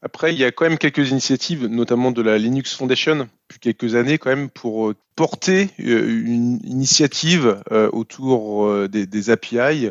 après, 0.00 0.32
il 0.32 0.38
y 0.38 0.44
a 0.44 0.52
quand 0.52 0.64
même 0.64 0.78
quelques 0.78 1.10
initiatives, 1.10 1.66
notamment 1.66 2.12
de 2.12 2.22
la 2.22 2.38
Linux 2.38 2.74
Foundation, 2.74 3.28
depuis 3.48 3.58
quelques 3.58 3.96
années 3.96 4.18
quand 4.18 4.30
même, 4.30 4.48
pour 4.48 4.90
euh, 4.90 4.94
porter 5.16 5.70
euh, 5.80 6.22
une 6.24 6.60
initiative 6.64 7.60
euh, 7.72 7.90
autour 7.92 8.88
des, 8.88 9.30
API, 9.30 9.90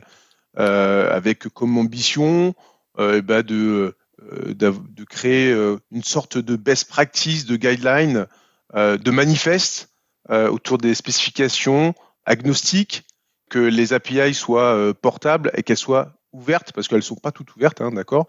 avec 0.55 1.49
comme 1.49 1.77
ambition 1.77 2.55
bah 2.97 3.43
de, 3.43 3.95
de 4.19 5.03
créer 5.03 5.51
une 5.91 6.03
sorte 6.03 6.39
de 6.39 6.55
best 6.55 6.89
practice, 6.89 7.45
de 7.45 7.57
guideline, 7.57 8.25
de 8.73 9.11
manifeste 9.11 9.89
autour 10.29 10.79
des 10.79 10.95
spécifications 10.95 11.93
agnostiques, 12.25 13.03
que 13.51 13.59
les 13.59 13.93
API 13.93 14.33
soient 14.33 14.93
portables 14.95 15.51
et 15.53 15.61
qu'elles 15.61 15.77
soient 15.77 16.13
ouvertes, 16.31 16.71
parce 16.71 16.87
qu'elles 16.87 16.97
ne 16.97 17.03
sont 17.03 17.15
pas 17.15 17.31
toutes 17.31 17.55
ouvertes, 17.55 17.81
hein, 17.81 17.91
d'accord 17.91 18.25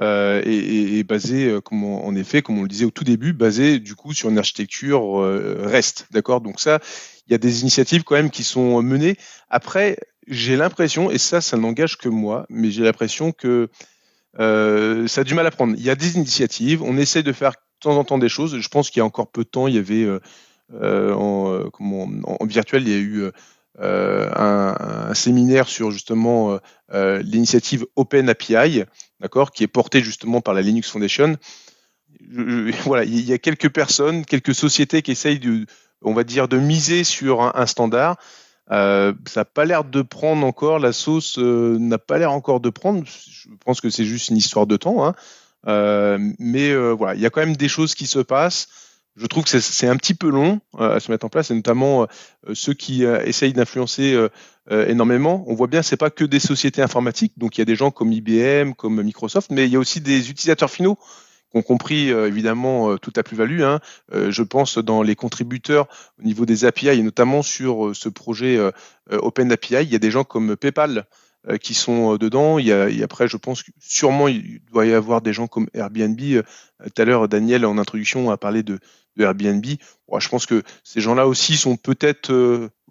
euh, 0.00 1.02
basé, 1.04 1.48
euh, 1.48 1.60
comme 1.60 1.84
en 1.84 2.14
effet, 2.14 2.42
comme 2.42 2.58
on 2.58 2.62
le 2.62 2.68
disait 2.68 2.84
au 2.84 2.90
tout 2.90 3.04
début, 3.04 3.32
basé 3.32 3.78
du 3.78 3.94
coup 3.94 4.12
sur 4.12 4.30
une 4.30 4.38
architecture 4.38 5.20
euh, 5.20 5.66
REST, 5.66 6.06
d'accord? 6.10 6.40
Donc 6.40 6.60
ça, 6.60 6.80
il 7.26 7.32
y 7.32 7.34
a 7.34 7.38
des 7.38 7.60
initiatives 7.62 8.04
quand 8.04 8.14
même 8.14 8.30
qui 8.30 8.44
sont 8.44 8.82
menées. 8.82 9.16
Après, 9.50 9.98
j'ai 10.26 10.56
l'impression, 10.56 11.10
et 11.10 11.18
ça, 11.18 11.40
ça 11.40 11.56
n'engage 11.56 11.98
que 11.98 12.08
moi, 12.08 12.46
mais 12.48 12.70
j'ai 12.70 12.82
l'impression 12.82 13.32
que 13.32 13.68
euh, 14.38 15.06
ça 15.08 15.22
a 15.22 15.24
du 15.24 15.34
mal 15.34 15.46
à 15.46 15.50
prendre. 15.50 15.74
Il 15.76 15.84
y 15.84 15.90
a 15.90 15.94
des 15.94 16.16
initiatives, 16.16 16.82
on 16.82 16.96
essaie 16.96 17.22
de 17.22 17.32
faire 17.32 17.50
de 17.50 17.56
temps 17.80 17.98
en 17.98 18.04
temps 18.04 18.18
des 18.18 18.28
choses. 18.28 18.58
Je 18.58 18.68
pense 18.68 18.90
qu'il 18.90 19.00
y 19.00 19.02
a 19.02 19.04
encore 19.04 19.30
peu 19.30 19.44
de 19.44 19.48
temps, 19.48 19.66
il 19.66 19.74
y 19.74 19.78
avait 19.78 20.08
en, 20.72 21.68
virtuel, 22.46 22.82
il 22.82 22.88
y 22.88 22.94
a 22.94 22.98
eu 22.98 23.24
un, 23.78 25.14
séminaire 25.14 25.68
sur 25.68 25.90
justement 25.90 26.58
l'initiative 26.92 27.84
Open 27.96 28.30
API, 28.30 28.84
d'accord, 29.22 29.52
qui 29.52 29.62
est 29.62 29.68
portée 29.68 30.02
justement 30.02 30.40
par 30.40 30.52
la 30.54 30.60
Linux 30.62 30.90
Foundation. 30.90 31.36
Voilà, 32.84 33.04
il 33.04 33.20
y 33.20 33.32
a 33.32 33.38
quelques 33.38 33.70
personnes, 33.70 34.24
quelques 34.24 34.54
sociétés 34.54 35.02
qui 35.02 35.10
essayent 35.10 35.38
de, 35.38 35.66
on 36.02 36.12
va 36.12 36.24
dire, 36.24 36.46
de 36.46 36.58
miser 36.58 37.04
sur 37.04 37.42
un, 37.42 37.52
un 37.54 37.66
standard. 37.66 38.16
Euh, 38.70 39.12
ça 39.26 39.40
n'a 39.40 39.44
pas 39.44 39.64
l'air 39.64 39.84
de 39.84 40.02
prendre 40.02 40.46
encore, 40.46 40.78
la 40.78 40.92
sauce 40.92 41.38
euh, 41.38 41.76
n'a 41.78 41.98
pas 41.98 42.18
l'air 42.18 42.32
encore 42.32 42.60
de 42.60 42.70
prendre. 42.70 43.04
Je 43.06 43.48
pense 43.64 43.80
que 43.80 43.90
c'est 43.90 44.04
juste 44.04 44.28
une 44.28 44.36
histoire 44.36 44.66
de 44.66 44.76
temps. 44.76 45.04
Hein. 45.06 45.14
Euh, 45.66 46.18
mais 46.38 46.74
voilà, 46.74 47.14
il 47.14 47.20
y 47.20 47.26
a 47.26 47.30
quand 47.30 47.40
même 47.40 47.56
des 47.56 47.68
choses 47.68 47.94
qui 47.94 48.06
se 48.06 48.18
passent 48.18 48.68
je 49.16 49.26
trouve 49.26 49.44
que 49.44 49.60
c'est 49.60 49.88
un 49.88 49.96
petit 49.96 50.14
peu 50.14 50.30
long 50.30 50.60
euh, 50.80 50.96
à 50.96 51.00
se 51.00 51.10
mettre 51.10 51.26
en 51.26 51.28
place, 51.28 51.50
et 51.50 51.54
notamment 51.54 52.02
euh, 52.02 52.54
ceux 52.54 52.74
qui 52.74 53.04
euh, 53.04 53.22
essayent 53.24 53.52
d'influencer 53.52 54.16
énormément. 54.70 55.44
On 55.48 55.54
voit 55.54 55.66
bien, 55.66 55.82
c'est 55.82 55.96
pas 55.96 56.10
que 56.10 56.24
des 56.24 56.38
sociétés 56.38 56.82
informatiques, 56.82 57.32
donc 57.36 57.58
il 57.58 57.60
y 57.60 57.62
a 57.62 57.64
des 57.64 57.74
gens 57.74 57.90
comme 57.90 58.12
IBM, 58.12 58.74
comme 58.74 59.02
Microsoft, 59.02 59.50
mais 59.50 59.66
il 59.66 59.72
y 59.72 59.76
a 59.76 59.78
aussi 59.80 60.00
des 60.00 60.30
utilisateurs 60.30 60.70
finaux 60.70 60.96
qui 61.50 61.58
ont 61.58 61.62
compris 61.62 62.10
évidemment 62.10 62.96
toute 62.96 63.16
la 63.16 63.24
plus-value. 63.24 63.62
Hein. 63.62 63.80
je 64.12 64.42
pense 64.44 64.78
dans 64.78 65.02
les 65.02 65.16
contributeurs 65.16 65.88
au 66.20 66.22
niveau 66.22 66.46
des 66.46 66.64
API 66.64 66.90
et 66.90 67.02
notamment 67.02 67.42
sur 67.42 67.90
ce 67.92 68.08
projet 68.08 68.56
Open 69.10 69.50
API, 69.50 69.82
il 69.82 69.90
y 69.90 69.96
a 69.96 69.98
des 69.98 70.12
gens 70.12 70.22
comme 70.22 70.56
PayPal 70.56 71.06
euh, 71.48 71.56
qui 71.56 71.74
sont 71.74 72.14
euh, 72.14 72.18
dedans. 72.18 72.60
Il 72.60 72.66
y, 72.66 72.72
a, 72.72 72.84
a 72.84 73.02
après, 73.02 73.26
je 73.26 73.36
pense 73.36 73.64
que 73.64 73.72
sûrement 73.80 74.28
il 74.28 74.60
doit 74.70 74.86
y 74.86 74.92
avoir 74.92 75.22
des 75.22 75.32
gens 75.32 75.48
comme 75.48 75.66
Airbnb. 75.74 76.20
Euh, 76.20 76.42
tout 76.94 77.02
à 77.02 77.04
l'heure, 77.04 77.26
Daniel 77.26 77.66
en 77.66 77.78
introduction 77.78 78.30
a 78.30 78.36
parlé 78.36 78.62
de, 78.62 78.78
de 79.16 79.24
Airbnb. 79.24 79.64
Je 80.18 80.28
pense 80.28 80.46
que 80.46 80.62
ces 80.84 81.00
gens-là 81.00 81.26
aussi 81.26 81.56
sont 81.56 81.76
peut-être, 81.76 82.32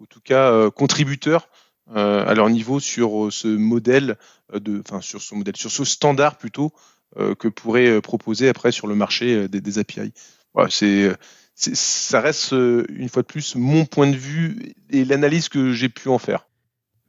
en 0.00 0.04
tout 0.06 0.20
cas, 0.20 0.70
contributeurs 0.70 1.48
à 1.94 2.34
leur 2.34 2.48
niveau 2.50 2.80
sur 2.80 3.32
ce 3.32 3.48
modèle 3.48 4.16
de, 4.52 4.80
enfin 4.80 5.00
sur 5.00 5.20
ce 5.20 5.34
modèle, 5.34 5.56
sur 5.56 5.70
ce 5.70 5.84
standard 5.84 6.38
plutôt 6.38 6.72
que 7.16 7.48
pourrait 7.48 8.00
proposer 8.00 8.48
après 8.48 8.72
sur 8.72 8.86
le 8.86 8.94
marché 8.94 9.48
des, 9.48 9.60
des 9.60 9.78
API. 9.78 10.12
Voilà, 10.54 10.70
c'est 10.70 11.12
ça 11.54 12.20
reste 12.20 12.52
une 12.52 13.08
fois 13.08 13.22
de 13.22 13.26
plus 13.26 13.54
mon 13.56 13.84
point 13.84 14.10
de 14.10 14.16
vue 14.16 14.74
et 14.90 15.04
l'analyse 15.04 15.48
que 15.48 15.72
j'ai 15.72 15.88
pu 15.88 16.08
en 16.08 16.18
faire. 16.18 16.46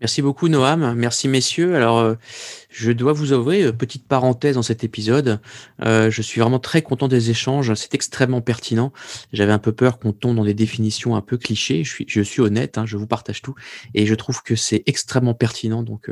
Merci 0.01 0.21
beaucoup 0.21 0.49
Noam, 0.49 0.95
merci 0.95 1.29
messieurs. 1.29 1.75
Alors 1.75 1.99
euh, 1.99 2.15
je 2.69 2.91
dois 2.91 3.13
vous 3.13 3.31
avouer, 3.31 3.63
euh, 3.63 3.71
petite 3.71 4.05
parenthèse 4.05 4.55
dans 4.55 4.63
cet 4.63 4.83
épisode, 4.83 5.39
euh, 5.81 6.09
je 6.09 6.21
suis 6.21 6.41
vraiment 6.41 6.59
très 6.59 6.81
content 6.81 7.07
des 7.07 7.29
échanges, 7.29 7.73
c'est 7.75 7.93
extrêmement 7.93 8.41
pertinent. 8.41 8.91
J'avais 9.31 9.53
un 9.53 9.59
peu 9.59 9.71
peur 9.71 9.99
qu'on 9.99 10.11
tombe 10.11 10.35
dans 10.35 10.43
des 10.43 10.55
définitions 10.55 11.15
un 11.15 11.21
peu 11.21 11.37
clichés, 11.37 11.85
je 11.85 11.89
suis, 11.89 12.05
je 12.09 12.21
suis 12.21 12.41
honnête, 12.41 12.77
hein, 12.77 12.85
je 12.85 12.97
vous 12.97 13.07
partage 13.07 13.41
tout, 13.41 13.55
et 13.93 14.05
je 14.05 14.15
trouve 14.15 14.41
que 14.43 14.55
c'est 14.55 14.83
extrêmement 14.87 15.35
pertinent. 15.35 15.83
Donc, 15.83 16.11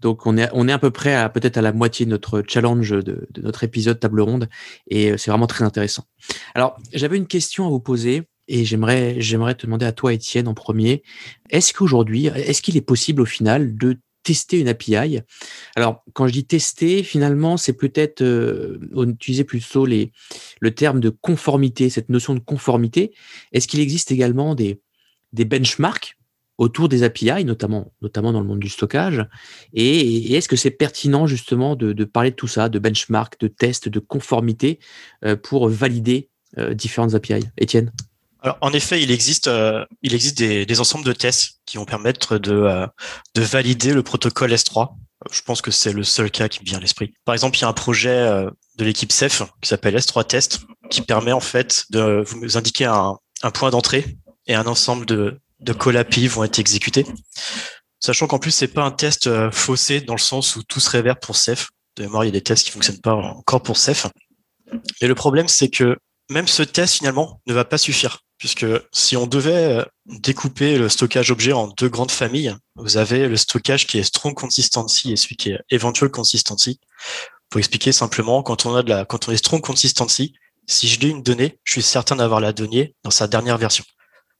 donc 0.00 0.26
on, 0.26 0.36
est, 0.36 0.48
on 0.52 0.66
est 0.66 0.72
à 0.72 0.78
peu 0.78 0.90
près 0.90 1.14
à 1.14 1.28
peut-être 1.28 1.58
à 1.58 1.62
la 1.62 1.72
moitié 1.72 2.06
de 2.06 2.10
notre 2.10 2.42
challenge 2.48 2.90
de, 2.90 3.28
de 3.30 3.42
notre 3.42 3.62
épisode 3.62 4.00
table 4.00 4.22
ronde, 4.22 4.48
et 4.88 5.16
c'est 5.18 5.30
vraiment 5.30 5.46
très 5.46 5.64
intéressant. 5.64 6.04
Alors 6.54 6.76
j'avais 6.92 7.18
une 7.18 7.28
question 7.28 7.66
à 7.66 7.68
vous 7.68 7.80
poser. 7.80 8.24
Et 8.52 8.64
j'aimerais, 8.64 9.20
j'aimerais 9.20 9.54
te 9.54 9.64
demander 9.64 9.86
à 9.86 9.92
toi, 9.92 10.12
Étienne, 10.12 10.48
en 10.48 10.54
premier, 10.54 11.04
est-ce 11.50 11.72
qu'aujourd'hui, 11.72 12.26
est-ce 12.26 12.62
qu'il 12.62 12.76
est 12.76 12.80
possible 12.80 13.22
au 13.22 13.24
final 13.24 13.76
de 13.76 13.96
tester 14.24 14.58
une 14.58 14.66
API 14.66 15.20
Alors, 15.76 16.02
quand 16.14 16.26
je 16.26 16.32
dis 16.32 16.44
tester, 16.44 17.04
finalement, 17.04 17.56
c'est 17.56 17.74
peut-être 17.74 18.22
euh, 18.22 18.80
utiliser 19.06 19.44
plutôt 19.44 19.86
les, 19.86 20.10
le 20.58 20.74
terme 20.74 20.98
de 20.98 21.10
conformité, 21.10 21.90
cette 21.90 22.08
notion 22.08 22.34
de 22.34 22.40
conformité. 22.40 23.14
Est-ce 23.52 23.68
qu'il 23.68 23.78
existe 23.78 24.10
également 24.10 24.56
des, 24.56 24.80
des 25.32 25.44
benchmarks 25.44 26.18
autour 26.58 26.88
des 26.88 27.04
API, 27.04 27.44
notamment, 27.44 27.92
notamment 28.02 28.32
dans 28.32 28.40
le 28.40 28.48
monde 28.48 28.58
du 28.58 28.68
stockage? 28.68 29.24
Et, 29.74 30.34
est-ce 30.34 30.48
que 30.48 30.56
c'est 30.56 30.72
pertinent 30.72 31.28
justement 31.28 31.76
de, 31.76 31.92
de, 31.92 32.04
parler 32.04 32.32
de 32.32 32.36
tout 32.36 32.48
ça, 32.48 32.68
de 32.68 32.80
benchmark, 32.80 33.38
de 33.38 33.46
tests, 33.46 33.88
de 33.88 34.00
conformité 34.00 34.80
euh, 35.24 35.36
pour 35.36 35.68
valider 35.68 36.30
euh, 36.58 36.74
différentes 36.74 37.14
API 37.14 37.44
Étienne? 37.56 37.92
En 38.60 38.72
effet, 38.72 39.02
il 39.02 39.10
existe, 39.10 39.48
euh, 39.48 39.84
des, 40.02 40.80
ensembles 40.80 41.04
de 41.04 41.12
tests 41.12 41.60
qui 41.66 41.76
vont 41.76 41.84
permettre 41.84 42.38
de, 42.38 42.52
euh, 42.52 42.86
de 43.34 43.42
valider 43.42 43.92
le 43.92 44.02
protocole 44.02 44.52
S3. 44.52 44.94
Je 45.30 45.42
pense 45.42 45.60
que 45.60 45.70
c'est 45.70 45.92
le 45.92 46.02
seul 46.02 46.30
cas 46.30 46.48
qui 46.48 46.60
me 46.60 46.64
vient 46.64 46.78
à 46.78 46.80
l'esprit. 46.80 47.12
Par 47.24 47.34
exemple, 47.34 47.58
il 47.58 47.62
y 47.62 47.64
a 47.64 47.68
un 47.68 47.74
projet 47.74 48.08
euh, 48.08 48.50
de 48.76 48.84
l'équipe 48.84 49.12
CEF 49.12 49.42
qui 49.60 49.68
s'appelle 49.68 49.94
S3 49.94 50.26
Test, 50.26 50.60
qui 50.90 51.02
permet 51.02 51.32
en 51.32 51.40
fait 51.40 51.84
de 51.90 52.24
vous 52.26 52.56
indiquer 52.56 52.86
un, 52.86 53.18
point 53.52 53.70
d'entrée 53.70 54.16
et 54.46 54.54
un 54.54 54.66
ensemble 54.66 55.04
de, 55.04 55.38
de 55.60 55.72
call 55.72 55.98
API 55.98 56.26
vont 56.26 56.44
être 56.44 56.58
exécutés. 56.58 57.04
Sachant 57.98 58.26
qu'en 58.26 58.38
plus, 58.38 58.50
c'est 58.50 58.68
pas 58.68 58.82
un 58.82 58.90
test 58.90 59.50
faussé 59.50 60.00
dans 60.00 60.14
le 60.14 60.20
sens 60.20 60.56
où 60.56 60.62
tout 60.62 60.80
se 60.80 60.88
révère 60.88 61.20
pour 61.20 61.36
CEF. 61.36 61.68
De 61.96 62.04
mémoire, 62.04 62.24
il 62.24 62.28
y 62.28 62.30
a 62.30 62.32
des 62.32 62.40
tests 62.40 62.64
qui 62.64 62.70
fonctionnent 62.70 63.00
pas 63.00 63.14
encore 63.14 63.62
pour 63.62 63.76
CEF. 63.76 64.06
Et 65.02 65.06
le 65.06 65.14
problème, 65.14 65.48
c'est 65.48 65.68
que 65.68 65.98
même 66.30 66.48
ce 66.48 66.62
test 66.62 66.94
finalement 66.94 67.42
ne 67.46 67.52
va 67.52 67.66
pas 67.66 67.76
suffire 67.76 68.20
puisque 68.40 68.66
si 68.90 69.18
on 69.18 69.26
devait 69.26 69.80
euh, 69.80 69.84
découper 70.06 70.78
le 70.78 70.88
stockage 70.88 71.30
objet 71.30 71.52
en 71.52 71.68
deux 71.68 71.90
grandes 71.90 72.10
familles, 72.10 72.56
vous 72.74 72.96
avez 72.96 73.28
le 73.28 73.36
stockage 73.36 73.86
qui 73.86 73.98
est 73.98 74.02
strong 74.02 74.34
consistency 74.34 75.12
et 75.12 75.16
celui 75.16 75.36
qui 75.36 75.50
est 75.50 75.60
eventual 75.70 76.10
consistency. 76.10 76.80
Pour 77.50 77.58
expliquer 77.58 77.92
simplement, 77.92 78.42
quand 78.42 78.64
on 78.64 78.74
a 78.74 78.82
de 78.82 78.88
la, 78.88 79.04
quand 79.04 79.28
on 79.28 79.32
est 79.32 79.36
strong 79.36 79.60
consistency, 79.60 80.34
si 80.66 80.88
je 80.88 80.98
lis 81.00 81.10
une 81.10 81.22
donnée, 81.22 81.58
je 81.64 81.72
suis 81.74 81.82
certain 81.82 82.16
d'avoir 82.16 82.40
la 82.40 82.54
donnée 82.54 82.94
dans 83.04 83.10
sa 83.10 83.28
dernière 83.28 83.58
version. 83.58 83.84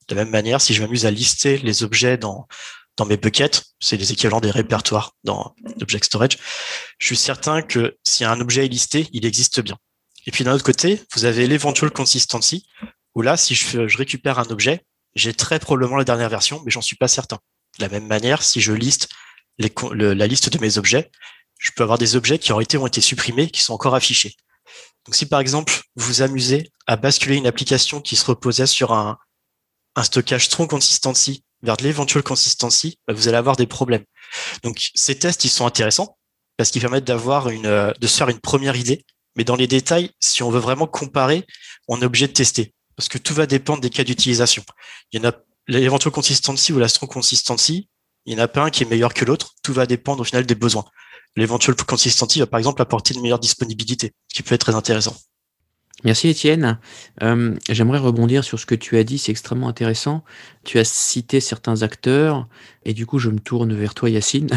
De 0.08 0.14
la 0.14 0.24
même 0.24 0.32
manière, 0.32 0.62
si 0.62 0.72
je 0.72 0.80
m'amuse 0.80 1.04
à 1.04 1.10
lister 1.10 1.58
les 1.58 1.82
objets 1.82 2.16
dans, 2.16 2.48
dans 2.96 3.04
mes 3.04 3.18
buckets, 3.18 3.64
c'est 3.80 3.98
les 3.98 4.12
équivalents 4.12 4.40
des 4.40 4.50
répertoires 4.50 5.12
dans 5.24 5.54
Object 5.82 6.06
Storage, 6.06 6.38
je 6.98 7.06
suis 7.06 7.16
certain 7.16 7.60
que 7.60 7.98
si 8.06 8.24
un 8.24 8.40
objet 8.40 8.64
est 8.64 8.68
listé, 8.68 9.08
il 9.12 9.26
existe 9.26 9.60
bien. 9.60 9.76
Et 10.26 10.30
puis 10.30 10.44
d'un 10.44 10.54
autre 10.54 10.64
côté, 10.64 11.02
vous 11.14 11.24
avez 11.26 11.46
l'eventual 11.46 11.90
consistency, 11.90 12.66
là, 13.22 13.36
si 13.36 13.54
je, 13.54 13.96
récupère 13.96 14.38
un 14.38 14.50
objet, 14.50 14.84
j'ai 15.14 15.34
très 15.34 15.58
probablement 15.58 15.96
la 15.96 16.04
dernière 16.04 16.28
version, 16.28 16.62
mais 16.64 16.70
j'en 16.70 16.82
suis 16.82 16.96
pas 16.96 17.08
certain. 17.08 17.38
De 17.78 17.84
la 17.84 17.88
même 17.88 18.06
manière, 18.06 18.42
si 18.42 18.60
je 18.60 18.72
liste 18.72 19.08
la 19.58 20.26
liste 20.26 20.48
de 20.48 20.58
mes 20.58 20.78
objets, 20.78 21.10
je 21.58 21.70
peux 21.76 21.82
avoir 21.82 21.98
des 21.98 22.16
objets 22.16 22.38
qui 22.38 22.52
ont 22.52 22.60
été, 22.60 22.78
ont 22.78 22.86
été 22.86 23.02
supprimés, 23.02 23.50
qui 23.50 23.62
sont 23.62 23.74
encore 23.74 23.94
affichés. 23.94 24.34
Donc 25.04 25.14
si 25.14 25.26
par 25.26 25.40
exemple, 25.40 25.72
vous 25.96 26.06
vous 26.06 26.22
amusez 26.22 26.70
à 26.86 26.96
basculer 26.96 27.36
une 27.36 27.46
application 27.46 28.00
qui 28.00 28.16
se 28.16 28.24
reposait 28.24 28.66
sur 28.66 28.92
un, 28.92 29.18
stockage 30.02 30.46
strong 30.46 30.66
consistency 30.66 31.44
vers 31.62 31.76
de 31.76 31.82
l'eventual 31.82 32.22
consistency, 32.22 32.98
bah, 33.06 33.12
vous 33.12 33.28
allez 33.28 33.36
avoir 33.36 33.56
des 33.56 33.66
problèmes. 33.66 34.04
Donc 34.62 34.90
ces 34.94 35.18
tests, 35.18 35.44
ils 35.44 35.50
sont 35.50 35.66
intéressants 35.66 36.16
parce 36.56 36.70
qu'ils 36.70 36.80
permettent 36.80 37.04
d'avoir 37.04 37.50
une, 37.50 37.92
de 37.98 38.06
se 38.06 38.16
faire 38.16 38.30
une 38.30 38.40
première 38.40 38.76
idée. 38.76 39.04
Mais 39.36 39.44
dans 39.44 39.56
les 39.56 39.66
détails, 39.66 40.10
si 40.20 40.42
on 40.42 40.50
veut 40.50 40.58
vraiment 40.58 40.86
comparer, 40.86 41.46
on 41.86 42.00
est 42.00 42.04
obligé 42.04 42.26
de 42.26 42.32
tester 42.32 42.72
parce 42.96 43.08
que 43.08 43.18
tout 43.18 43.34
va 43.34 43.46
dépendre 43.46 43.80
des 43.80 43.90
cas 43.90 44.04
d'utilisation. 44.04 44.64
Il 45.12 45.20
y 45.20 45.24
en 45.24 45.28
a 45.28 45.32
l'éventuelle 45.68 46.12
consistency 46.12 46.72
ou 46.72 46.78
la 46.78 46.88
strong 46.88 47.10
consistency, 47.10 47.88
il 48.26 48.34
n'y 48.34 48.40
en 48.40 48.44
a 48.44 48.48
pas 48.48 48.62
un 48.62 48.70
qui 48.70 48.82
est 48.82 48.86
meilleur 48.86 49.14
que 49.14 49.24
l'autre, 49.24 49.54
tout 49.62 49.72
va 49.72 49.86
dépendre 49.86 50.20
au 50.20 50.24
final 50.24 50.44
des 50.44 50.54
besoins. 50.54 50.84
L'éventuelle 51.36 51.76
consistency 51.76 52.40
va 52.40 52.46
par 52.46 52.58
exemple 52.58 52.82
apporter 52.82 53.14
une 53.14 53.22
meilleure 53.22 53.38
disponibilité, 53.38 54.12
ce 54.28 54.34
qui 54.34 54.42
peut 54.42 54.54
être 54.54 54.62
très 54.62 54.74
intéressant. 54.74 55.16
Merci 56.04 56.28
Étienne. 56.28 56.78
Euh, 57.22 57.54
J'aimerais 57.70 57.98
rebondir 57.98 58.42
sur 58.42 58.58
ce 58.58 58.64
que 58.64 58.74
tu 58.74 58.96
as 58.96 59.04
dit, 59.04 59.18
c'est 59.18 59.32
extrêmement 59.32 59.68
intéressant. 59.68 60.24
Tu 60.64 60.78
as 60.78 60.84
cité 60.84 61.40
certains 61.40 61.82
acteurs 61.82 62.46
et 62.86 62.94
du 62.94 63.04
coup 63.04 63.18
je 63.18 63.28
me 63.28 63.38
tourne 63.38 63.74
vers 63.74 63.92
toi 63.92 64.08
Yacine 64.08 64.48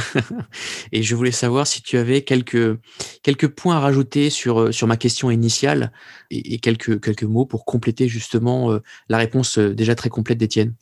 et 0.93 1.03
je 1.03 1.15
voulais 1.15 1.31
savoir 1.31 1.67
si 1.67 1.83
tu 1.83 1.97
avais 1.97 2.21
quelques, 2.21 2.79
quelques 3.23 3.49
points 3.49 3.75
à 3.75 3.79
rajouter 3.79 4.29
sur, 4.29 4.61
euh, 4.61 4.71
sur 4.71 4.87
ma 4.87 4.95
question 4.95 5.31
initiale 5.31 5.91
et, 6.31 6.59
quelques, 6.59 7.03
quelques 7.03 7.23
mots 7.23 7.45
pour 7.45 7.65
compléter 7.65 8.07
justement 8.07 8.71
euh, 8.71 8.79
la 9.09 9.17
réponse 9.17 9.57
déjà 9.57 9.95
très 9.95 10.09
complète 10.09 10.37
d'Étienne. 10.37 10.73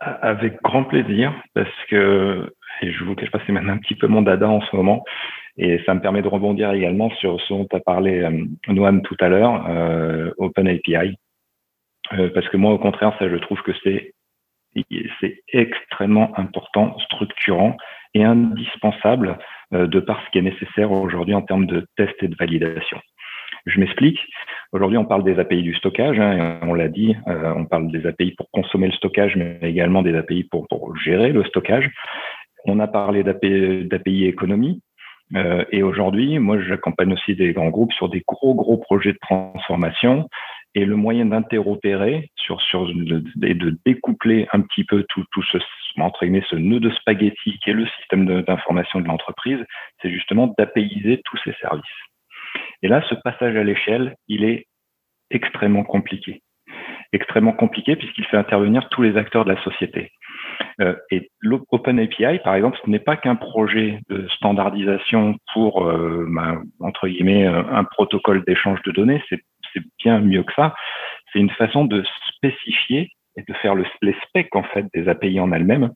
Avec 0.00 0.60
grand 0.62 0.84
plaisir 0.84 1.34
parce 1.54 1.68
que, 1.88 2.52
je 2.82 3.04
vous 3.04 3.14
cache 3.14 3.30
pas, 3.30 3.40
c'est 3.46 3.52
même 3.52 3.68
un 3.68 3.78
petit 3.78 3.94
peu 3.94 4.08
mon 4.08 4.22
dada 4.22 4.48
en 4.48 4.60
ce 4.60 4.74
moment. 4.74 5.04
Et 5.58 5.80
ça 5.84 5.94
me 5.94 6.00
permet 6.00 6.22
de 6.22 6.28
rebondir 6.28 6.72
également 6.72 7.10
sur 7.16 7.40
ce 7.42 7.52
dont 7.52 7.68
as 7.72 7.80
parlé, 7.80 8.20
euh, 8.20 8.44
Noam, 8.68 9.02
tout 9.02 9.16
à 9.20 9.28
l'heure, 9.28 9.66
euh, 9.68 10.30
OpenAPI. 10.38 11.16
Euh, 12.14 12.30
parce 12.34 12.48
que 12.48 12.56
moi, 12.56 12.72
au 12.72 12.78
contraire, 12.78 13.14
ça, 13.18 13.28
je 13.28 13.36
trouve 13.36 13.60
que 13.62 13.72
c'est 13.82 14.14
c'est 15.20 15.42
extrêmement 15.52 16.32
important, 16.38 16.98
structurant 17.00 17.76
et 18.14 18.24
indispensable 18.24 19.38
euh, 19.74 19.86
de 19.86 20.00
par 20.00 20.22
ce 20.24 20.30
qui 20.30 20.38
est 20.38 20.42
nécessaire 20.42 20.90
aujourd'hui 20.92 21.34
en 21.34 21.42
termes 21.42 21.66
de 21.66 21.86
test 21.96 22.14
et 22.22 22.28
de 22.28 22.36
validation. 22.36 22.98
Je 23.66 23.78
m'explique. 23.78 24.18
Aujourd'hui, 24.72 24.98
on 24.98 25.04
parle 25.04 25.24
des 25.24 25.38
API 25.38 25.62
du 25.62 25.74
stockage, 25.74 26.18
hein, 26.18 26.58
on 26.62 26.74
l'a 26.74 26.88
dit, 26.88 27.14
euh, 27.28 27.52
on 27.54 27.64
parle 27.64 27.92
des 27.92 28.06
API 28.06 28.32
pour 28.32 28.50
consommer 28.50 28.86
le 28.86 28.92
stockage, 28.94 29.36
mais 29.36 29.58
également 29.62 30.02
des 30.02 30.16
API 30.16 30.44
pour, 30.44 30.66
pour 30.68 30.96
gérer 30.96 31.32
le 31.32 31.44
stockage. 31.44 31.90
On 32.64 32.80
a 32.80 32.86
parlé 32.86 33.22
d'API 33.24 34.24
économie, 34.24 34.80
euh, 35.34 35.64
et 35.70 35.82
aujourd'hui, 35.82 36.38
moi, 36.38 36.60
j'accompagne 36.60 37.12
aussi 37.12 37.34
des 37.34 37.52
grands 37.52 37.70
groupes 37.70 37.92
sur 37.92 38.08
des 38.08 38.22
gros, 38.26 38.54
gros 38.54 38.76
projets 38.76 39.12
de 39.12 39.18
transformation. 39.20 40.28
Et 40.74 40.86
le 40.86 40.96
moyen 40.96 41.26
d'interopérer 41.26 42.30
sur, 42.36 42.60
sur 42.62 42.88
et 43.42 43.54
de 43.54 43.78
découpler 43.84 44.48
un 44.52 44.62
petit 44.62 44.84
peu 44.84 45.04
tout, 45.10 45.24
tout 45.32 45.42
ce, 45.42 45.58
entre 45.98 46.24
guillemets, 46.24 46.44
ce 46.48 46.56
nœud 46.56 46.80
de 46.80 46.90
spaghetti 46.90 47.58
qui 47.58 47.70
est 47.70 47.74
le 47.74 47.86
système 47.98 48.42
d'information 48.42 49.00
de, 49.00 49.06
l'entreprise, 49.06 49.58
c'est 50.00 50.10
justement 50.10 50.54
d'appayiser 50.58 51.20
tous 51.26 51.38
ces 51.44 51.52
services. 51.60 51.84
Et 52.82 52.88
là, 52.88 53.02
ce 53.08 53.14
passage 53.16 53.54
à 53.56 53.64
l'échelle, 53.64 54.16
il 54.28 54.44
est 54.44 54.66
extrêmement 55.30 55.84
compliqué. 55.84 56.42
Extrêmement 57.12 57.52
compliqué 57.52 57.96
puisqu'il 57.96 58.24
fait 58.24 58.38
intervenir 58.38 58.88
tous 58.88 59.02
les 59.02 59.18
acteurs 59.18 59.44
de 59.44 59.52
la 59.52 59.62
société. 59.62 60.10
Euh, 60.80 60.94
et 61.10 61.30
l'OpenAPI, 61.40 62.40
par 62.42 62.54
exemple, 62.54 62.78
ce 62.84 62.90
n'est 62.90 62.98
pas 62.98 63.16
qu'un 63.16 63.36
projet 63.36 64.00
de 64.08 64.26
standardisation 64.28 65.36
pour, 65.52 65.86
euh, 65.86 66.26
ben, 66.28 66.62
entre 66.80 67.08
guillemets, 67.08 67.46
euh, 67.46 67.62
un 67.70 67.84
protocole 67.84 68.44
d'échange 68.44 68.80
de 68.82 68.92
données. 68.92 69.22
C'est 69.28 69.40
bien 69.98 70.20
mieux 70.20 70.42
que 70.42 70.52
ça. 70.54 70.74
C'est 71.32 71.38
une 71.38 71.50
façon 71.50 71.84
de 71.84 72.04
spécifier 72.34 73.10
et 73.36 73.42
de 73.42 73.54
faire 73.54 73.74
le, 73.74 73.86
les 74.02 74.14
specs 74.26 74.54
en 74.54 74.62
fait 74.62 74.86
des 74.92 75.08
API 75.08 75.40
en 75.40 75.52
elles-mêmes, 75.52 75.90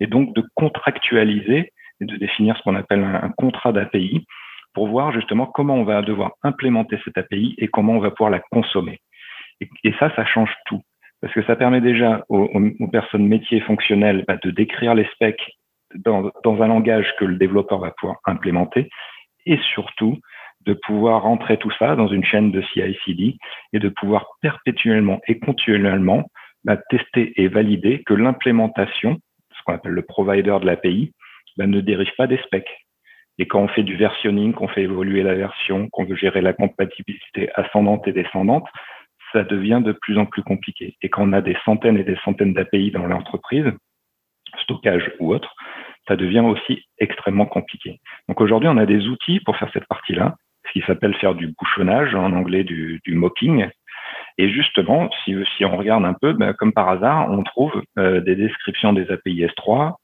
et 0.00 0.08
donc 0.08 0.34
de 0.34 0.42
contractualiser 0.56 1.72
et 2.00 2.04
de 2.04 2.16
définir 2.16 2.56
ce 2.56 2.62
qu'on 2.62 2.74
appelle 2.74 3.04
un, 3.04 3.30
contrat 3.36 3.72
d'API 3.72 4.26
pour 4.74 4.88
voir 4.88 5.12
justement 5.12 5.46
comment 5.46 5.74
on 5.74 5.84
va 5.84 6.02
devoir 6.02 6.32
implémenter 6.42 6.98
cette 7.04 7.18
API 7.18 7.54
et 7.58 7.68
comment 7.68 7.92
on 7.92 8.00
va 8.00 8.10
pouvoir 8.10 8.30
la 8.30 8.40
consommer. 8.50 8.98
et 9.60 9.92
ça, 10.00 10.12
ça 10.16 10.24
change 10.24 10.50
tout 10.66 10.82
parce 11.20 11.34
que 11.34 11.42
ça 11.44 11.56
permet 11.56 11.80
déjà 11.80 12.24
aux, 12.28 12.48
personnes 12.90 13.26
métiers 13.26 13.60
fonctionnelles 13.60 14.24
bah, 14.26 14.36
de 14.42 14.50
décrire 14.50 14.94
les 14.94 15.06
specs 15.14 15.42
dans, 15.94 16.30
dans, 16.44 16.62
un 16.62 16.68
langage 16.68 17.12
que 17.18 17.24
le 17.24 17.36
développeur 17.36 17.78
va 17.78 17.90
pouvoir 17.90 18.18
implémenter 18.24 18.88
et 19.46 19.58
surtout 19.74 20.18
de 20.66 20.74
pouvoir 20.74 21.22
rentrer 21.22 21.56
tout 21.56 21.72
ça 21.78 21.96
dans 21.96 22.08
une 22.08 22.24
chaîne 22.24 22.50
de 22.52 22.62
CI/CD 22.72 23.36
et 23.72 23.78
de 23.78 23.88
pouvoir 23.88 24.26
perpétuellement 24.42 25.20
et 25.26 25.38
continuellement 25.38 26.30
bah, 26.64 26.76
tester 26.90 27.32
et 27.40 27.48
valider 27.48 28.02
que 28.04 28.14
l'implémentation, 28.14 29.18
ce 29.52 29.62
qu'on 29.64 29.74
appelle 29.74 29.92
le 29.92 30.02
provider 30.02 30.58
de 30.60 30.66
l'API, 30.66 31.12
bah, 31.56 31.66
ne 31.66 31.80
dérive 31.80 32.12
pas 32.16 32.26
des 32.26 32.38
specs. 32.38 32.86
Et 33.38 33.46
quand 33.46 33.60
on 33.60 33.68
fait 33.68 33.82
du 33.82 33.96
versionning, 33.96 34.52
qu'on 34.52 34.68
fait 34.68 34.82
évoluer 34.82 35.22
la 35.22 35.34
version, 35.34 35.88
qu'on 35.88 36.04
veut 36.04 36.16
gérer 36.16 36.42
la 36.42 36.52
compatibilité 36.52 37.50
ascendante 37.54 38.06
et 38.06 38.12
descendante, 38.12 38.66
ça 39.32 39.44
devient 39.44 39.80
de 39.84 39.92
plus 39.92 40.18
en 40.18 40.26
plus 40.26 40.42
compliqué. 40.42 40.96
Et 41.02 41.08
quand 41.08 41.28
on 41.28 41.32
a 41.32 41.40
des 41.40 41.56
centaines 41.64 41.96
et 41.96 42.04
des 42.04 42.16
centaines 42.24 42.52
d'API 42.52 42.90
dans 42.90 43.06
l'entreprise, 43.06 43.66
stockage 44.62 45.10
ou 45.20 45.34
autre, 45.34 45.54
ça 46.08 46.16
devient 46.16 46.40
aussi 46.40 46.84
extrêmement 46.98 47.46
compliqué. 47.46 48.00
Donc 48.28 48.40
aujourd'hui, 48.40 48.68
on 48.68 48.76
a 48.76 48.86
des 48.86 49.06
outils 49.06 49.40
pour 49.40 49.56
faire 49.56 49.70
cette 49.72 49.86
partie-là, 49.86 50.34
ce 50.66 50.72
qui 50.72 50.86
s'appelle 50.86 51.14
faire 51.16 51.34
du 51.34 51.54
bouchonnage, 51.58 52.14
en 52.14 52.32
anglais 52.32 52.64
du, 52.64 53.00
mocking. 53.08 53.68
Et 54.38 54.50
justement, 54.50 55.10
si, 55.24 55.64
on 55.64 55.76
regarde 55.76 56.04
un 56.04 56.14
peu, 56.14 56.32
ben, 56.32 56.52
comme 56.54 56.72
par 56.72 56.88
hasard, 56.88 57.30
on 57.30 57.42
trouve 57.42 57.82
euh, 57.98 58.20
des 58.20 58.34
descriptions 58.34 58.92
des 58.92 59.10
API 59.10 59.44
S3 59.44 59.94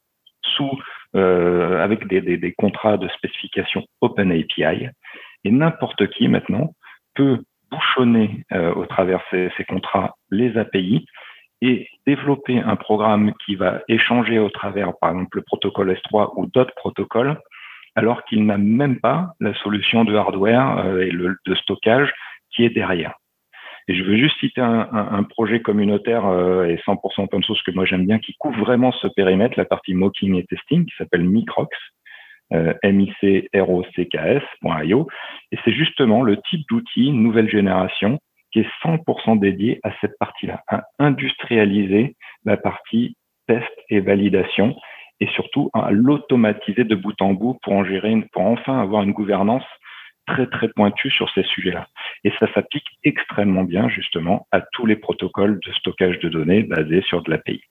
sous, 0.42 0.78
euh, 1.16 1.82
avec 1.82 2.06
des, 2.06 2.20
des, 2.20 2.36
des, 2.36 2.52
contrats 2.52 2.98
de 2.98 3.08
spécification 3.08 3.84
Open 4.00 4.30
API. 4.30 4.88
Et 5.44 5.50
n'importe 5.50 6.06
qui 6.08 6.28
maintenant 6.28 6.72
peut 7.14 7.40
bouchonner 7.70 8.44
euh, 8.52 8.74
au 8.74 8.86
travers 8.86 9.20
ces, 9.30 9.50
ces 9.56 9.64
contrats 9.64 10.14
les 10.30 10.56
API 10.56 11.06
et 11.62 11.88
développer 12.06 12.58
un 12.58 12.76
programme 12.76 13.32
qui 13.44 13.56
va 13.56 13.80
échanger 13.88 14.38
au 14.38 14.50
travers, 14.50 14.92
par 15.00 15.10
exemple, 15.10 15.38
le 15.38 15.42
protocole 15.42 15.92
S3 15.92 16.32
ou 16.36 16.46
d'autres 16.46 16.74
protocoles, 16.76 17.40
alors 17.94 18.24
qu'il 18.24 18.44
n'a 18.44 18.58
même 18.58 19.00
pas 19.00 19.30
la 19.40 19.54
solution 19.54 20.04
de 20.04 20.14
hardware 20.14 20.78
euh, 20.78 21.00
et 21.00 21.10
le, 21.10 21.36
de 21.46 21.54
stockage 21.54 22.12
qui 22.50 22.64
est 22.64 22.70
derrière. 22.70 23.14
Et 23.88 23.94
je 23.94 24.02
veux 24.02 24.16
juste 24.16 24.38
citer 24.40 24.60
un 24.60 25.22
projet 25.22 25.60
communautaire 25.60 26.26
euh, 26.26 26.64
et 26.64 26.74
100% 26.78 27.22
open 27.22 27.42
source 27.44 27.62
que 27.62 27.70
moi 27.70 27.84
j'aime 27.84 28.04
bien, 28.04 28.18
qui 28.18 28.34
couvre 28.34 28.58
vraiment 28.58 28.90
ce 28.90 29.06
périmètre, 29.06 29.56
la 29.56 29.64
partie 29.64 29.94
mocking 29.94 30.34
et 30.34 30.44
testing, 30.44 30.84
qui 30.86 30.94
s'appelle 30.96 31.22
Microx, 31.22 31.70
euh, 32.52 32.74
microcks.io. 32.84 35.08
Et 35.52 35.58
c'est 35.64 35.72
justement 35.72 36.22
le 36.22 36.38
type 36.48 36.66
d'outil 36.68 37.12
nouvelle 37.12 37.48
génération 37.48 38.18
qui 38.52 38.60
est 38.60 38.68
100% 38.84 39.38
dédié 39.38 39.80
à 39.82 39.90
cette 40.00 40.16
partie-là, 40.18 40.62
à 40.68 40.84
industrialiser 40.98 42.16
la 42.44 42.56
partie 42.56 43.16
test 43.46 43.70
et 43.90 44.00
validation 44.00 44.76
et 45.20 45.26
surtout 45.28 45.70
à 45.72 45.90
l'automatiser 45.90 46.84
de 46.84 46.94
bout 46.94 47.20
en 47.20 47.32
bout 47.32 47.58
pour 47.62 47.72
en 47.72 47.84
gérer, 47.84 48.14
pour 48.32 48.42
enfin 48.42 48.80
avoir 48.80 49.02
une 49.02 49.12
gouvernance 49.12 49.64
très 50.26 50.46
très 50.46 50.68
pointue 50.68 51.10
sur 51.10 51.30
ces 51.30 51.44
sujets-là. 51.44 51.86
Et 52.24 52.32
ça 52.38 52.52
s'applique 52.52 52.86
extrêmement 53.04 53.64
bien 53.64 53.88
justement 53.88 54.46
à 54.52 54.60
tous 54.72 54.86
les 54.86 54.96
protocoles 54.96 55.60
de 55.64 55.72
stockage 55.72 56.18
de 56.18 56.28
données 56.28 56.62
basés 56.62 57.02
sur 57.02 57.22
de 57.22 57.30
l'API. 57.30 57.62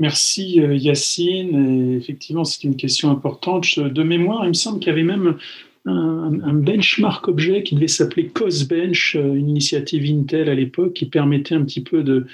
Merci 0.00 0.60
euh, 0.60 0.74
Yacine. 0.74 1.94
Effectivement, 1.94 2.44
c'est 2.44 2.64
une 2.64 2.76
question 2.76 3.10
importante. 3.10 3.78
De 3.78 4.02
mémoire, 4.02 4.44
il 4.44 4.48
me 4.48 4.54
semble 4.54 4.80
qu'il 4.80 4.88
y 4.88 4.92
avait 4.92 5.02
même 5.02 5.36
un, 5.84 6.54
benchmark 6.54 7.28
objet 7.28 7.62
qui 7.62 7.74
devait 7.74 7.86
s'appeler 7.86 8.28
COSBench, 8.28 9.16
euh, 9.16 9.34
une 9.34 9.50
initiative 9.50 10.04
Intel 10.10 10.48
à 10.48 10.54
l'époque 10.54 10.94
qui 10.94 11.04
permettait 11.04 11.54
un 11.54 11.64
petit 11.64 11.82
peu 11.82 12.02
de, 12.02 12.26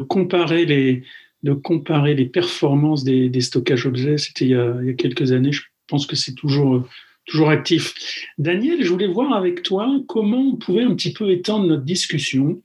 comparer, 0.00 0.66
les, 0.66 2.26
performances 2.26 3.04
des, 3.04 3.40
stockages 3.40 3.86
objets. 3.86 4.18
C'était 4.18 4.44
il, 4.44 4.76
il, 4.82 4.86
y 4.88 4.90
a 4.90 4.94
quelques 4.94 5.32
années. 5.32 5.52
Je 5.52 5.62
pense 5.88 6.06
que 6.06 6.16
c'est 6.16 6.34
toujours, 6.34 6.86
toujours 7.24 7.48
actif. 7.48 7.94
Daniel, 8.36 8.84
je 8.84 8.90
voulais 8.90 9.08
voir 9.08 9.32
avec 9.32 9.62
toi 9.62 9.90
comment 10.08 10.50
on 10.50 10.56
pouvait 10.56 10.84
un 10.84 10.94
petit 10.94 11.14
peu 11.14 11.30
étendre 11.30 11.66
notre 11.66 11.84
discussion 11.84 12.60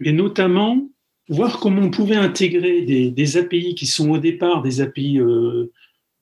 et 0.00 0.12
notamment 0.12 0.88
voir 1.28 1.60
comment 1.60 1.82
on 1.82 1.90
pouvait 1.90 2.16
intégrer 2.16 2.82
des, 2.82 3.36
API 3.36 3.74
qui 3.74 3.86
sont 3.86 4.10
au 4.10 4.18
départ 4.18 4.62
des 4.62 4.80
API 4.80 5.20
euh, 5.20 5.70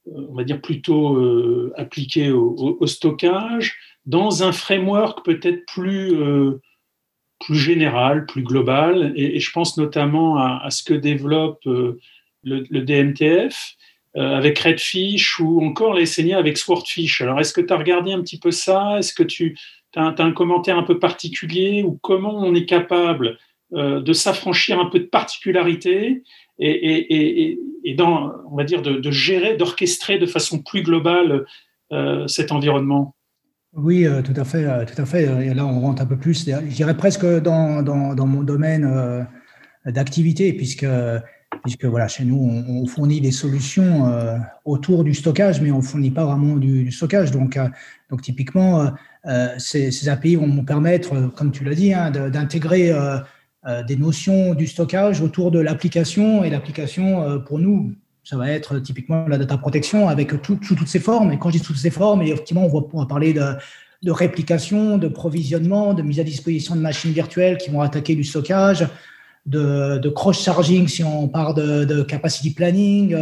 on 0.07 0.35
va 0.35 0.45
dire 0.45 0.61
plutôt 0.61 1.17
euh, 1.17 1.73
appliqué 1.77 2.31
au, 2.31 2.87
stockage, 2.87 3.77
dans 4.05 4.43
un 4.43 4.53
framework 4.53 5.25
peut-être 5.25 5.65
plus, 5.67 6.15
euh, 6.15 6.61
plus 7.41 7.57
général, 7.57 8.27
plus 8.27 8.43
global. 8.43 9.13
Et, 9.17 9.41
je 9.41 9.51
pense 9.51 9.77
notamment 9.77 10.39
à, 10.39 10.71
ce 10.71 10.83
que 10.83 10.95
développe 10.95 11.67
euh, 11.67 11.99
le, 12.45 12.81
DMTF 12.81 13.75
euh, 14.17 14.37
avec 14.37 14.59
Redfish 14.59 15.41
ou 15.41 15.65
encore 15.65 15.95
les 15.95 16.07
SNIA 16.07 16.39
avec 16.39 16.57
Swordfish. 16.57 17.21
Alors, 17.21 17.41
est-ce 17.41 17.53
que 17.53 17.61
tu 17.61 17.73
as 17.73 17.77
regardé 17.77 18.13
un 18.13 18.21
petit 18.21 18.39
peu 18.39 18.51
ça? 18.51 18.99
Est-ce 18.99 19.13
que 19.13 19.25
tu 19.25 19.59
as, 19.97 20.07
as, 20.07 20.23
un 20.23 20.33
commentaire 20.33 20.79
un 20.79 20.85
peu 20.85 20.99
particulier? 20.99 21.83
Ou 21.83 21.99
comment 22.01 22.39
on 22.39 22.55
est 22.55 22.67
capable 22.67 23.27
euh, 23.29 23.35
de 23.73 24.13
s'affranchir 24.13 24.79
un 24.79 24.87
peu 24.87 25.01
de 25.01 25.07
particularité 25.07 26.23
et, 26.59 26.71
et, 26.71 27.51
et, 27.51 27.59
et 27.85 27.95
dans, 27.95 28.33
on 28.51 28.57
va 28.57 28.65
dire, 28.65 28.83
de, 28.83 29.11
gérer, 29.11 29.57
d'orchestrer 29.57 30.19
de 30.19 30.27
façon 30.27 30.63
plus 30.63 30.83
globale 30.83 31.47
euh, 31.93 32.27
cet 32.27 32.53
environnement 32.53 33.15
oui, 33.79 34.07
euh, 34.07 34.23
tout 34.23 34.33
à 34.37 34.45
fait, 34.45 34.65
euh, 34.65 34.87
tout 34.87 35.01
à 35.01 35.05
fait. 35.05 35.25
Et 35.45 35.53
là, 35.53 35.67
on 35.67 35.81
rentre 35.81 36.01
un 36.01 36.07
peu 36.07 36.17
plus, 36.17 36.49
je 36.49 36.75
dirais 36.75 36.97
presque 36.97 37.27
dans, 37.27 37.83
dans, 37.83 38.15
dans 38.15 38.27
mon 38.27 38.43
domaine 38.43 38.87
euh, 38.87 39.23
d'activité, 39.85 40.55
puisque, 40.55 40.87
puisque 41.63 41.85
voilà, 41.85 42.09
chez 42.09 42.25
nous, 42.25 42.65
on, 42.69 42.87
fournit 42.87 43.21
des 43.21 43.31
solutions 43.31 44.07
euh, 44.07 44.39
autour 44.65 45.05
du 45.05 45.15
stockage, 45.15 45.61
mais 45.61 45.71
on 45.71 45.79
ne 45.79 45.83
fournit 45.83 46.11
pas 46.11 46.25
vraiment 46.25 46.57
du, 46.57 46.91
stockage. 46.91 47.33
Donc, 47.33 47.57
euh, 47.57 47.69
donc 48.11 48.23
typiquement, 48.23 48.93
ces, 49.59 50.09
API 50.09 50.37
vont 50.37 50.47
nous 50.47 50.65
permettre, 50.65 51.29
comme 51.35 51.53
tu 51.53 51.65
l'as 51.65 51.75
dit, 51.75 51.93
hein, 51.93 52.11
d'intégrer 52.11 52.93
euh, 52.93 53.19
des 53.83 53.97
notions 53.97 54.55
du 54.55 54.67
stockage 54.67 55.21
autour 55.21 55.51
de 55.51 55.59
l'application. 55.59 56.45
Et 56.45 56.51
l'application, 56.51 57.23
euh, 57.23 57.39
pour 57.39 57.59
nous, 57.59 57.95
ça 58.23 58.37
va 58.37 58.51
être 58.51 58.79
typiquement 58.79 59.27
la 59.27 59.39
data 59.39 59.59
protection 59.59 60.09
avec 60.09 60.41
tout, 60.43 60.59
sous 60.63 60.75
toutes 60.75 60.89
ses 60.89 61.01
formes. 61.01 61.33
Et 61.33 61.39
quand 61.39 61.51
je 61.51 61.59
dis 61.59 61.65
toutes 61.65 61.77
ces 61.77 61.91
formes, 61.91 62.23
effectivement, 62.23 62.65
on 62.65 62.69
va, 62.69 62.87
on 62.93 63.01
va 63.01 63.07
parler 63.07 63.33
de, 63.33 63.55
de, 64.03 64.11
réplication, 64.11 64.99
de 64.99 65.09
provisionnement, 65.09 65.95
de 65.95 66.03
mise 66.03 66.21
à 66.21 66.25
disposition 66.25 66.77
de 66.77 66.81
machines 66.81 67.13
virtuelles 67.13 67.59
qui 67.59 67.71
vont 67.71 67.81
attaquer 67.81 68.15
du 68.15 68.25
stockage, 68.25 68.87
de, 69.47 69.99
de 69.99 70.09
cross-charging 70.09 70.87
si 70.89 71.03
on 71.05 71.29
part 71.29 71.55
de, 71.55 71.85
de, 71.85 72.03
capacity 72.03 72.53
planning, 72.53 73.17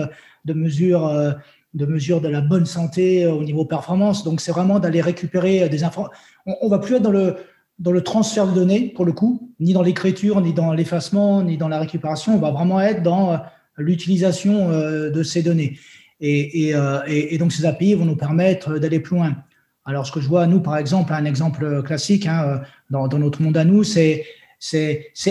de 0.44 0.52
mesures 0.52 1.34
de 1.74 1.86
mesure 1.86 2.20
de 2.20 2.28
la 2.28 2.40
bonne 2.40 2.66
santé 2.66 3.26
au 3.26 3.42
niveau 3.42 3.64
performance. 3.64 4.22
Donc, 4.22 4.40
c'est 4.40 4.52
vraiment 4.52 4.78
d'aller 4.78 5.00
récupérer 5.00 5.68
des 5.68 5.82
informations. 5.82 6.16
On, 6.46 6.66
ne 6.66 6.70
va 6.70 6.78
plus 6.78 6.94
être 6.94 7.02
dans 7.02 7.10
le, 7.10 7.36
dans 7.78 7.92
le 7.92 8.02
transfert 8.02 8.46
de 8.46 8.52
données, 8.52 8.92
pour 8.94 9.04
le 9.04 9.12
coup, 9.12 9.50
ni 9.60 9.72
dans 9.72 9.82
l'écriture, 9.82 10.40
ni 10.40 10.52
dans 10.52 10.72
l'effacement, 10.72 11.42
ni 11.42 11.56
dans 11.56 11.68
la 11.68 11.78
récupération. 11.80 12.34
On 12.34 12.38
va 12.38 12.50
vraiment 12.50 12.80
être 12.80 13.02
dans 13.02 13.32
euh, 13.32 13.36
l'utilisation 13.78 14.70
euh, 14.70 15.10
de 15.10 15.22
ces 15.22 15.42
données. 15.42 15.78
Et, 16.20 16.74
euh, 16.74 17.00
donc, 17.38 17.52
ces 17.52 17.66
API 17.66 17.94
vont 17.94 18.06
nous 18.06 18.16
permettre 18.16 18.78
d'aller 18.78 19.00
plus 19.00 19.16
loin. 19.16 19.36
Alors, 19.84 20.06
ce 20.06 20.12
que 20.12 20.20
je 20.20 20.28
vois, 20.28 20.46
nous, 20.46 20.60
par 20.60 20.78
exemple, 20.78 21.12
un 21.12 21.24
exemple 21.26 21.82
classique 21.82 22.26
hein, 22.26 22.62
dans, 22.88 23.08
notre 23.08 23.42
monde 23.42 23.56
à 23.58 23.64
nous, 23.64 23.84
c'est 23.84 24.24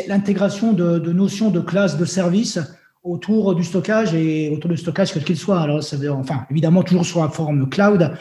l'intégration 0.08 0.74
de, 0.74 1.00
de, 1.00 1.12
notions 1.12 1.50
de 1.50 1.62
classes 1.62 1.98
de 1.98 2.06
services 2.06 2.60
autour 3.02 3.56
du 3.56 3.64
stockage 3.64 4.14
et 4.14 4.52
autour 4.52 4.70
du 4.70 4.78
stockage 4.78 5.14
quel 5.14 5.24
qu'il 5.24 5.38
soit. 5.38 5.62
Alors, 5.62 5.82
ça 5.82 5.98
veut, 5.98 6.12
enfin, 6.12 6.46
évidemment, 6.52 6.84
toujours 6.84 7.06
sur 7.06 7.24
la 7.24 7.30
forme 7.30 7.68
cloud, 7.70 8.12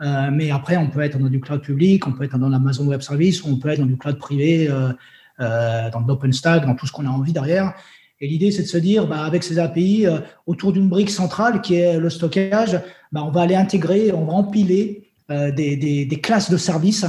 euh, 0.00 0.30
mais 0.32 0.50
après, 0.50 0.76
on 0.76 0.88
peut 0.88 1.00
être 1.00 1.18
dans 1.18 1.28
du 1.28 1.40
cloud 1.40 1.60
public, 1.60 2.06
on 2.06 2.12
peut 2.12 2.24
être 2.24 2.38
dans 2.38 2.48
l'Amazon 2.48 2.86
Web 2.86 3.02
Service, 3.02 3.44
on 3.44 3.56
peut 3.56 3.68
être 3.68 3.80
dans 3.80 3.86
du 3.86 3.98
cloud 3.98 4.18
privé, 4.18 4.68
euh, 4.68 4.92
euh, 5.40 5.90
dans 5.90 6.00
l'OpenStack, 6.00 6.64
dans 6.64 6.74
tout 6.74 6.86
ce 6.86 6.92
qu'on 6.92 7.06
a 7.06 7.10
envie 7.10 7.32
derrière. 7.32 7.74
Et 8.20 8.26
l'idée, 8.26 8.50
c'est 8.50 8.62
de 8.62 8.68
se 8.68 8.78
dire, 8.78 9.06
bah, 9.06 9.24
avec 9.24 9.42
ces 9.42 9.58
API, 9.58 10.06
autour 10.46 10.72
d'une 10.72 10.88
brique 10.88 11.10
centrale 11.10 11.60
qui 11.60 11.76
est 11.76 11.98
le 11.98 12.10
stockage, 12.10 12.80
bah, 13.12 13.22
on 13.24 13.30
va 13.30 13.42
aller 13.42 13.56
intégrer, 13.56 14.12
on 14.12 14.24
va 14.24 14.34
empiler 14.34 15.10
des, 15.28 16.20
classes 16.22 16.50
de 16.50 16.58
services 16.58 17.06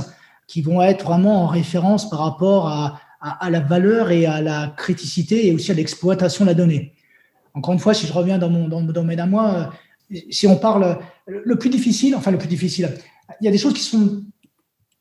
qui 0.47 0.61
vont 0.61 0.81
être 0.81 1.03
vraiment 1.03 1.43
en 1.43 1.47
référence 1.47 2.09
par 2.09 2.19
rapport 2.19 2.69
à, 2.69 3.49
la 3.49 3.59
valeur 3.59 4.09
et 4.09 4.25
à 4.25 4.41
la 4.41 4.73
criticité 4.77 5.47
et 5.47 5.53
aussi 5.53 5.71
à 5.71 5.73
l'exploitation 5.73 6.45
de 6.45 6.49
la 6.49 6.55
donnée. 6.55 6.93
Encore 7.53 7.73
une 7.73 7.79
fois, 7.79 7.93
si 7.93 8.07
je 8.07 8.13
reviens 8.13 8.37
dans 8.37 8.49
mon, 8.49 8.69
dans 8.69 8.79
mon 8.79 8.91
domaine 8.91 9.19
à 9.19 9.25
moi, 9.25 9.71
si 10.29 10.47
on 10.47 10.57
parle 10.57 10.99
le 11.27 11.55
plus 11.57 11.69
difficile, 11.69 12.15
enfin 12.15 12.31
le 12.31 12.37
plus 12.37 12.47
difficile, 12.47 12.89
il 13.39 13.45
y 13.45 13.47
a 13.47 13.51
des 13.51 13.57
choses 13.57 13.73
qui 13.73 13.81
sont 13.81 14.23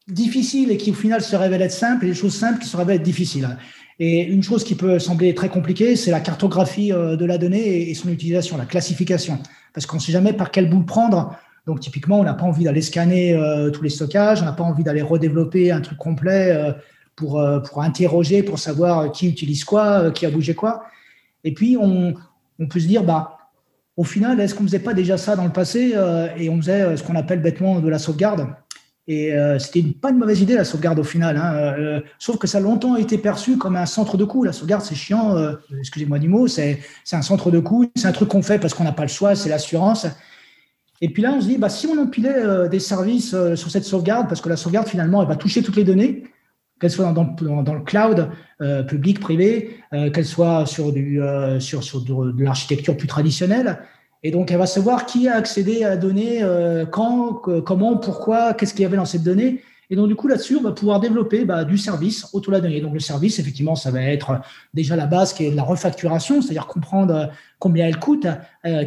difficiles 0.08 0.70
et 0.70 0.76
qui 0.76 0.90
au 0.90 0.94
final 0.94 1.22
se 1.22 1.36
révèlent 1.36 1.62
être 1.62 1.72
simples 1.72 2.04
et 2.06 2.08
des 2.08 2.14
choses 2.14 2.34
simples 2.34 2.60
qui 2.60 2.68
se 2.68 2.76
révèlent 2.76 2.96
être 2.96 3.02
difficiles. 3.02 3.56
Et 3.98 4.22
une 4.22 4.42
chose 4.42 4.64
qui 4.64 4.74
peut 4.74 4.98
sembler 4.98 5.34
très 5.34 5.50
compliquée, 5.50 5.94
c'est 5.94 6.10
la 6.10 6.20
cartographie 6.20 6.92
euh, 6.92 7.16
de 7.16 7.24
la 7.26 7.36
donnée 7.36 7.90
et 7.90 7.94
son 7.94 8.08
utilisation, 8.08 8.56
la 8.56 8.64
classification. 8.64 9.38
Parce 9.74 9.84
qu'on 9.86 9.96
ne 9.96 10.00
sait 10.00 10.12
jamais 10.12 10.32
par 10.32 10.50
quel 10.50 10.70
bout 10.70 10.82
prendre. 10.82 11.36
Donc 11.66 11.80
typiquement, 11.80 12.18
on 12.18 12.24
n'a 12.24 12.32
pas 12.32 12.44
envie 12.44 12.64
d'aller 12.64 12.80
scanner 12.80 13.34
euh, 13.34 13.70
tous 13.70 13.82
les 13.82 13.90
stockages, 13.90 14.40
on 14.40 14.46
n'a 14.46 14.52
pas 14.52 14.64
envie 14.64 14.84
d'aller 14.84 15.02
redévelopper 15.02 15.70
un 15.70 15.82
truc 15.82 15.98
complet 15.98 16.50
euh, 16.50 16.72
pour, 17.14 17.44
pour 17.68 17.82
interroger, 17.82 18.42
pour 18.42 18.58
savoir 18.58 19.12
qui 19.12 19.28
utilise 19.28 19.64
quoi, 19.64 20.10
qui 20.10 20.24
a 20.24 20.30
bougé 20.30 20.54
quoi. 20.54 20.84
Et 21.44 21.52
puis, 21.52 21.76
on, 21.76 22.14
on 22.58 22.66
peut 22.66 22.80
se 22.80 22.86
dire, 22.86 23.04
bah, 23.04 23.39
au 23.96 24.04
final, 24.04 24.40
est-ce 24.40 24.54
qu'on 24.54 24.62
ne 24.62 24.68
faisait 24.68 24.78
pas 24.78 24.94
déjà 24.94 25.18
ça 25.18 25.36
dans 25.36 25.44
le 25.44 25.52
passé 25.52 25.92
euh, 25.94 26.28
et 26.36 26.48
on 26.48 26.56
faisait 26.58 26.82
euh, 26.82 26.96
ce 26.96 27.02
qu'on 27.02 27.16
appelle 27.16 27.42
bêtement 27.42 27.80
de 27.80 27.88
la 27.88 27.98
sauvegarde? 27.98 28.46
Et 29.06 29.32
euh, 29.32 29.58
c'était 29.58 29.82
pas 29.82 30.10
une 30.10 30.18
mauvaise 30.18 30.40
idée 30.40 30.54
la 30.54 30.64
sauvegarde 30.64 30.98
au 31.00 31.04
final, 31.04 31.36
hein, 31.36 32.00
sauf 32.18 32.38
que 32.38 32.46
ça 32.46 32.58
a 32.58 32.60
longtemps 32.60 32.94
été 32.96 33.18
perçu 33.18 33.58
comme 33.58 33.74
un 33.74 33.86
centre 33.86 34.16
de 34.16 34.24
coût. 34.24 34.44
La 34.44 34.52
sauvegarde, 34.52 34.82
c'est 34.82 34.94
chiant, 34.94 35.36
excusez-moi 35.80 36.20
du 36.20 36.28
mot, 36.28 36.46
c'est 36.46 36.78
un 37.10 37.22
centre 37.22 37.50
de 37.50 37.58
coût, 37.58 37.90
c'est 37.96 38.06
un 38.06 38.12
truc 38.12 38.28
qu'on 38.28 38.42
fait 38.42 38.60
parce 38.60 38.72
qu'on 38.72 38.84
n'a 38.84 38.92
pas 38.92 39.02
le 39.02 39.08
choix, 39.08 39.34
c'est 39.34 39.48
l'assurance. 39.48 40.06
Et 41.00 41.08
puis 41.08 41.22
là, 41.22 41.32
on 41.32 41.40
se 41.40 41.48
dit, 41.48 41.58
bah, 41.58 41.70
si 41.70 41.88
on 41.88 41.98
empilait 42.00 42.68
des 42.68 42.78
services 42.78 43.34
sur 43.56 43.70
cette 43.70 43.84
sauvegarde, 43.84 44.28
parce 44.28 44.40
que 44.40 44.48
la 44.48 44.56
sauvegarde, 44.56 44.86
finalement, 44.86 45.22
elle 45.22 45.28
va 45.28 45.36
toucher 45.36 45.62
toutes 45.62 45.76
les 45.76 45.84
données, 45.84 46.22
qu'elle 46.80 46.90
soit 46.90 47.12
dans, 47.12 47.74
le 47.74 47.84
cloud, 47.84 48.30
euh, 48.62 48.82
public, 48.82 49.20
privé, 49.20 49.76
euh, 49.92 50.10
qu'elle 50.10 50.24
soit 50.24 50.64
sur, 50.66 50.92
du, 50.92 51.22
euh, 51.22 51.60
sur, 51.60 51.84
sur 51.84 52.00
de, 52.00 52.32
de 52.32 52.42
l'architecture 52.42 52.96
plus 52.96 53.06
traditionnelle, 53.06 53.78
Et 54.22 54.30
donc, 54.30 54.50
elle 54.50 54.58
va 54.58 54.66
savoir 54.66 55.06
qui 55.06 55.28
a 55.28 55.36
accédé 55.36 55.84
à 55.84 55.90
la 55.90 55.96
donnée, 55.96 56.42
quand, 56.90 57.40
comment, 57.64 57.96
pourquoi, 57.96 58.54
qu'est-ce 58.54 58.74
qu'il 58.74 58.82
y 58.82 58.86
avait 58.86 58.96
dans 58.96 59.06
cette 59.06 59.22
donnée. 59.22 59.62
Et 59.88 59.96
donc, 59.96 60.08
du 60.08 60.14
coup, 60.14 60.28
là-dessus, 60.28 60.56
on 60.56 60.62
va 60.62 60.72
pouvoir 60.72 61.00
développer 61.00 61.44
bah, 61.44 61.64
du 61.64 61.76
service 61.78 62.28
autour 62.32 62.52
de 62.52 62.58
la 62.58 62.60
donnée. 62.60 62.80
Donc, 62.80 62.94
le 62.94 63.00
service, 63.00 63.38
effectivement, 63.38 63.76
ça 63.76 63.90
va 63.90 64.02
être 64.02 64.40
déjà 64.72 64.94
la 64.94 65.06
base 65.06 65.32
qui 65.32 65.46
est 65.46 65.54
la 65.54 65.62
refacturation, 65.62 66.42
c'est-à-dire 66.42 66.66
comprendre 66.66 67.30
combien 67.58 67.86
elle 67.86 67.98
coûte, 67.98 68.26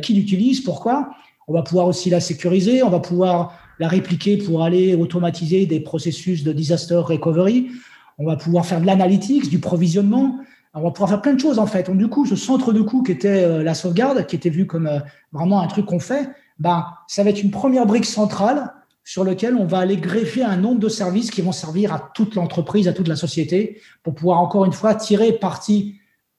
qui 0.01 0.13
l'utilise, 0.13 0.61
pourquoi. 0.61 1.09
On 1.47 1.53
va 1.53 1.61
pouvoir 1.61 1.87
aussi 1.87 2.09
la 2.09 2.21
sécuriser, 2.21 2.83
on 2.83 2.89
va 2.89 2.99
pouvoir 2.99 3.62
la 3.79 3.87
répliquer 3.87 4.37
pour 4.37 4.63
aller 4.63 4.95
automatiser 4.95 5.65
des 5.65 5.79
processus 5.79 6.43
de 6.43 6.53
disaster 6.53 6.95
recovery. 6.95 7.69
On 8.17 8.25
va 8.25 8.35
pouvoir 8.35 8.65
faire 8.65 8.81
de 8.81 8.85
l'analytics, 8.85 9.49
du 9.49 9.59
provisionnement. 9.59 10.39
On 10.73 10.81
va 10.81 10.91
pouvoir 10.91 11.09
faire 11.09 11.21
plein 11.21 11.33
de 11.33 11.39
choses 11.39 11.59
en 11.59 11.67
fait. 11.67 11.87
Donc, 11.87 11.97
du 11.97 12.07
coup, 12.07 12.25
ce 12.25 12.35
centre 12.35 12.73
de 12.73 12.81
coût 12.81 13.03
qui 13.03 13.11
était 13.11 13.43
euh, 13.43 13.63
la 13.63 13.73
sauvegarde, 13.73 14.25
qui 14.25 14.35
était 14.35 14.49
vu 14.49 14.65
comme 14.65 14.87
euh, 14.87 14.99
vraiment 15.31 15.61
un 15.61 15.67
truc 15.67 15.85
qu'on 15.85 15.99
fait, 15.99 16.29
ben, 16.59 16.85
ça 17.07 17.23
va 17.23 17.29
être 17.29 17.43
une 17.43 17.51
première 17.51 17.85
brique 17.85 18.05
centrale 18.05 18.73
sur 19.03 19.23
laquelle 19.23 19.55
on 19.55 19.65
va 19.65 19.79
aller 19.79 19.97
greffer 19.97 20.43
un 20.43 20.55
nombre 20.55 20.79
de 20.79 20.89
services 20.89 21.29
qui 21.29 21.41
vont 21.41 21.51
servir 21.51 21.93
à 21.93 22.11
toute 22.13 22.35
l'entreprise, 22.35 22.87
à 22.87 22.93
toute 22.93 23.07
la 23.07 23.17
société, 23.17 23.81
pour 24.01 24.15
pouvoir 24.15 24.39
encore 24.39 24.65
une 24.65 24.71
fois 24.71 24.95
tirer 24.95 25.33
parti 25.33 25.95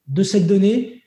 de 0.07 0.22
cette 0.22 0.47
donnée 0.47 1.03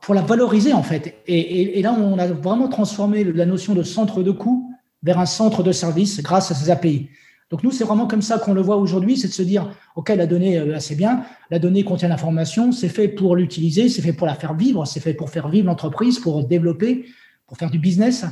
pour 0.00 0.14
la 0.14 0.22
valoriser 0.22 0.72
en 0.72 0.82
fait. 0.82 1.16
Et, 1.26 1.78
et 1.78 1.82
là, 1.82 1.92
on 1.92 2.18
a 2.18 2.26
vraiment 2.26 2.68
transformé 2.68 3.24
la 3.24 3.46
notion 3.46 3.74
de 3.74 3.82
centre 3.82 4.22
de 4.22 4.30
coût 4.30 4.69
vers 5.02 5.18
un 5.18 5.26
centre 5.26 5.62
de 5.62 5.72
service 5.72 6.22
grâce 6.22 6.50
à 6.50 6.54
ces 6.54 6.70
API. 6.70 7.08
Donc 7.50 7.64
nous, 7.64 7.72
c'est 7.72 7.84
vraiment 7.84 8.06
comme 8.06 8.22
ça 8.22 8.38
qu'on 8.38 8.54
le 8.54 8.60
voit 8.60 8.76
aujourd'hui, 8.76 9.16
c'est 9.16 9.26
de 9.26 9.32
se 9.32 9.42
dire, 9.42 9.70
OK, 9.96 10.08
la 10.10 10.26
donnée, 10.26 10.56
euh, 10.56 10.78
c'est 10.78 10.94
bien, 10.94 11.24
la 11.50 11.58
donnée 11.58 11.82
contient 11.82 12.08
l'information, 12.08 12.70
c'est 12.70 12.88
fait 12.88 13.08
pour 13.08 13.34
l'utiliser, 13.34 13.88
c'est 13.88 14.02
fait 14.02 14.12
pour 14.12 14.26
la 14.26 14.34
faire 14.34 14.54
vivre, 14.54 14.84
c'est 14.84 15.00
fait 15.00 15.14
pour 15.14 15.30
faire 15.30 15.48
vivre 15.48 15.66
l'entreprise, 15.66 16.20
pour 16.20 16.44
développer, 16.44 17.06
pour 17.48 17.56
faire 17.56 17.70
du 17.70 17.80
business. 17.80 18.24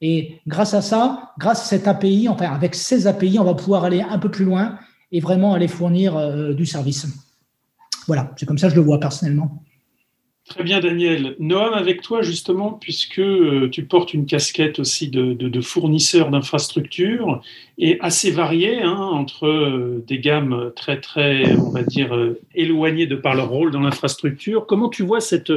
Et 0.00 0.40
grâce 0.46 0.74
à 0.74 0.82
ça, 0.82 1.32
grâce 1.38 1.62
à 1.62 1.64
cette 1.66 1.86
API, 1.86 2.28
enfin 2.28 2.52
avec 2.52 2.74
ces 2.74 3.06
API, 3.06 3.38
on 3.38 3.44
va 3.44 3.54
pouvoir 3.54 3.84
aller 3.84 4.00
un 4.00 4.18
peu 4.18 4.30
plus 4.30 4.44
loin 4.44 4.78
et 5.12 5.20
vraiment 5.20 5.54
aller 5.54 5.68
fournir 5.68 6.16
euh, 6.16 6.52
du 6.52 6.66
service. 6.66 7.06
Voilà, 8.08 8.32
c'est 8.36 8.46
comme 8.46 8.58
ça 8.58 8.68
que 8.68 8.74
je 8.74 8.80
le 8.80 8.84
vois 8.84 8.98
personnellement. 8.98 9.62
Très 10.48 10.64
bien, 10.64 10.80
Daniel. 10.80 11.36
Noam, 11.38 11.74
avec 11.74 12.00
toi, 12.00 12.22
justement, 12.22 12.72
puisque 12.72 13.18
euh, 13.18 13.68
tu 13.70 13.84
portes 13.84 14.14
une 14.14 14.24
casquette 14.24 14.78
aussi 14.78 15.08
de, 15.08 15.60
fournisseur 15.60 16.30
d'infrastructures 16.30 17.42
et 17.76 17.98
assez 18.00 18.30
variée, 18.30 18.82
hein, 18.82 18.96
entre 18.96 19.46
euh, 19.46 20.02
des 20.06 20.18
gammes 20.18 20.72
très, 20.74 21.00
très, 21.00 21.54
on 21.56 21.70
va 21.70 21.82
dire, 21.82 22.16
euh, 22.16 22.40
éloignées 22.54 23.06
de 23.06 23.14
par 23.14 23.34
leur 23.34 23.50
rôle 23.50 23.70
dans 23.70 23.80
l'infrastructure. 23.80 24.64
Comment 24.66 24.88
tu 24.88 25.02
vois 25.02 25.20
cette, 25.20 25.52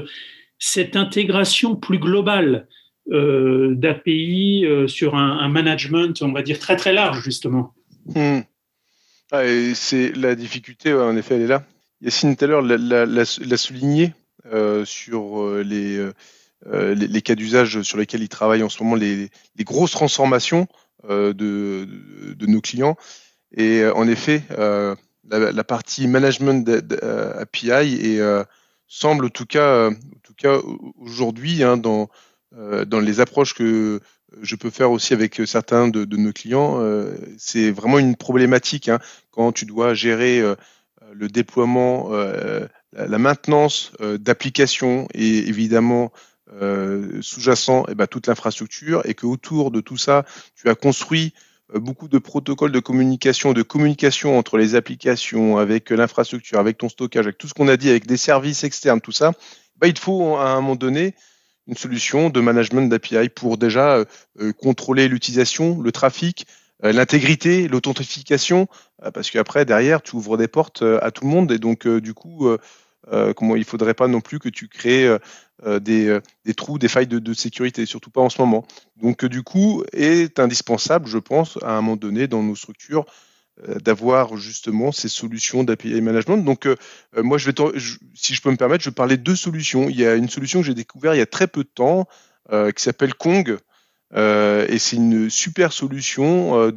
cette 0.60 0.96
intégration 0.98 1.76
plus 1.76 2.00
globale 2.00 2.68
d'API 3.08 4.66
sur 4.88 5.16
un, 5.16 5.50
management, 5.50 6.22
on 6.22 6.32
va 6.32 6.44
dire, 6.44 6.60
très, 6.60 6.76
très 6.78 6.94
large, 6.94 7.22
justement? 7.24 7.74
Hmm. 8.06 8.42
ah, 9.32 9.44
C'est 9.74 10.16
la 10.16 10.36
difficulté, 10.36 10.94
en 10.94 11.18
effet, 11.18 11.36
elle 11.36 11.42
est 11.42 11.48
là. 11.48 11.66
Yacine, 12.02 12.36
tout 12.36 12.46
à 12.46 12.48
l'heure, 12.48 12.62
l'a 12.62 13.58
souligné 13.58 14.14
sur 14.86 15.42
euh, 15.42 15.64
euh, 16.68 16.94
les, 16.96 17.08
les, 17.08 17.22
cas 17.22 17.36
d'usage 17.36 17.82
sur 17.82 17.98
lesquels 17.98 18.22
ils 18.22 18.30
travaillent 18.30 18.64
en 18.64 18.70
ce 18.70 18.84
moment, 18.84 18.96
les, 18.96 19.30
grosses 19.60 19.92
transformations 19.92 20.68
de, 21.08 21.34
de, 21.34 22.46
nos 22.46 22.62
clients. 22.62 22.96
Et 23.56 23.84
en 23.86 24.08
effet, 24.08 24.44
la, 25.30 25.64
partie 25.64 26.08
management 26.08 26.70
API 27.40 27.96
et 27.96 28.22
semble 28.88 29.26
en 29.26 29.30
tout 29.30 29.46
cas, 29.46 29.90
cas 30.38 30.60
aujourd'hui 30.98 31.64
hein, 31.64 31.78
dans, 31.78 32.10
dans 32.52 33.00
les 33.00 33.20
approches 33.20 33.56
que 33.56 34.00
je 34.42 34.56
peux 34.56 34.70
faire 34.70 34.92
aussi 34.92 35.14
avec 35.14 35.42
certains 35.46 35.88
de, 35.88 36.06
de 36.06 36.18
nos 36.18 36.32
clients, 36.32 36.80
c'est 37.38 37.72
vraiment 37.72 37.98
une 37.98 38.16
problématique 38.16 38.90
hein, 38.90 39.00
quand 39.32 39.52
tu 39.52 39.66
dois 39.66 39.96
gérer 39.96 40.44
le 41.12 41.28
déploiement, 41.28 42.12
la 42.94 43.18
maintenance 43.18 43.92
euh, 44.02 44.18
d'applications 44.18 45.08
et 45.14 45.48
évidemment 45.48 46.12
euh, 46.62 47.22
sous-jacent 47.22 47.86
eh 47.90 47.96
ben, 47.96 48.08
toute 48.08 48.28
l'infrastructure 48.28 49.02
et 49.06 49.14
que 49.14 49.26
autour 49.26 49.72
de 49.72 49.80
tout 49.80 49.98
ça, 49.98 50.26
tu 50.56 50.70
as 50.70 50.76
construit 50.76 51.34
euh, 51.74 51.80
beaucoup 51.80 52.10
de 52.10 52.18
protocoles 52.18 52.74
de 52.74 52.80
communication, 52.80 53.54
de 53.54 53.62
communication 53.62 54.38
entre 54.38 54.58
les 54.58 54.76
applications, 54.76 55.58
avec 55.58 55.90
l'infrastructure, 55.90 56.60
avec 56.60 56.78
ton 56.78 56.90
stockage, 56.90 57.26
avec 57.26 57.38
tout 57.38 57.48
ce 57.48 57.54
qu'on 57.54 57.70
a 57.70 57.78
dit, 57.78 57.90
avec 57.90 58.06
des 58.06 58.18
services 58.18 58.64
externes, 58.66 59.02
tout 59.02 59.14
ça, 59.14 59.32
bah, 59.78 59.88
il 59.88 59.94
te 59.94 60.00
faut 60.00 60.36
à 60.36 60.50
un 60.50 60.56
moment 60.56 60.76
donné 60.76 61.16
une 61.68 61.78
solution 61.78 62.30
de 62.30 62.42
management 62.42 62.90
d'API 62.90 63.30
pour 63.30 63.58
déjà 63.58 64.04
contrôler 64.58 65.08
l'utilisation, 65.08 65.80
le 65.80 65.92
trafic, 65.92 66.48
l'intégrité, 66.82 67.68
l'authentification, 67.68 68.68
parce 69.14 69.30
qu'après, 69.30 69.64
derrière, 69.64 70.02
tu 70.02 70.16
ouvres 70.16 70.38
des 70.38 70.48
portes 70.48 70.82
à 70.82 71.12
tout 71.12 71.24
le 71.24 71.30
monde 71.30 71.52
et 71.52 71.60
donc, 71.60 71.88
du 71.88 72.16
coup, 72.16 72.50
euh, 73.08 73.34
comment 73.34 73.56
il 73.56 73.64
faudrait 73.64 73.96
pas 73.96 74.08
non 74.08 74.22
plus 74.22 74.40
que 74.40 74.50
tu 74.50 74.68
crées 74.68 75.08
euh, 75.08 75.18
euh, 75.66 75.80
des, 75.80 76.20
des, 76.46 76.54
trous, 76.54 76.78
des 76.78 76.88
failles 76.88 77.08
de, 77.08 77.34
sécurité, 77.34 77.86
surtout 77.86 78.12
pas 78.12 78.22
en 78.22 78.30
ce 78.30 78.42
moment. 78.42 78.66
Donc 79.02 79.26
du 79.26 79.44
coup, 79.44 79.84
est 79.92 80.40
indispensable, 80.40 81.08
je 81.08 81.18
pense, 81.18 81.58
à 81.64 81.72
un 81.72 81.82
moment 81.82 81.96
donné 81.96 82.28
dans 82.28 82.44
nos 82.44 82.56
structures, 82.56 83.06
d'avoir 83.84 84.38
justement 84.38 84.92
ces 84.92 85.10
solutions 85.10 85.64
d'API 85.64 86.02
management. 86.02 86.38
Donc, 86.38 86.68
moi, 87.16 87.38
si 87.38 88.34
je 88.34 88.42
peux 88.42 88.50
me 88.50 88.56
permettre, 88.56 88.84
je 88.84 88.90
vais 88.90 88.94
parler 88.96 89.18
de 89.18 89.24
deux 89.24 89.36
solutions. 89.36 89.88
Il 89.88 90.00
y 90.00 90.06
a 90.06 90.16
une 90.16 90.30
solution 90.30 90.62
que 90.62 90.66
j'ai 90.66 90.74
découverte 90.74 91.16
il 91.16 91.20
y 91.20 91.22
a 91.22 91.28
très 91.28 91.48
peu 91.48 91.64
de 91.64 91.70
temps 91.70 92.08
qui 92.50 92.82
s'appelle 92.82 93.14
Kong. 93.14 93.58
et 94.16 94.78
c'est 94.80 94.96
une 94.96 95.30
super 95.30 95.74
solution 95.74 96.72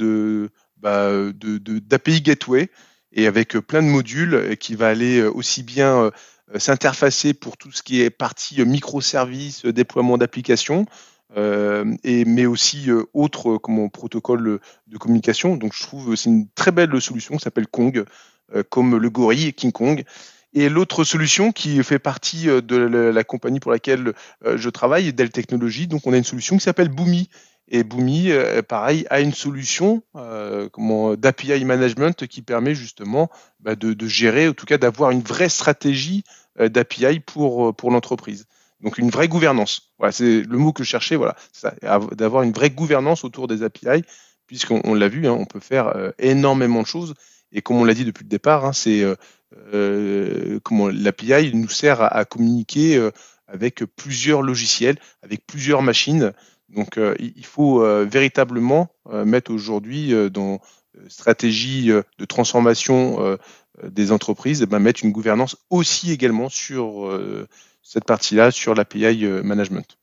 bah, 0.76 1.08
de, 1.10 1.78
d'API 1.78 2.20
Gateway 2.20 2.68
et 3.14 3.26
avec 3.26 3.56
euh, 3.56 3.62
plein 3.62 3.82
de 3.82 3.88
modules 3.88 4.34
euh, 4.34 4.54
qui 4.54 4.74
va 4.74 4.88
aller 4.88 5.20
euh, 5.20 5.30
aussi 5.32 5.62
bien 5.62 6.10
s'interfacer 6.56 7.32
pour 7.32 7.56
tout 7.56 7.72
ce 7.72 7.82
qui 7.82 8.02
est 8.02 8.10
partie 8.10 8.62
microservices, 8.64 9.64
déploiement 9.64 10.18
d'applications, 10.18 10.84
et, 11.34 12.24
mais 12.26 12.44
aussi 12.44 12.90
autres 13.14 13.56
comme 13.56 13.90
protocole 13.90 14.60
de 14.86 14.98
communication. 14.98 15.56
Donc 15.56 15.72
je 15.74 15.82
trouve 15.82 16.14
c'est 16.16 16.28
une 16.28 16.46
très 16.54 16.70
belle 16.70 17.00
solution 17.00 17.38
qui 17.38 17.42
s'appelle 17.42 17.66
Kong, 17.66 18.04
comme 18.68 18.96
le 18.98 19.10
gorille 19.10 19.54
King 19.54 19.72
Kong. 19.72 20.04
Et 20.54 20.68
l'autre 20.68 21.04
solution 21.04 21.50
qui 21.52 21.82
fait 21.82 21.98
partie 21.98 22.46
de 22.46 22.76
la, 22.76 23.24
compagnie 23.24 23.60
pour 23.60 23.72
laquelle 23.72 24.14
je 24.44 24.70
travaille, 24.70 25.12
Dell 25.12 25.30
Technologies, 25.30 25.88
donc 25.88 26.06
on 26.06 26.12
a 26.12 26.16
une 26.16 26.24
solution 26.24 26.56
qui 26.56 26.62
s'appelle 26.62 26.88
Boomi 26.88 27.28
et 27.68 27.82
Boomi, 27.82 28.30
euh, 28.30 28.62
pareil, 28.62 29.06
a 29.10 29.20
une 29.20 29.32
solution 29.32 30.02
euh, 30.16 30.68
d'API 31.16 31.64
management 31.64 32.26
qui 32.26 32.42
permet 32.42 32.74
justement 32.74 33.30
bah, 33.60 33.74
de, 33.74 34.06
gérer, 34.06 34.48
en 34.48 34.52
tout 34.52 34.66
cas 34.66 34.78
d'avoir 34.78 35.10
une 35.10 35.22
vraie 35.22 35.48
stratégie 35.48 36.24
euh, 36.60 36.68
d'API 36.68 37.20
pour, 37.20 37.74
pour 37.74 37.90
l'entreprise. 37.90 38.46
Donc 38.80 38.98
une 38.98 39.08
vraie 39.08 39.28
gouvernance. 39.28 39.92
Voilà, 39.98 40.12
c'est 40.12 40.42
le 40.42 40.58
mot 40.58 40.72
que 40.72 40.84
je 40.84 40.88
cherchais, 40.88 41.16
voilà, 41.16 41.36
d'avoir 42.12 42.42
une 42.42 42.52
vraie 42.52 42.70
gouvernance 42.70 43.24
autour 43.24 43.48
des 43.48 43.62
API, 43.62 44.04
puisqu'on 44.46 44.92
l'a 44.92 45.08
vu, 45.08 45.26
hein, 45.26 45.32
on 45.32 45.46
peut 45.46 45.60
faire 45.60 46.12
énormément 46.18 46.82
de 46.82 46.86
choses. 46.86 47.14
Et 47.54 47.62
comme 47.62 47.76
on 47.76 47.84
l'a 47.84 47.94
dit 47.94 48.04
depuis 48.04 48.24
le 48.24 48.28
départ, 48.28 48.66
hein, 48.66 48.72
c'est 48.72 49.04
comment 50.62 50.88
l'API 50.88 51.54
nous 51.54 51.68
sert 51.68 52.02
à 52.02 52.24
communiquer 52.24 53.10
avec 53.46 53.84
plusieurs 53.96 54.42
logiciels, 54.42 54.98
avec 55.22 55.46
plusieurs 55.46 55.82
machines. 55.82 56.32
Donc 56.68 56.98
euh, 56.98 57.14
il 57.18 57.44
faut 57.44 57.82
euh, 57.82 58.04
véritablement 58.04 58.88
euh, 59.10 59.24
mettre 59.24 59.52
aujourd'hui 59.52 60.12
dans 60.30 60.60
stratégie 61.08 61.86
de 61.88 62.24
transformation 62.24 63.36
des 63.82 64.12
entreprises, 64.12 64.62
eh 64.62 64.66
ben, 64.66 64.78
mettre 64.78 65.04
une 65.04 65.10
gouvernance 65.10 65.56
aussi 65.68 66.12
également 66.12 66.48
sur 66.48 67.20
cette 67.82 68.04
partie-là, 68.04 68.52
sur 68.52 68.76
l'API 68.76 69.26
management. 69.42 69.98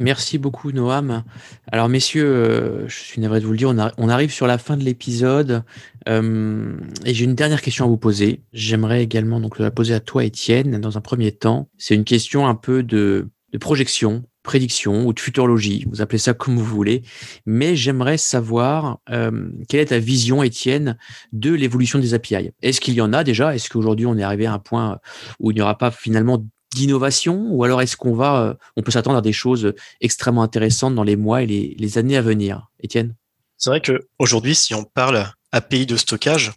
Merci 0.00 0.38
beaucoup 0.38 0.72
Noam. 0.72 1.24
Alors 1.70 1.90
messieurs, 1.90 2.86
je 2.88 2.94
suis 2.94 3.20
navré 3.20 3.38
de 3.38 3.44
vous 3.44 3.52
le 3.52 3.58
dire, 3.58 3.68
on, 3.98 4.08
arrive 4.08 4.32
sur 4.32 4.46
la 4.46 4.56
fin 4.56 4.78
de 4.78 4.82
l'épisode 4.82 5.62
et 6.06 7.14
j'ai 7.14 7.24
une 7.24 7.34
dernière 7.34 7.60
question 7.60 7.84
à 7.84 7.88
vous 7.88 7.98
poser. 7.98 8.40
J'aimerais 8.54 9.02
également 9.02 9.40
donc 9.40 9.58
la 9.58 9.70
poser 9.70 9.92
à 9.92 10.00
toi 10.00 10.24
Étienne 10.24 10.80
dans 10.80 10.96
un 10.96 11.02
premier 11.02 11.32
temps. 11.32 11.68
C'est 11.76 11.94
une 11.94 12.04
question 12.04 12.48
un 12.48 12.54
peu 12.54 12.82
de, 12.82 13.28
de 13.52 13.58
projection 13.58 14.24
prédiction 14.42 15.06
ou 15.06 15.12
de 15.12 15.20
futurologie, 15.20 15.84
vous 15.90 16.00
appelez 16.00 16.18
ça 16.18 16.34
comme 16.34 16.56
vous 16.56 16.64
voulez, 16.64 17.02
mais 17.44 17.76
j'aimerais 17.76 18.16
savoir 18.16 18.98
euh, 19.10 19.50
quelle 19.68 19.80
est 19.80 19.86
ta 19.86 19.98
vision, 19.98 20.42
Étienne, 20.42 20.96
de 21.32 21.52
l'évolution 21.52 21.98
des 21.98 22.14
API. 22.14 22.50
Est-ce 22.62 22.80
qu'il 22.80 22.94
y 22.94 23.00
en 23.00 23.12
a 23.12 23.22
déjà? 23.22 23.54
Est-ce 23.54 23.68
qu'aujourd'hui 23.68 24.06
on 24.06 24.16
est 24.16 24.22
arrivé 24.22 24.46
à 24.46 24.54
un 24.54 24.58
point 24.58 24.98
où 25.38 25.50
il 25.50 25.54
n'y 25.54 25.60
aura 25.60 25.76
pas 25.76 25.90
finalement 25.90 26.42
d'innovation 26.74 27.48
ou 27.50 27.64
alors 27.64 27.82
est-ce 27.82 27.96
qu'on 27.96 28.14
va, 28.14 28.42
euh, 28.42 28.54
on 28.76 28.82
peut 28.82 28.90
s'attendre 28.90 29.18
à 29.18 29.22
des 29.22 29.32
choses 29.32 29.74
extrêmement 30.00 30.42
intéressantes 30.42 30.94
dans 30.94 31.02
les 31.02 31.16
mois 31.16 31.42
et 31.42 31.46
les, 31.46 31.98
années 31.98 32.16
à 32.16 32.22
venir? 32.22 32.68
Étienne? 32.80 33.14
C'est 33.56 33.70
vrai 33.70 33.80
qu'aujourd'hui, 33.80 34.54
si 34.54 34.74
on 34.74 34.84
parle 34.84 35.30
API 35.52 35.86
de 35.86 35.96
stockage, 35.96 36.52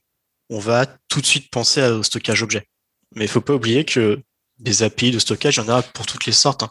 on 0.50 0.60
va 0.60 0.86
tout 1.10 1.22
de 1.22 1.26
suite 1.26 1.50
penser 1.50 1.82
au 1.82 2.04
stockage 2.04 2.44
objet. 2.44 2.68
Mais 3.16 3.26
il 3.26 3.28
faut 3.28 3.42
pas 3.42 3.54
oublier 3.54 3.86
que 3.86 4.22
des 4.60 4.84
API 4.84 5.12
de 5.12 5.20
stockage, 5.20 5.58
il 5.58 5.64
y 5.64 5.70
en 5.70 5.70
a 5.70 5.82
pour 5.82 6.06
toutes 6.06 6.26
les 6.26 6.32
sortes. 6.32 6.64
Hein. 6.64 6.70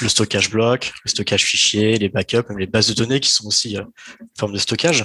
Le 0.00 0.08
stockage 0.08 0.50
bloc, 0.50 0.92
le 1.04 1.10
stockage 1.10 1.44
fichier, 1.44 1.96
les 1.96 2.08
backups, 2.08 2.46
les 2.58 2.66
bases 2.66 2.88
de 2.88 2.94
données 2.94 3.20
qui 3.20 3.30
sont 3.30 3.46
aussi 3.46 3.76
euh, 3.76 3.84
une 4.20 4.28
forme 4.38 4.52
de 4.52 4.58
stockage. 4.58 5.04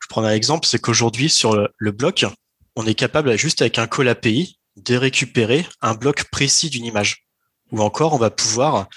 Je 0.00 0.06
prends 0.08 0.22
un 0.24 0.32
exemple, 0.32 0.66
c'est 0.66 0.80
qu'aujourd'hui, 0.80 1.28
sur 1.28 1.68
le, 1.78 1.92
bloc, 1.92 2.24
on 2.76 2.86
est 2.86 2.94
capable, 2.94 3.36
juste 3.36 3.60
avec 3.60 3.78
un 3.78 3.86
call 3.86 4.08
API, 4.08 4.58
de 4.76 4.96
récupérer 4.96 5.66
un 5.80 5.94
bloc 5.94 6.24
précis 6.30 6.70
d'une 6.70 6.84
image. 6.84 7.26
Ou 7.72 7.80
encore, 7.80 8.12
on 8.12 8.18
va 8.18 8.30
pouvoir 8.30 8.88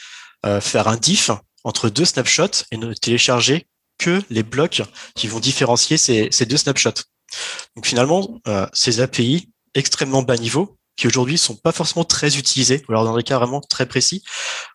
euh, 0.46 0.62
faire 0.62 0.88
un 0.88 0.98
diff 0.98 1.32
entre 1.64 1.90
deux 1.90 2.06
snapshots 2.06 2.66
et 2.72 2.78
ne 2.78 2.94
télécharger 2.94 3.68
que 3.98 4.22
les 4.30 4.44
blocs 4.44 4.82
qui 5.16 5.28
vont 5.28 5.40
différencier 5.40 5.98
ces, 5.98 6.46
deux 6.46 6.58
snapshots. 6.58 7.04
Donc 7.76 7.86
finalement, 7.86 8.40
euh, 8.48 8.66
ces 8.74 9.02
API 9.02 9.50
extrêmement 9.74 10.24
bas 10.24 10.38
niveau, 10.38 10.78
qui 10.96 11.08
aujourd'hui 11.08 11.38
sont 11.38 11.56
pas 11.56 11.72
forcément 11.72 12.06
très 12.06 12.38
utilisés, 12.38 12.84
ou 12.88 12.92
alors 12.92 13.04
dans 13.04 13.16
des 13.16 13.24
cas 13.24 13.38
vraiment 13.38 13.62
très 13.62 13.86
précis, 13.86 14.24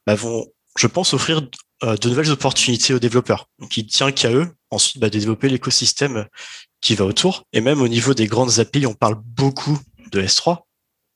bah, 0.07 0.15
vont, 0.15 0.47
je 0.77 0.87
pense, 0.87 1.15
offrir 1.15 1.43
euh, 1.83 1.97
de 1.97 2.09
nouvelles 2.09 2.31
opportunités 2.31 2.95
aux 2.95 2.99
développeurs. 2.99 3.49
Donc 3.59 3.77
il 3.77 3.87
tient 3.87 4.13
qu'à 4.13 4.31
eux 4.31 4.49
ensuite 4.71 5.01
bah, 5.01 5.09
de 5.09 5.19
développer 5.19 5.49
l'écosystème 5.49 6.27
qui 6.81 6.95
va 6.95 7.05
autour. 7.05 7.45
Et 7.53 7.61
même 7.61 7.81
au 7.81 7.89
niveau 7.89 8.15
des 8.15 8.27
grandes 8.27 8.59
API, 8.59 8.87
on 8.87 8.95
parle 8.95 9.17
beaucoup 9.17 9.79
de 10.13 10.23
S3, 10.23 10.61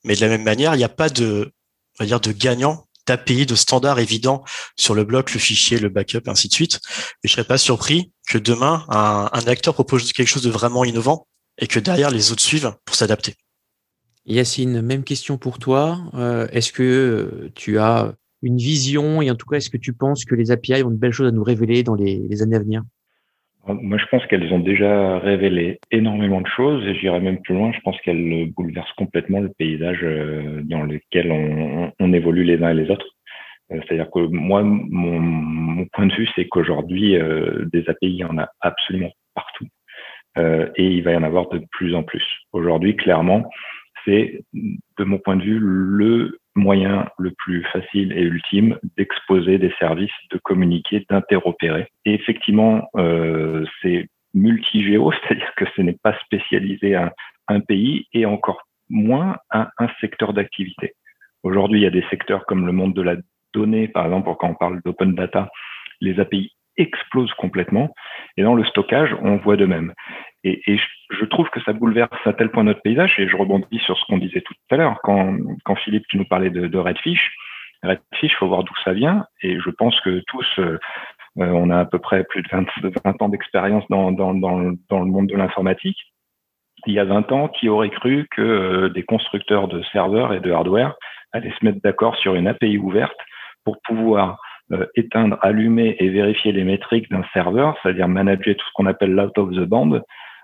mais 0.03 0.15
de 0.15 0.21
la 0.21 0.27
même 0.27 0.43
manière, 0.43 0.75
il 0.75 0.77
n'y 0.77 0.83
a 0.83 0.89
pas 0.89 1.09
de, 1.09 1.51
on 1.99 2.03
va 2.03 2.07
dire, 2.07 2.19
de 2.19 2.31
gagnant 2.31 2.85
d'API 3.07 3.45
de 3.45 3.55
standard 3.55 3.99
évident 3.99 4.43
sur 4.75 4.93
le 4.93 5.03
bloc, 5.03 5.33
le 5.33 5.39
fichier, 5.39 5.79
le 5.79 5.89
backup, 5.89 6.27
ainsi 6.27 6.47
de 6.47 6.53
suite. 6.53 6.79
Et 7.23 7.27
je 7.27 7.33
serais 7.33 7.43
pas 7.43 7.57
surpris 7.57 8.11
que 8.27 8.37
demain, 8.37 8.85
un, 8.89 9.47
acteur 9.47 9.73
propose 9.73 10.13
quelque 10.13 10.27
chose 10.27 10.43
de 10.43 10.51
vraiment 10.51 10.85
innovant 10.85 11.27
et 11.57 11.67
que 11.67 11.79
derrière, 11.79 12.11
les 12.11 12.31
autres 12.31 12.43
suivent 12.43 12.75
pour 12.85 12.95
s'adapter. 12.95 13.35
Yacine, 14.25 14.81
même 14.81 15.03
question 15.03 15.37
pour 15.37 15.57
toi. 15.57 15.99
Euh, 16.13 16.47
est-ce 16.51 16.71
que 16.71 17.49
tu 17.55 17.79
as 17.79 18.13
une 18.41 18.57
vision 18.57 19.21
et 19.21 19.31
en 19.31 19.35
tout 19.35 19.47
cas, 19.47 19.57
est-ce 19.57 19.71
que 19.71 19.77
tu 19.77 19.93
penses 19.93 20.23
que 20.23 20.35
les 20.35 20.51
API 20.51 20.83
ont 20.83 20.91
de 20.91 20.95
belles 20.95 21.11
choses 21.11 21.27
à 21.27 21.31
nous 21.31 21.43
révéler 21.43 21.83
dans 21.83 21.95
les, 21.95 22.41
années 22.41 22.55
à 22.55 22.59
venir? 22.59 22.83
Moi, 23.73 23.97
je 23.97 24.05
pense 24.07 24.25
qu'elles 24.27 24.53
ont 24.53 24.59
déjà 24.59 25.19
révélé 25.19 25.79
énormément 25.91 26.41
de 26.41 26.47
choses 26.47 26.85
et 26.87 26.95
j'irai 26.95 27.19
même 27.19 27.41
plus 27.41 27.53
loin. 27.53 27.71
Je 27.71 27.79
pense 27.81 27.99
qu'elles 28.01 28.51
bouleversent 28.55 28.93
complètement 28.93 29.39
le 29.39 29.49
paysage 29.49 29.99
euh, 30.03 30.61
dans 30.63 30.83
lequel 30.83 31.31
on, 31.31 32.13
évolue 32.13 32.43
les 32.43 32.63
uns 32.63 32.71
et 32.71 32.73
les 32.73 32.89
autres. 32.89 33.05
C'est-à-dire 33.69 34.09
que 34.09 34.19
moi, 34.19 34.63
mon, 34.63 35.85
point 35.93 36.07
de 36.07 36.13
vue, 36.15 36.27
c'est 36.35 36.47
qu'aujourd'hui, 36.47 37.15
des 37.71 37.87
API, 37.87 38.07
il 38.07 38.15
y 38.15 38.23
en 38.23 38.39
a 38.39 38.49
absolument 38.61 39.11
partout. 39.35 39.67
et 40.75 40.83
il 40.83 41.03
va 41.03 41.11
y 41.11 41.15
en 41.15 41.21
avoir 41.21 41.49
de 41.49 41.61
plus 41.71 41.93
en 41.93 42.01
plus. 42.01 42.23
Aujourd'hui, 42.51 42.95
clairement, 42.95 43.47
c'est, 44.05 44.41
de 44.53 45.03
mon 45.03 45.19
point 45.19 45.35
de 45.35 45.43
vue, 45.43 45.59
le 45.61 46.38
moyen 46.55 47.07
le 47.17 47.31
plus 47.31 47.63
facile 47.65 48.11
et 48.13 48.21
ultime 48.21 48.77
d'exposer 48.97 49.57
des 49.57 49.73
services, 49.79 50.11
de 50.31 50.37
communiquer, 50.37 51.05
d'interopérer. 51.09 51.87
Et 52.05 52.13
effectivement, 52.13 52.89
euh, 52.97 53.65
c'est 53.81 54.07
multigéo, 54.33 55.11
c'est-à-dire 55.27 55.51
que 55.55 55.65
ce 55.75 55.81
n'est 55.81 55.97
pas 56.01 56.17
spécialisé 56.25 56.95
à 56.95 57.13
un 57.47 57.59
pays 57.59 58.07
et 58.13 58.25
encore 58.25 58.61
moins 58.89 59.37
à 59.49 59.69
un 59.77 59.87
secteur 60.01 60.33
d'activité. 60.33 60.93
Aujourd'hui, 61.43 61.79
il 61.79 61.83
y 61.83 61.87
a 61.87 61.91
des 61.91 62.05
secteurs 62.09 62.45
comme 62.45 62.65
le 62.65 62.71
monde 62.71 62.93
de 62.93 63.01
la 63.01 63.15
donnée, 63.53 63.87
par 63.87 64.05
exemple, 64.05 64.29
quand 64.39 64.49
on 64.49 64.55
parle 64.55 64.81
d'open 64.83 65.15
data, 65.15 65.49
les 66.01 66.19
API 66.19 66.51
explosent 66.79 67.33
complètement. 67.33 67.93
Et 68.37 68.43
dans 68.43 68.55
le 68.55 68.63
stockage, 68.65 69.15
on 69.21 69.37
voit 69.37 69.57
de 69.57 69.65
même. 69.65 69.93
Et, 70.43 70.61
je, 70.67 71.25
trouve 71.25 71.49
que 71.49 71.61
ça 71.61 71.73
bouleverse 71.73 72.09
à 72.25 72.33
tel 72.33 72.49
point 72.49 72.63
notre 72.63 72.81
paysage, 72.81 73.19
et 73.19 73.27
je 73.27 73.35
rebondis 73.35 73.79
sur 73.79 73.97
ce 73.97 74.05
qu'on 74.05 74.17
disait 74.17 74.41
tout 74.41 74.53
à 74.71 74.77
l'heure, 74.77 74.99
quand, 75.03 75.37
quand 75.65 75.75
Philippe, 75.75 76.07
tu 76.07 76.17
nous 76.17 76.25
parlais 76.25 76.49
de, 76.49 76.77
Redfish, 76.77 77.35
Redfish, 77.83 78.31
il 78.31 78.35
faut 78.35 78.47
voir 78.47 78.63
d'où 78.63 78.73
ça 78.83 78.93
vient, 78.93 79.25
et 79.41 79.59
je 79.59 79.69
pense 79.69 79.99
que 79.99 80.23
tous, 80.27 80.47
euh, 80.59 80.79
euh, 81.39 81.49
on 81.51 81.69
a 81.69 81.79
à 81.79 81.85
peu 81.85 81.99
près 81.99 82.23
plus 82.23 82.41
de 82.41 82.47
20, 82.49 82.65
20 83.03 83.21
ans 83.21 83.29
d'expérience 83.29 83.83
dans, 83.89 84.13
dans, 84.13 84.33
dans, 84.33 84.59
le 84.59 85.05
monde 85.05 85.27
de 85.27 85.35
l'informatique. 85.35 85.97
Il 86.85 86.93
y 86.93 86.99
a 86.99 87.05
20 87.05 87.31
ans, 87.33 87.49
qui 87.49 87.67
aurait 87.67 87.89
cru 87.89 88.25
que 88.31 88.41
euh, 88.41 88.89
des 88.89 89.03
constructeurs 89.03 89.67
de 89.67 89.83
serveurs 89.91 90.33
et 90.33 90.39
de 90.39 90.51
hardware 90.51 90.95
allaient 91.33 91.53
se 91.59 91.65
mettre 91.65 91.81
d'accord 91.83 92.15
sur 92.15 92.35
une 92.35 92.47
API 92.47 92.77
ouverte 92.77 93.17
pour 93.65 93.77
pouvoir 93.83 94.39
éteindre, 94.95 95.37
allumer 95.41 95.95
et 95.99 96.09
vérifier 96.09 96.51
les 96.51 96.63
métriques 96.63 97.09
d'un 97.09 97.23
serveur, 97.33 97.77
c'est-à-dire 97.81 98.07
manager 98.07 98.55
tout 98.55 98.65
ce 98.65 98.71
qu'on 98.73 98.85
appelle 98.85 99.13
l'out 99.13 99.37
of 99.37 99.51
the 99.51 99.65
band 99.65 100.01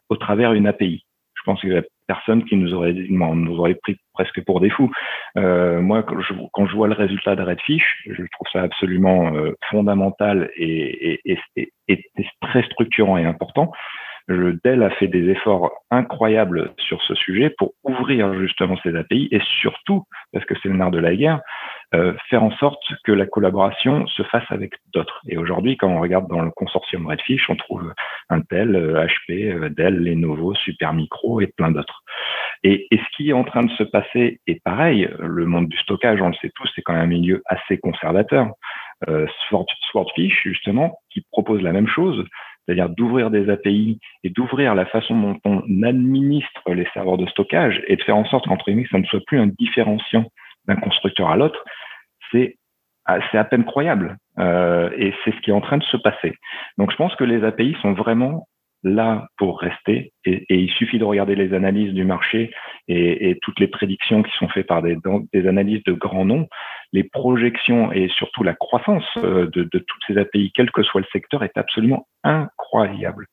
au 0.09 0.15
travers 0.15 0.53
une 0.53 0.67
API. 0.67 1.05
Je 1.35 1.41
pense 1.51 1.61
qu'il 1.61 1.73
y 1.73 1.77
a 1.77 1.83
personne 2.07 2.43
qui 2.45 2.55
nous 2.55 2.73
aurait 2.73 2.93
dit, 2.93 3.07
nous 3.09 3.59
aurait 3.59 3.75
pris 3.75 3.97
presque 4.13 4.43
pour 4.45 4.61
des 4.61 4.69
fous. 4.69 4.91
Euh, 5.37 5.81
moi, 5.81 6.03
quand 6.03 6.19
je, 6.19 6.33
quand 6.53 6.65
je, 6.65 6.75
vois 6.75 6.87
le 6.87 6.93
résultat 6.93 7.35
de 7.35 7.43
Redfish, 7.43 8.03
je 8.07 8.23
trouve 8.31 8.47
ça 8.51 8.61
absolument 8.61 9.35
euh, 9.35 9.53
fondamental 9.69 10.49
et, 10.55 11.19
et, 11.25 11.39
et, 11.55 11.71
et, 11.87 12.03
très 12.41 12.63
structurant 12.63 13.17
et 13.17 13.25
important. 13.25 13.71
Dell 14.27 14.81
a 14.83 14.89
fait 14.91 15.07
des 15.07 15.29
efforts 15.29 15.71
incroyables 15.91 16.73
sur 16.77 17.01
ce 17.03 17.13
sujet 17.15 17.53
pour 17.57 17.73
ouvrir 17.83 18.33
justement 18.39 18.77
ces 18.83 18.95
API 18.95 19.27
et 19.31 19.41
surtout, 19.61 20.03
parce 20.33 20.45
que 20.45 20.55
c'est 20.61 20.69
le 20.69 20.75
nerf 20.75 20.91
de 20.91 20.99
la 20.99 21.15
guerre, 21.15 21.41
euh, 21.93 22.13
faire 22.29 22.43
en 22.43 22.51
sorte 22.57 22.81
que 23.03 23.11
la 23.11 23.27
collaboration 23.27 24.07
se 24.07 24.23
fasse 24.23 24.45
avec 24.49 24.73
d'autres. 24.93 25.21
Et 25.27 25.37
aujourd'hui, 25.37 25.77
quand 25.77 25.89
on 25.89 26.01
regarde 26.01 26.27
dans 26.27 26.41
le 26.41 26.51
consortium 26.51 27.05
Redfish, 27.05 27.49
on 27.49 27.55
trouve 27.55 27.93
Intel, 28.29 28.75
HP, 28.75 29.51
euh, 29.51 29.69
Dell, 29.69 30.03
Lenovo, 30.03 30.55
Supermicro 30.55 31.41
et 31.41 31.47
plein 31.47 31.71
d'autres. 31.71 32.03
Et, 32.63 32.87
et, 32.89 32.97
ce 32.97 33.15
qui 33.15 33.29
est 33.29 33.33
en 33.33 33.43
train 33.43 33.63
de 33.63 33.71
se 33.71 33.83
passer 33.83 34.39
est 34.47 34.63
pareil. 34.63 35.07
Le 35.19 35.45
monde 35.45 35.67
du 35.67 35.77
stockage, 35.77 36.19
on 36.21 36.29
le 36.29 36.33
sait 36.41 36.51
tous, 36.55 36.67
c'est 36.73 36.81
quand 36.81 36.93
même 36.93 37.03
un 37.03 37.07
milieu 37.07 37.43
assez 37.45 37.77
conservateur. 37.77 38.47
Euh, 39.09 39.27
Swordfish, 39.91 40.41
justement, 40.43 40.97
qui 41.11 41.21
propose 41.31 41.61
la 41.61 41.73
même 41.73 41.87
chose, 41.87 42.25
c'est-à-dire 42.65 42.89
d'ouvrir 42.89 43.29
des 43.29 43.49
API 43.49 43.99
et 44.23 44.29
d'ouvrir 44.29 44.75
la 44.75 44.85
façon 44.85 45.19
dont 45.19 45.39
on 45.45 45.83
administre 45.83 46.73
les 46.73 46.87
serveurs 46.93 47.17
de 47.17 47.27
stockage 47.27 47.81
et 47.87 47.95
de 47.95 48.03
faire 48.03 48.17
en 48.17 48.25
sorte 48.25 48.47
qu'entre 48.47 48.65
guillemets, 48.65 48.87
ça 48.91 48.97
ne 48.97 49.05
soit 49.05 49.23
plus 49.25 49.39
un 49.39 49.47
différenciant 49.47 50.25
d'un 50.67 50.75
constructeur 50.75 51.29
à 51.29 51.37
l'autre, 51.37 51.63
c'est 52.31 52.57
c'est 53.31 53.37
à 53.37 53.43
peine 53.43 53.65
croyable 53.65 54.17
euh, 54.39 54.89
et 54.97 55.13
c'est 55.23 55.31
ce 55.31 55.39
qui 55.41 55.51
est 55.51 55.53
en 55.53 55.61
train 55.61 55.77
de 55.77 55.83
se 55.83 55.97
passer. 55.97 56.33
Donc 56.79 56.91
je 56.91 56.95
pense 56.95 57.15
que 57.15 57.23
les 57.23 57.43
API 57.43 57.75
sont 57.81 57.93
vraiment 57.93 58.47
là 58.85 59.27
pour 59.37 59.59
rester 59.59 60.13
et, 60.25 60.45
et 60.47 60.59
il 60.59 60.69
suffit 60.69 60.99
de 60.99 61.03
regarder 61.03 61.35
les 61.35 61.53
analyses 61.53 61.93
du 61.93 62.05
marché 62.05 62.51
et, 62.87 63.29
et 63.29 63.39
toutes 63.41 63.59
les 63.59 63.67
prédictions 63.67 64.21
qui 64.21 64.31
sont 64.37 64.47
faites 64.47 64.67
par 64.67 64.83
des, 64.83 64.95
des, 65.33 65.47
analyses 65.47 65.83
de 65.85 65.93
grands 65.93 66.23
noms, 66.23 66.47
les 66.93 67.03
projections 67.03 67.91
et 67.91 68.07
surtout 68.09 68.43
la 68.43 68.53
croissance 68.53 69.03
euh, 69.17 69.47
de, 69.47 69.63
de 69.63 69.79
toutes 69.79 70.03
ces 70.07 70.17
API, 70.19 70.51
quel 70.53 70.69
que 70.69 70.83
soit 70.83 71.01
le 71.01 71.07
secteur, 71.11 71.43
est 71.43 71.57
absolument 71.57 72.07
incroyable. 72.23 73.25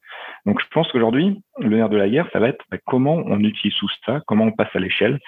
Donc 0.47 0.59
je 0.61 0.67
pense 0.73 0.91
qu'aujourd'hui, 0.91 1.43
le 1.59 1.77
nerf 1.77 1.91
de 1.91 1.99
la 1.99 2.09
guerre, 2.09 2.29
ça 2.33 2.41
va 2.41 2.49
être 2.49 2.65
bah, 2.71 2.79
comment 2.87 3.23
on 3.27 3.39
utilise 3.41 3.77
tout 3.77 3.89
ça, 4.07 4.23
comment 4.27 4.47
on 4.47 4.53
passe 4.53 4.75
à 4.75 4.81
l'échelle. 4.81 5.19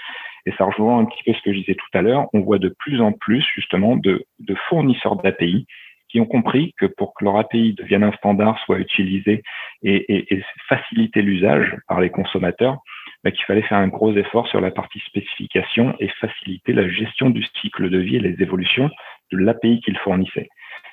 Et 0.47 0.53
ça 0.57 0.65
rejoint 0.65 0.99
un 0.99 1.05
petit 1.05 1.23
peu 1.25 1.33
ce 1.35 1.43
que 1.43 1.53
je 1.53 1.59
disais 1.59 1.75
tout 1.75 1.99
à 1.99 2.03
l'heure. 2.03 2.27
On 2.33 2.41
voit 2.41 2.59
de 2.59 2.75
plus 2.79 3.01
en 3.03 3.13
plus 3.13 3.45
justement 3.55 3.97
de, 3.97 4.25
de 4.41 4.55
fournisseurs 4.69 5.17
d'API 5.17 5.67
qui 6.15 6.21
ont 6.21 6.27
compris 6.27 6.73
que 6.79 6.87
pour 6.87 7.13
que 7.15 7.25
leur 7.25 7.37
API 7.39 7.75
devienne 7.75 8.05
un 8.05 8.13
standard, 8.13 8.57
soit 8.61 8.79
utilisé 8.79 9.43
et, 9.83 10.41
faciliter 10.69 11.23
l'usage 11.23 11.75
par 11.89 12.01
les 12.01 12.09
consommateurs, 12.09 12.79
bah, 13.25 13.33
qu'il 13.33 13.45
fallait 13.47 13.63
faire 13.63 13.79
un 13.79 13.89
gros 13.89 14.15
effort 14.15 14.47
sur 14.47 14.61
la 14.61 14.71
partie 14.71 15.01
spécification 15.01 15.97
et 15.99 16.07
faciliter 16.21 16.73
la 16.73 16.89
gestion 16.89 17.31
du 17.31 17.45
cycle 17.61 17.91
de 17.91 17.99
vie 17.99 18.15
et 18.15 18.21
les 18.21 18.41
évolutions 18.41 18.91
de 19.33 19.39
l'API 19.39 19.81
qu'ils 19.81 19.99
fournissaient. 19.99 20.49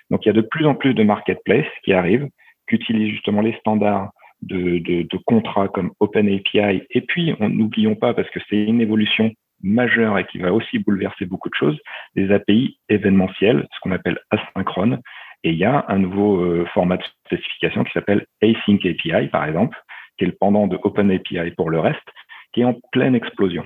Donc 0.09 0.25
il 0.25 0.29
y 0.29 0.31
a 0.31 0.33
de 0.33 0.41
plus 0.41 0.65
en 0.65 0.73
plus 0.73 0.95
de 0.95 1.03
marketplaces 1.03 1.71
qui 1.83 1.93
arrivent, 1.93 2.27
qui 2.67 2.77
utilisent 2.77 3.11
justement 3.11 3.41
les 3.41 3.53
standards 3.59 4.09
de 4.41 5.17
contrats 5.27 5.67
comme 5.67 5.91
OpenAPI. 5.99 6.81
Et 6.89 7.01
puis, 7.01 7.35
n'oublions 7.39 7.93
pas, 7.93 8.15
parce 8.15 8.29
que 8.31 8.39
c'est 8.49 8.63
une 8.63 8.81
évolution 8.81 9.31
majeure 9.63 10.17
et 10.17 10.25
qui 10.25 10.39
va 10.39 10.53
aussi 10.53 10.79
bouleverser 10.79 11.25
beaucoup 11.25 11.49
de 11.49 11.55
choses, 11.55 11.79
des 12.15 12.31
API 12.31 12.79
événementiels, 12.89 13.67
ce 13.73 13.79
qu'on 13.81 13.91
appelle 13.91 14.19
asynchrone. 14.31 14.99
Et 15.43 15.51
il 15.51 15.57
y 15.57 15.65
a 15.65 15.85
un 15.87 15.97
nouveau 15.97 16.41
euh, 16.41 16.65
format 16.73 16.97
de 16.97 17.03
spécification 17.25 17.83
qui 17.83 17.91
s'appelle 17.93 18.25
Async 18.43 18.85
API, 18.85 19.27
par 19.27 19.45
exemple, 19.45 19.77
qui 20.17 20.25
est 20.25 20.27
le 20.27 20.37
pendant 20.39 20.67
de 20.67 20.77
OpenAPI 20.81 21.51
pour 21.57 21.69
le 21.69 21.79
reste, 21.79 22.07
qui 22.53 22.61
est 22.61 22.65
en 22.65 22.75
pleine 22.91 23.15
explosion. 23.15 23.65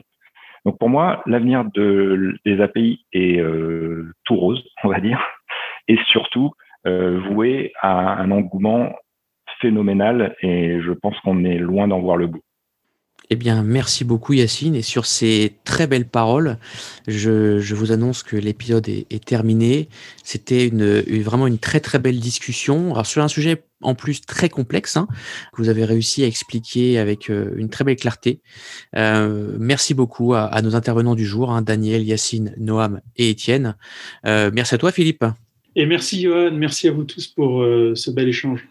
Donc 0.65 0.79
pour 0.79 0.89
moi, 0.89 1.21
l'avenir 1.25 1.65
de, 1.73 2.35
des 2.45 2.61
API 2.61 3.05
est 3.13 3.39
euh, 3.39 4.11
tout 4.25 4.35
rose, 4.35 4.63
on 4.83 4.89
va 4.89 4.99
dire, 4.99 5.21
et 5.87 5.97
surtout 6.07 6.51
euh, 6.87 7.19
voué 7.29 7.73
à 7.81 8.21
un 8.21 8.31
engouement 8.31 8.93
phénoménal 9.59 10.35
et 10.41 10.79
je 10.81 10.91
pense 10.91 11.19
qu'on 11.21 11.43
est 11.43 11.57
loin 11.57 11.87
d'en 11.87 11.99
voir 11.99 12.17
le 12.17 12.27
bout. 12.27 12.43
Eh 13.29 13.35
bien, 13.35 13.63
merci 13.63 14.03
beaucoup 14.03 14.33
Yacine. 14.33 14.75
Et 14.75 14.81
sur 14.81 15.05
ces 15.05 15.53
très 15.63 15.87
belles 15.87 16.07
paroles, 16.07 16.57
je, 17.07 17.73
vous 17.73 17.91
annonce 17.91 18.23
que 18.23 18.35
l'épisode 18.35 18.87
est, 18.87 19.25
terminé. 19.25 19.89
C'était 20.23 20.69
vraiment 20.69 21.47
une 21.47 21.57
très 21.57 21.79
très 21.79 21.99
belle 21.99 22.19
discussion. 22.19 22.93
Alors 22.93 23.05
sur 23.05 23.23
un 23.23 23.27
sujet 23.27 23.63
en 23.81 23.95
plus 23.95 24.21
très 24.21 24.49
complexe, 24.49 24.97
hein, 24.97 25.07
que 25.53 25.61
vous 25.61 25.69
avez 25.69 25.85
réussi 25.85 26.23
à 26.23 26.27
expliquer 26.27 26.97
avec 26.97 27.29
euh, 27.29 27.53
une 27.57 27.69
très 27.69 27.83
belle 27.83 27.97
clarté. 27.97 28.41
Euh, 28.95 29.55
merci 29.59 29.93
beaucoup 29.93 30.33
à, 30.33 30.61
nos 30.61 30.75
intervenants 30.75 31.15
du 31.15 31.25
jour, 31.25 31.51
hein, 31.51 31.61
Daniel, 31.61 32.03
Yacine, 32.03 32.53
Noam 32.57 33.01
et 33.15 33.29
Étienne. 33.29 33.75
Euh, 34.25 34.49
merci 34.53 34.75
à 34.75 34.77
toi 34.77 34.91
Philippe. 34.91 35.25
Et 35.75 35.85
merci 35.85 36.21
Johan, 36.21 36.51
merci 36.53 36.87
à 36.87 36.91
vous 36.91 37.03
tous 37.03 37.27
pour 37.27 37.61
ce 37.95 38.09
bel 38.09 38.29
échange. 38.29 38.65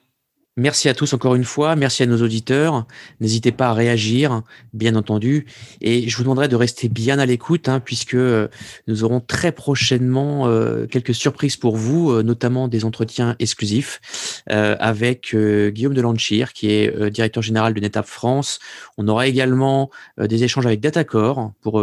Merci 0.57 0.89
à 0.89 0.95
tous 0.95 1.13
encore 1.15 1.35
une 1.35 1.43
fois. 1.43 1.75
Merci 1.75 2.05
à 2.05 2.07
nos 2.07 2.23
auditeurs. 2.23 2.87
N'hésitez 3.19 3.51
pas 3.51 3.71
à 3.71 3.73
réagir, 3.73 4.43
bien 4.73 4.95
entendu. 4.95 5.47
Et 5.81 6.09
je 6.09 6.17
vous 6.17 6.23
demanderai 6.23 6.47
de 6.47 6.55
rester 6.55 6.89
bien 6.89 7.19
à 7.19 7.27
l'écoute, 7.27 7.69
hein, 7.69 7.81
puisque 7.81 8.15
euh, 8.15 8.47
nous 8.87 9.03
aurons 9.03 9.19
très 9.19 9.51
prochainement 9.51 10.47
euh, 10.47 10.87
quelques 10.87 11.13
surprises 11.13 11.57
pour 11.57 11.77
vous, 11.77 12.13
euh, 12.13 12.23
notamment 12.23 12.69
des 12.69 12.85
entretiens 12.85 13.35
exclusifs 13.41 14.01
avec 14.47 15.35
Guillaume 15.35 15.95
Delanchir, 15.95 16.53
qui 16.53 16.71
est 16.71 17.11
directeur 17.11 17.43
général 17.43 17.73
de 17.73 17.81
NetApp 17.81 18.07
France. 18.07 18.59
On 18.99 19.09
aura 19.09 19.27
également 19.27 19.91
des 20.19 20.45
échanges 20.45 20.67
avec 20.67 20.81
Datacore 20.81 21.53
pour 21.63 21.83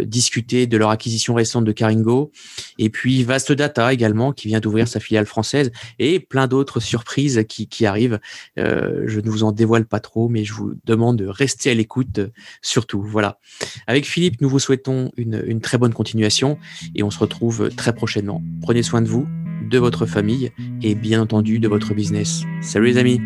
discuter 0.00 0.66
de 0.66 0.76
leur 0.78 0.88
acquisition 0.88 1.34
récente 1.34 1.64
de 1.64 1.72
Caringo. 1.72 2.32
Et 2.78 2.88
puis 2.88 3.24
Vast 3.24 3.52
Data 3.52 3.92
également, 3.92 4.32
qui 4.32 4.48
vient 4.48 4.60
d'ouvrir 4.60 4.88
sa 4.88 5.00
filiale 5.00 5.26
française, 5.26 5.70
et 5.98 6.18
plein 6.18 6.46
d'autres 6.46 6.80
surprises 6.80 7.44
qui, 7.46 7.68
qui 7.68 7.84
arrive. 7.92 8.18
Euh, 8.58 9.04
je 9.06 9.20
ne 9.20 9.30
vous 9.30 9.44
en 9.44 9.52
dévoile 9.52 9.86
pas 9.86 10.00
trop, 10.00 10.28
mais 10.28 10.44
je 10.44 10.52
vous 10.52 10.74
demande 10.84 11.18
de 11.18 11.26
rester 11.26 11.70
à 11.70 11.74
l'écoute 11.74 12.20
surtout. 12.60 13.02
Voilà. 13.02 13.38
Avec 13.86 14.06
Philippe, 14.06 14.40
nous 14.40 14.48
vous 14.48 14.58
souhaitons 14.58 15.12
une, 15.16 15.42
une 15.46 15.60
très 15.60 15.78
bonne 15.78 15.94
continuation 15.94 16.58
et 16.94 17.02
on 17.02 17.10
se 17.10 17.18
retrouve 17.18 17.70
très 17.76 17.94
prochainement. 17.94 18.42
Prenez 18.62 18.82
soin 18.82 19.02
de 19.02 19.08
vous, 19.08 19.28
de 19.70 19.78
votre 19.78 20.06
famille 20.06 20.50
et 20.82 20.94
bien 20.94 21.20
entendu 21.20 21.58
de 21.58 21.68
votre 21.68 21.94
business. 21.94 22.42
Salut 22.60 22.86
les 22.86 22.98
amis 22.98 23.20